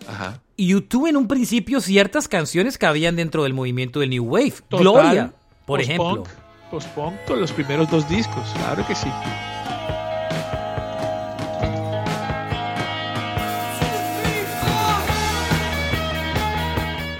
Ajá. 0.09 0.41
YouTube 0.57 1.09
en 1.09 1.17
un 1.17 1.27
principio 1.27 1.81
ciertas 1.81 2.29
canciones 2.29 2.79
cabían 2.79 3.17
dentro 3.17 3.43
del 3.43 3.55
movimiento 3.55 3.99
del 3.99 4.11
New 4.11 4.25
Wave. 4.25 4.55
Total, 4.69 4.81
Gloria, 4.81 5.33
por 5.67 5.81
ejemplo. 5.81 6.23
Post-punk 6.71 7.15
con 7.27 7.41
los 7.41 7.51
primeros 7.51 7.91
dos 7.91 8.09
discos, 8.09 8.49
claro 8.55 8.87
que 8.87 8.95
sí. 8.95 9.09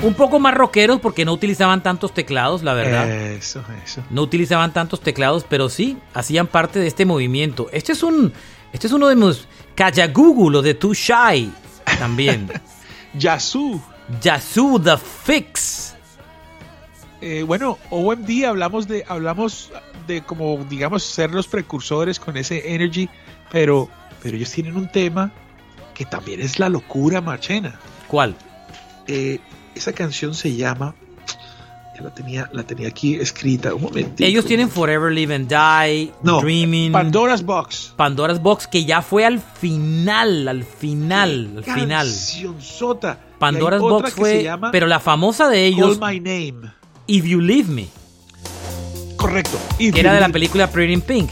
Un 0.03 0.15
poco 0.15 0.39
más 0.39 0.55
rockeros 0.55 1.01
porque 1.01 1.25
no 1.25 1.33
utilizaban 1.33 1.83
tantos 1.83 2.15
teclados, 2.15 2.63
la 2.63 2.73
verdad. 2.73 3.11
Eso, 3.11 3.63
eso. 3.85 4.03
No 4.11 4.23
utilizaban 4.23 4.73
tantos 4.73 5.01
teclados, 5.01 5.45
pero 5.47 5.69
sí 5.69 5.99
hacían 6.15 6.47
parte 6.47 6.79
de 6.79 6.87
este 6.87 7.05
movimiento. 7.05 7.69
Este 7.73 7.93
es 7.93 8.03
un, 8.03 8.33
este 8.73 8.87
es 8.87 8.93
uno 8.93 9.09
de 9.09 9.17
mis 9.17 9.47
Kajagugu, 9.75 10.51
lo 10.51 10.63
de 10.63 10.75
Too 10.75 10.95
Shy, 10.95 11.53
también. 11.99 12.51
Yazoo. 13.15 13.81
Yazoo 14.21 14.81
The 14.81 14.97
Fix. 14.97 15.95
Eh, 17.21 17.43
bueno, 17.43 17.79
OMD 17.91 18.45
hablamos 18.47 18.89
de, 18.89 19.05
hablamos 19.07 19.71
de 20.07 20.23
como, 20.23 20.65
digamos, 20.69 21.03
ser 21.03 21.31
los 21.33 21.47
precursores 21.47 22.19
con 22.19 22.37
ese 22.37 22.75
energy, 22.75 23.09
pero, 23.51 23.89
pero 24.23 24.37
ellos 24.37 24.51
tienen 24.51 24.77
un 24.77 24.91
tema 24.91 25.31
que 25.95 26.07
también 26.07 26.41
es 26.41 26.59
la 26.59 26.69
locura 26.69 27.21
marchena. 27.21 27.79
¿Cuál? 28.09 28.35
Eh, 29.07 29.39
esa 29.75 29.93
canción 29.93 30.35
se 30.35 30.57
llama, 30.57 30.95
la 32.01 32.15
tenía, 32.15 32.49
la 32.53 32.63
tenía 32.63 32.89
aquí 32.89 33.15
escrita, 33.15 33.75
un 33.75 33.83
momento. 33.83 34.25
Ellos 34.25 34.45
tienen 34.45 34.69
Forever 34.69 35.13
Live 35.13 35.35
and 35.35 35.49
Die, 35.49 36.13
No, 36.23 36.41
Dreaming, 36.41 36.93
Pandora's 36.93 37.45
Box. 37.45 37.93
Pandora's 37.97 38.43
Box, 38.43 38.67
que 38.67 38.85
ya 38.85 39.03
fue 39.03 39.25
al 39.25 39.41
final, 39.41 40.49
al 40.49 40.65
final, 40.65 41.55
al 41.59 41.65
final. 41.65 42.07
Cancionzota. 42.07 43.19
Pandora's 43.39 43.81
Box 43.81 44.13
fue, 44.13 44.43
llama 44.43 44.71
pero 44.71 44.87
la 44.87 45.01
famosa 45.01 45.49
de 45.49 45.67
ellos, 45.67 45.99
Call 45.99 46.15
My 46.15 46.21
Name. 46.21 46.73
If 47.07 47.25
You 47.25 47.41
Leave 47.41 47.69
Me, 47.69 47.89
Correcto. 49.17 49.59
If 49.79 49.95
que 49.95 50.01
era 50.01 50.15
de 50.15 50.21
la 50.21 50.31
película 50.31 50.67
Pretty 50.71 50.95
in 50.95 51.03
Pink. 51.03 51.31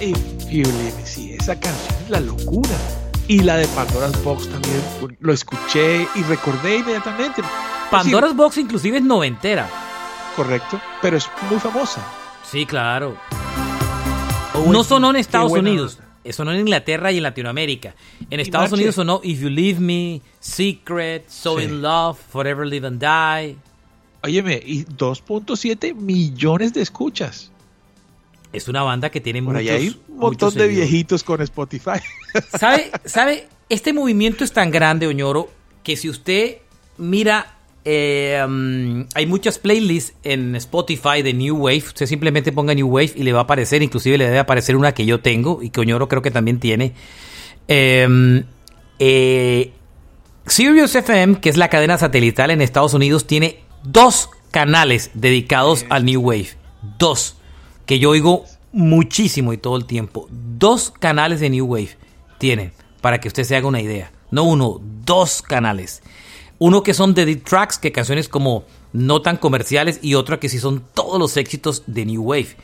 If 0.00 0.18
You 0.50 0.62
Leave 0.62 0.94
Me, 0.96 1.06
sí, 1.06 1.32
esa 1.32 1.58
canción 1.58 1.94
es 2.04 2.10
la 2.10 2.20
locura. 2.20 2.70
Y 3.28 3.40
la 3.40 3.56
de 3.56 3.66
Pandora's 3.68 4.22
Box 4.24 4.48
también 4.48 4.82
lo 5.20 5.32
escuché 5.32 6.06
y 6.16 6.22
recordé 6.24 6.78
inmediatamente. 6.78 7.42
Pandora's 7.90 8.34
Box 8.34 8.58
inclusive 8.58 8.98
es 8.98 9.04
noventera. 9.04 9.68
Correcto, 10.44 10.80
pero 11.02 11.18
es 11.18 11.28
muy 11.50 11.60
famosa. 11.60 12.02
Sí, 12.50 12.64
claro. 12.64 13.14
Oh, 14.54 14.72
No 14.72 14.82
sonó 14.84 15.10
en 15.10 15.16
Estados 15.16 15.52
Unidos. 15.52 15.98
Sonó 16.30 16.52
en 16.52 16.60
Inglaterra 16.60 17.12
y 17.12 17.18
en 17.18 17.24
Latinoamérica. 17.24 17.94
En 18.30 18.40
Estados. 18.40 18.72
Unidos 18.72 18.94
sonó 18.94 19.20
If 19.22 19.40
You 19.40 19.50
Leave 19.50 19.80
Me, 19.80 20.22
Secret, 20.38 21.28
So 21.28 21.58
Sí. 21.58 21.64
In 21.64 21.82
Love, 21.82 22.18
Forever 22.30 22.66
Live 22.66 22.86
and 22.86 23.00
Die. 23.00 23.56
Óyeme, 24.22 24.62
y 24.64 24.84
2.7 24.84 25.94
millones 25.94 26.72
de 26.72 26.80
escuchas. 26.82 27.50
Es 28.52 28.66
una 28.68 28.82
banda 28.82 29.10
que 29.10 29.20
tiene 29.20 29.42
Por 29.42 29.54
muchos, 29.54 29.60
ahí 29.60 29.76
hay 29.76 29.88
un 29.88 30.16
muchos 30.16 30.20
montón 30.20 30.54
de 30.54 30.60
seguidores. 30.60 30.90
viejitos 30.90 31.22
con 31.22 31.42
Spotify. 31.42 32.00
¿Sabe, 32.58 32.90
¿Sabe? 33.04 33.48
Este 33.68 33.92
movimiento 33.92 34.42
es 34.44 34.52
tan 34.52 34.70
grande, 34.70 35.06
Oñoro, 35.06 35.50
que 35.82 35.96
si 35.96 36.08
usted 36.08 36.58
mira, 36.98 37.56
eh, 37.84 38.42
um, 38.44 39.06
hay 39.14 39.26
muchas 39.26 39.58
playlists 39.58 40.14
en 40.22 40.54
Spotify 40.56 41.22
de 41.22 41.32
New 41.32 41.56
Wave. 41.56 41.84
Usted 41.86 42.06
simplemente 42.06 42.52
ponga 42.52 42.74
New 42.74 42.88
Wave 42.88 43.12
y 43.16 43.22
le 43.22 43.32
va 43.32 43.40
a 43.40 43.42
aparecer, 43.42 43.82
inclusive 43.82 44.18
le 44.18 44.26
debe 44.26 44.38
aparecer 44.38 44.76
una 44.76 44.92
que 44.92 45.06
yo 45.06 45.20
tengo 45.20 45.62
y 45.62 45.70
que 45.70 45.80
Oñoro 45.80 46.08
creo 46.08 46.22
que 46.22 46.30
también 46.30 46.60
tiene. 46.60 46.92
Eh, 47.68 48.42
eh, 48.98 49.72
Sirius 50.46 50.94
FM, 50.94 51.40
que 51.40 51.48
es 51.48 51.56
la 51.56 51.68
cadena 51.68 51.96
satelital 51.96 52.50
en 52.50 52.60
Estados 52.60 52.92
Unidos, 52.94 53.26
tiene 53.26 53.60
dos 53.82 54.28
canales 54.50 55.10
dedicados 55.14 55.86
al 55.88 56.04
New 56.04 56.20
Wave. 56.20 56.50
Dos. 56.98 57.36
Que 57.86 57.98
yo 57.98 58.10
oigo 58.10 58.44
muchísimo 58.72 59.52
y 59.52 59.58
todo 59.58 59.76
el 59.76 59.86
tiempo. 59.86 60.28
Dos 60.30 60.90
canales 60.90 61.40
de 61.40 61.50
New 61.50 61.66
Wave 61.66 61.96
tienen, 62.38 62.72
para 63.00 63.20
que 63.20 63.28
usted 63.28 63.44
se 63.44 63.56
haga 63.56 63.68
una 63.68 63.80
idea. 63.80 64.12
No 64.30 64.44
uno, 64.44 64.80
dos 64.82 65.42
canales. 65.42 66.02
Uno 66.60 66.82
que 66.82 66.92
son 66.92 67.14
de 67.14 67.24
deep 67.24 67.42
tracks, 67.42 67.78
que 67.78 67.90
canciones 67.90 68.28
como 68.28 68.64
no 68.92 69.22
tan 69.22 69.38
comerciales, 69.38 69.98
y 70.02 70.14
otro 70.14 70.38
que 70.38 70.50
sí 70.50 70.58
son 70.58 70.84
todos 70.94 71.18
los 71.18 71.38
éxitos 71.38 71.84
de 71.86 72.04
New 72.04 72.22
Wave. 72.22 72.54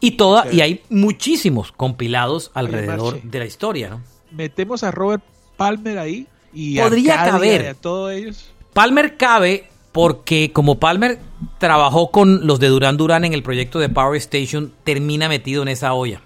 Y 0.00 0.12
toda, 0.12 0.52
y 0.52 0.60
hay 0.60 0.82
muchísimos 0.90 1.70
compilados 1.70 2.50
alrededor 2.52 3.22
de 3.22 3.38
la 3.38 3.46
historia, 3.46 3.90
¿no? 3.90 4.02
Metemos 4.32 4.82
a 4.82 4.90
Robert 4.90 5.22
Palmer 5.56 5.98
ahí 5.98 6.26
y 6.52 6.80
Podría 6.80 7.14
Arcadia 7.14 7.32
caber. 7.32 7.66
a 7.68 7.74
todos 7.74 8.12
ellos. 8.12 8.50
Palmer 8.72 9.16
cabe 9.16 9.68
porque 9.92 10.50
como 10.52 10.80
Palmer 10.80 11.20
trabajó 11.58 12.10
con 12.10 12.48
los 12.48 12.58
de 12.58 12.66
Duran 12.66 12.96
Duran 12.96 13.24
en 13.24 13.34
el 13.34 13.44
proyecto 13.44 13.78
de 13.78 13.88
Power 13.88 14.16
Station, 14.16 14.72
termina 14.82 15.28
metido 15.28 15.62
en 15.62 15.68
esa 15.68 15.94
olla. 15.94 16.20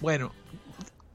Bueno, 0.00 0.32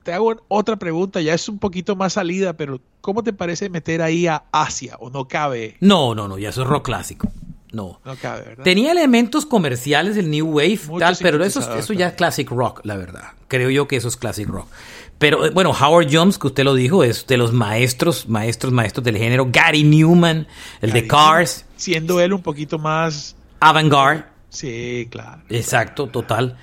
te 0.08 0.14
hago 0.14 0.34
otra 0.48 0.78
pregunta, 0.78 1.20
ya 1.20 1.34
es 1.34 1.50
un 1.50 1.60
poquito 1.60 1.98
más 1.98 2.14
salida, 2.14 2.54
pero 2.54 2.80
¿cómo 3.02 3.24
te 3.24 3.34
parece 3.34 3.70
meter 3.70 4.02
ahí 4.02 4.26
a 4.26 4.46
Asia 4.54 4.96
o 5.02 5.10
no 5.10 5.28
cabe? 5.28 5.76
No, 5.82 6.16
no, 6.16 6.30
no, 6.30 6.38
ya 6.38 6.48
eso 6.48 6.62
es 6.62 6.68
rock 6.70 6.86
clásico. 6.86 7.30
No. 7.74 8.00
No 8.06 8.16
cabe, 8.16 8.44
¿verdad? 8.44 8.64
Tenía 8.64 8.94
elementos 8.94 9.46
comerciales 9.46 10.16
del 10.16 10.32
New 10.32 10.48
Wave, 10.48 10.80
Mucho 10.88 11.00
tal, 11.00 11.18
pero 11.22 11.44
eso, 11.44 11.60
eso 11.76 11.92
ya 11.92 12.08
es 12.08 12.14
classic 12.14 12.50
rock, 12.50 12.80
la 12.86 12.96
verdad. 12.96 13.34
Creo 13.50 13.70
yo 13.70 13.90
que 13.90 13.98
eso 13.98 14.08
es 14.08 14.16
classic 14.16 14.48
rock. 14.48 14.70
Pero 15.18 15.46
eh, 15.46 15.50
bueno, 15.50 15.72
Howard 15.72 16.08
Jones, 16.10 16.38
que 16.38 16.48
usted 16.48 16.64
lo 16.64 16.74
dijo, 16.74 17.04
es 17.04 17.28
de 17.28 17.36
los 17.36 17.52
maestros, 17.52 18.30
maestros, 18.30 18.72
maestros 18.72 19.04
del 19.04 19.18
género. 19.18 19.50
Gary 19.52 19.84
Newman, 19.84 20.48
el 20.80 20.94
de 20.94 21.06
Cars, 21.06 21.66
Siendo 21.76 22.22
él 22.22 22.32
un 22.32 22.42
poquito 22.42 22.80
más... 22.80 23.36
Avant-Garde. 23.60 24.24
Sí, 24.48 25.10
claro. 25.12 25.42
Exacto, 25.50 26.08
total. 26.08 26.58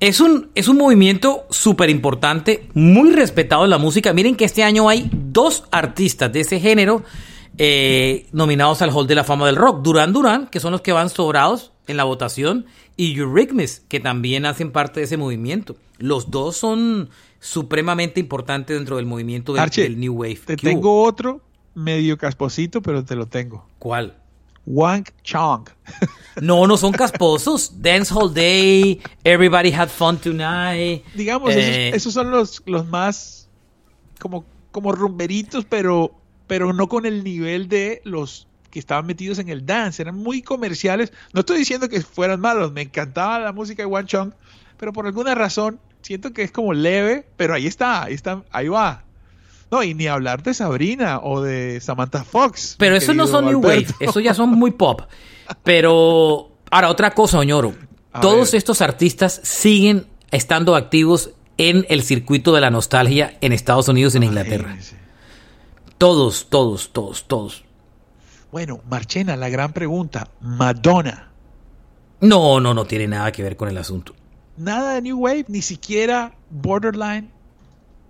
Es 0.00 0.20
un, 0.20 0.48
es 0.54 0.66
un 0.66 0.78
movimiento 0.78 1.46
súper 1.50 1.90
importante, 1.90 2.68
muy 2.72 3.12
respetado 3.12 3.64
en 3.64 3.70
la 3.70 3.76
música. 3.76 4.14
Miren 4.14 4.34
que 4.34 4.46
este 4.46 4.62
año 4.62 4.88
hay 4.88 5.10
dos 5.12 5.64
artistas 5.70 6.32
de 6.32 6.40
ese 6.40 6.58
género 6.58 7.04
eh, 7.58 8.26
nominados 8.32 8.80
al 8.80 8.90
Hall 8.90 9.06
de 9.06 9.14
la 9.14 9.24
Fama 9.24 9.44
del 9.46 9.56
Rock. 9.56 9.82
Duran 9.82 10.14
Duran, 10.14 10.46
que 10.46 10.58
son 10.58 10.72
los 10.72 10.80
que 10.80 10.92
van 10.92 11.10
sobrados 11.10 11.72
en 11.86 11.98
la 11.98 12.04
votación, 12.04 12.64
y 12.96 13.18
Eurythmics, 13.18 13.80
que 13.88 14.00
también 14.00 14.46
hacen 14.46 14.72
parte 14.72 15.00
de 15.00 15.04
ese 15.04 15.18
movimiento. 15.18 15.76
Los 15.98 16.30
dos 16.30 16.56
son 16.56 17.10
supremamente 17.38 18.20
importantes 18.20 18.78
dentro 18.78 18.96
del 18.96 19.04
movimiento 19.04 19.52
del, 19.52 19.68
del 19.68 20.00
New 20.00 20.14
Wave. 20.14 20.40
Te 20.46 20.56
tengo 20.56 21.02
otro 21.02 21.42
medio 21.74 22.16
casposito, 22.16 22.80
pero 22.80 23.04
te 23.04 23.16
lo 23.16 23.26
tengo. 23.26 23.66
¿Cuál? 23.78 24.16
Wang 24.66 25.04
Chong. 25.22 25.68
No, 26.40 26.66
no 26.66 26.76
son 26.78 26.92
casposos. 26.92 27.82
Dance 27.82 28.14
All 28.14 28.32
Day, 28.32 29.00
Everybody 29.24 29.72
Had 29.72 29.88
Fun 29.88 30.16
Tonight. 30.16 31.04
Digamos, 31.14 31.52
Eh, 31.54 31.88
esos, 31.88 31.96
esos 31.96 32.14
son 32.14 32.30
los, 32.30 32.62
los 32.64 32.86
más 32.86 33.48
como, 34.18 34.46
como 34.70 34.92
rumberitos, 34.92 35.66
pero, 35.68 36.14
pero 36.46 36.72
no 36.72 36.88
con 36.88 37.04
el 37.04 37.24
nivel 37.24 37.68
de 37.68 38.00
los 38.04 38.46
que 38.70 38.78
estaban 38.78 39.06
metidos 39.06 39.38
en 39.38 39.48
el 39.50 39.66
dance. 39.66 40.00
Eran 40.00 40.16
muy 40.16 40.40
comerciales. 40.40 41.12
No 41.34 41.40
estoy 41.40 41.58
diciendo 41.58 41.88
que 41.88 42.00
fueran 42.00 42.40
malos. 42.40 42.72
Me 42.72 42.82
encantaba 42.82 43.38
la 43.40 43.52
música 43.52 43.82
de 43.82 43.86
Wang 43.86 44.06
Chong, 44.06 44.32
pero 44.78 44.92
por 44.92 45.04
alguna 45.06 45.34
razón 45.34 45.78
siento 46.00 46.32
que 46.32 46.42
es 46.42 46.52
como 46.52 46.72
leve, 46.72 47.26
pero 47.36 47.52
ahí 47.52 47.66
está, 47.66 48.04
ahí 48.04 48.14
está, 48.14 48.44
ahí 48.50 48.68
va. 48.68 49.04
No, 49.70 49.82
y 49.82 49.94
ni 49.94 50.06
hablar 50.08 50.42
de 50.42 50.52
Sabrina 50.54 51.20
o 51.22 51.40
de 51.40 51.80
Samantha 51.80 52.24
Fox. 52.24 52.74
Pero 52.78 52.92
mi 52.92 52.98
eso 52.98 53.14
no 53.14 53.26
son 53.26 53.46
New 53.46 53.60
Wave, 53.60 53.74
Alberto. 53.76 53.94
eso 54.00 54.20
ya 54.20 54.34
son 54.34 54.50
muy 54.50 54.72
pop. 54.72 55.02
Pero 55.62 56.50
ahora 56.70 56.90
otra 56.90 57.12
cosa, 57.12 57.38
Oñoro. 57.38 57.74
A 58.12 58.20
Todos 58.20 58.50
ver. 58.50 58.58
estos 58.58 58.80
artistas 58.80 59.40
siguen 59.44 60.06
estando 60.32 60.74
activos 60.74 61.30
en 61.58 61.86
el 61.88 62.02
circuito 62.02 62.52
de 62.52 62.60
la 62.60 62.70
nostalgia 62.70 63.36
en 63.40 63.52
Estados 63.52 63.86
Unidos 63.88 64.14
y 64.14 64.18
en 64.18 64.22
Inglaterra. 64.24 64.76
Todos, 65.98 66.46
todos, 66.48 66.90
todos, 66.92 67.24
todos. 67.28 67.64
Bueno, 68.50 68.80
Marchena, 68.88 69.36
la 69.36 69.48
gran 69.48 69.72
pregunta. 69.72 70.28
Madonna. 70.40 71.30
No, 72.20 72.60
no, 72.60 72.74
no 72.74 72.84
tiene 72.86 73.06
nada 73.06 73.30
que 73.30 73.42
ver 73.42 73.56
con 73.56 73.68
el 73.68 73.78
asunto. 73.78 74.14
Nada 74.56 74.94
de 74.94 75.02
New 75.02 75.18
Wave, 75.20 75.44
ni 75.48 75.62
siquiera 75.62 76.32
Borderline, 76.50 77.30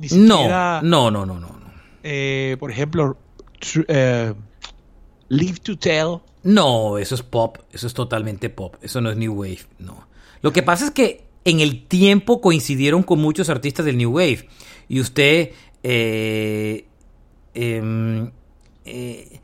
ni 0.01 0.09
No, 0.09 0.37
siquiera, 0.39 0.81
no, 0.83 1.11
no, 1.11 1.25
no, 1.27 1.35
no. 1.39 1.47
no. 1.49 1.73
eh, 2.03 2.57
por 2.59 2.71
ejemplo, 2.73 3.17
eh, 3.87 4.35
Live 5.29 5.59
to 5.63 5.79
Tell. 5.79 6.17
No, 6.43 6.97
eso 6.99 7.15
es 7.15 7.23
pop, 7.23 7.59
eso 7.71 7.87
es 7.87 7.95
totalmente 7.95 8.49
pop, 8.51 8.75
eso 8.83 9.01
no 9.01 9.11
es 9.11 9.17
New 9.17 9.35
Wave, 9.35 9.61
no. 9.79 10.09
Lo 10.43 10.53
que 10.53 10.63
pasa 10.63 10.87
es 10.87 10.91
que 10.91 11.25
en 11.45 11.61
el 11.61 11.85
tiempo 11.87 12.41
coincidieron 12.41 13.03
con 13.03 13.21
muchos 13.21 13.49
artistas 13.51 13.85
del 13.85 13.99
New 13.99 14.11
Wave 14.11 14.49
y 14.89 15.01
usted, 15.01 15.51
eh, 15.83 16.87
em, 17.55 18.31
eh, 18.87 19.41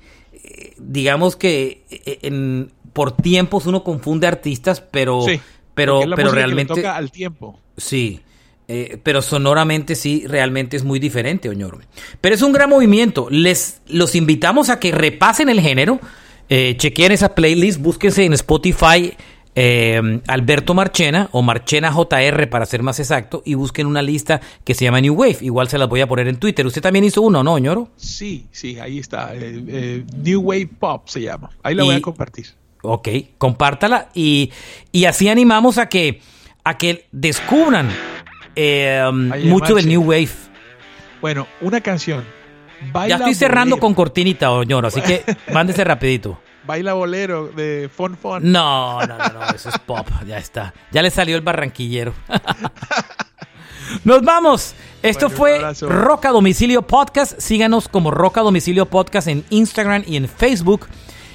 digamos 0.78 1.36
que 1.36 1.84
eh, 1.90 2.18
en- 2.22 2.72
por 2.92 3.12
tiempos 3.12 3.66
uno 3.66 3.84
confunde 3.84 4.26
artistas, 4.26 4.80
pero, 4.80 5.20
Sí, 5.22 5.38
pero, 5.74 6.00
pero 6.16 6.30
que 6.30 6.34
realmente, 6.34 6.74
toca 6.74 6.96
al 6.96 7.10
tiempo. 7.10 7.60
sí. 7.76 8.20
Eh, 8.68 8.98
pero 9.02 9.22
sonoramente 9.22 9.94
sí, 9.94 10.24
realmente 10.26 10.76
es 10.76 10.84
muy 10.84 10.98
diferente, 10.98 11.48
Oñoro. 11.48 11.80
Pero 12.20 12.34
es 12.34 12.42
un 12.42 12.52
gran 12.52 12.70
movimiento. 12.70 13.28
Les 13.30 13.80
los 13.88 14.14
invitamos 14.14 14.70
a 14.70 14.80
que 14.80 14.92
repasen 14.92 15.48
el 15.48 15.60
género, 15.60 16.00
eh, 16.48 16.74
chequeen 16.76 17.12
esa 17.12 17.34
playlist, 17.34 17.80
búsquense 17.80 18.24
en 18.24 18.32
Spotify 18.32 19.14
eh, 19.58 20.20
Alberto 20.26 20.74
Marchena 20.74 21.30
o 21.32 21.40
Marchena 21.40 21.90
JR 21.90 22.46
para 22.50 22.66
ser 22.66 22.82
más 22.82 23.00
exacto 23.00 23.42
y 23.44 23.54
busquen 23.54 23.86
una 23.86 24.02
lista 24.02 24.42
que 24.62 24.74
se 24.74 24.84
llama 24.84 25.00
New 25.00 25.14
Wave. 25.14 25.38
Igual 25.40 25.68
se 25.68 25.78
las 25.78 25.88
voy 25.88 26.02
a 26.02 26.06
poner 26.06 26.28
en 26.28 26.36
Twitter. 26.36 26.66
Usted 26.66 26.82
también 26.82 27.06
hizo 27.06 27.22
uno, 27.22 27.42
¿no, 27.42 27.54
Oñoro? 27.54 27.88
Sí, 27.96 28.46
sí, 28.52 28.78
ahí 28.78 28.98
está. 28.98 29.34
eh, 29.34 29.64
eh, 29.66 30.04
New 30.22 30.42
Wave 30.42 30.68
Pop 30.78 31.08
se 31.08 31.22
llama. 31.22 31.48
Ahí 31.62 31.74
la 31.74 31.84
voy 31.84 31.94
a 31.94 32.02
compartir. 32.02 32.48
Ok, 32.82 33.08
compártala 33.38 34.10
y, 34.14 34.52
y 34.92 35.06
así 35.06 35.30
animamos 35.30 35.78
a 35.78 35.88
que, 35.88 36.20
a 36.62 36.76
que 36.76 37.06
descubran 37.10 37.88
eh, 38.56 39.02
Oye, 39.04 39.44
mucho 39.48 39.74
del. 39.74 39.86
New 39.88 40.02
Wave. 40.02 40.30
Bueno, 41.20 41.46
una 41.60 41.80
canción. 41.80 42.24
Ya 43.08 43.16
estoy 43.16 43.34
cerrando 43.34 43.76
Bolero. 43.76 43.80
con 43.80 43.94
cortinita, 43.94 44.50
Oñoro, 44.50 44.88
así 44.88 45.00
que 45.00 45.24
mándese 45.52 45.82
rapidito. 45.84 46.40
Baila 46.66 46.94
bolero 46.94 47.46
de 47.46 47.88
Fon 47.94 48.16
Fon. 48.16 48.42
No, 48.50 49.00
no, 49.06 49.16
no, 49.16 49.28
no, 49.28 49.46
eso 49.54 49.68
es 49.68 49.78
pop, 49.78 50.06
ya 50.26 50.36
está. 50.38 50.74
Ya 50.90 51.00
le 51.00 51.10
salió 51.10 51.36
el 51.36 51.42
barranquillero. 51.42 52.12
Nos 54.04 54.22
vamos. 54.22 54.74
Esto 55.02 55.26
Bueno, 55.26 55.36
fue 55.36 55.56
abrazo. 55.56 55.88
Roca 55.88 56.30
Domicilio 56.30 56.82
Podcast. 56.82 57.38
Síganos 57.38 57.88
como 57.88 58.10
Roca 58.10 58.40
Domicilio 58.40 58.86
Podcast 58.86 59.28
en 59.28 59.44
Instagram 59.50 60.02
y 60.06 60.16
en 60.16 60.28
Facebook. 60.28 60.88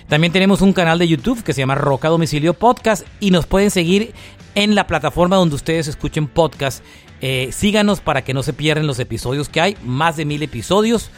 También 0.09 0.33
tenemos 0.33 0.61
un 0.61 0.73
canal 0.73 0.99
de 0.99 1.07
YouTube 1.07 1.41
que 1.43 1.53
se 1.53 1.61
llama 1.61 1.75
Roca 1.75 2.09
Domicilio 2.09 2.53
Podcast 2.53 3.07
y 3.21 3.31
nos 3.31 3.45
pueden 3.45 3.71
seguir 3.71 4.13
en 4.55 4.75
la 4.75 4.85
plataforma 4.85 5.37
donde 5.37 5.55
ustedes 5.55 5.87
escuchen 5.87 6.27
podcast. 6.27 6.83
Eh, 7.21 7.49
síganos 7.51 8.01
para 8.01 8.23
que 8.23 8.33
no 8.33 8.41
se 8.43 8.53
pierdan 8.53 8.87
los 8.87 8.99
episodios 8.99 9.47
que 9.49 9.61
hay, 9.61 9.77
más 9.83 10.17
de 10.17 10.25
mil 10.25 10.41
episodios. 10.43 11.11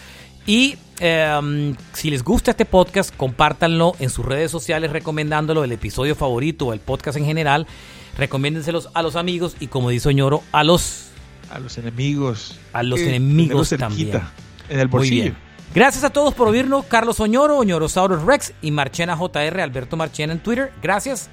Y 0.45 0.75
eh, 0.99 1.73
si 1.93 2.09
les 2.11 2.23
gusta 2.23 2.51
este 2.51 2.65
podcast, 2.65 3.15
compártanlo 3.15 3.93
en 3.99 4.09
sus 4.09 4.25
redes 4.25 4.51
sociales 4.51 4.91
recomendándolo, 4.91 5.63
el 5.63 5.71
episodio 5.71 6.15
favorito 6.15 6.67
o 6.67 6.73
el 6.73 6.79
podcast 6.81 7.17
en 7.17 7.25
general. 7.25 7.65
Recomiéndenselos 8.17 8.89
a 8.93 9.01
los 9.01 9.15
amigos 9.15 9.55
y 9.59 9.67
como 9.67 9.89
dice 9.89 10.09
Oñoro, 10.09 10.43
a 10.51 10.63
los 10.63 11.07
A 11.49 11.59
los 11.59 11.77
enemigos. 11.77 12.59
a 12.73 12.83
los 12.83 12.99
Eh, 12.99 13.09
enemigos 13.15 13.69
también. 13.79 14.21
En 14.69 14.79
el 14.79 14.87
Muy 14.87 14.91
bolsillo. 14.99 15.21
bien. 15.23 15.37
Gracias 15.73 16.03
a 16.03 16.09
todos 16.11 16.33
por 16.35 16.47
oírnos. 16.49 16.85
Carlos 16.85 17.19
Oñoro, 17.19 17.57
Oñorosaurus 17.57 18.21
Rex 18.23 18.53
y 18.61 18.69
Marchena 18.71 19.15
JR, 19.17 19.61
Alberto 19.61 19.97
Marchena 19.97 20.33
en 20.33 20.39
Twitter. 20.39 20.71
Gracias. 20.83 21.29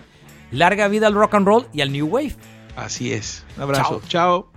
Larga 0.50 0.88
vida 0.88 1.06
al 1.08 1.14
rock 1.14 1.34
and 1.34 1.46
roll 1.46 1.66
y 1.74 1.80
al 1.82 1.92
New 1.92 2.06
Wave. 2.06 2.36
Así 2.76 3.12
es. 3.12 3.44
Un 3.56 3.64
abrazo. 3.64 4.02
Chao. 4.08 4.50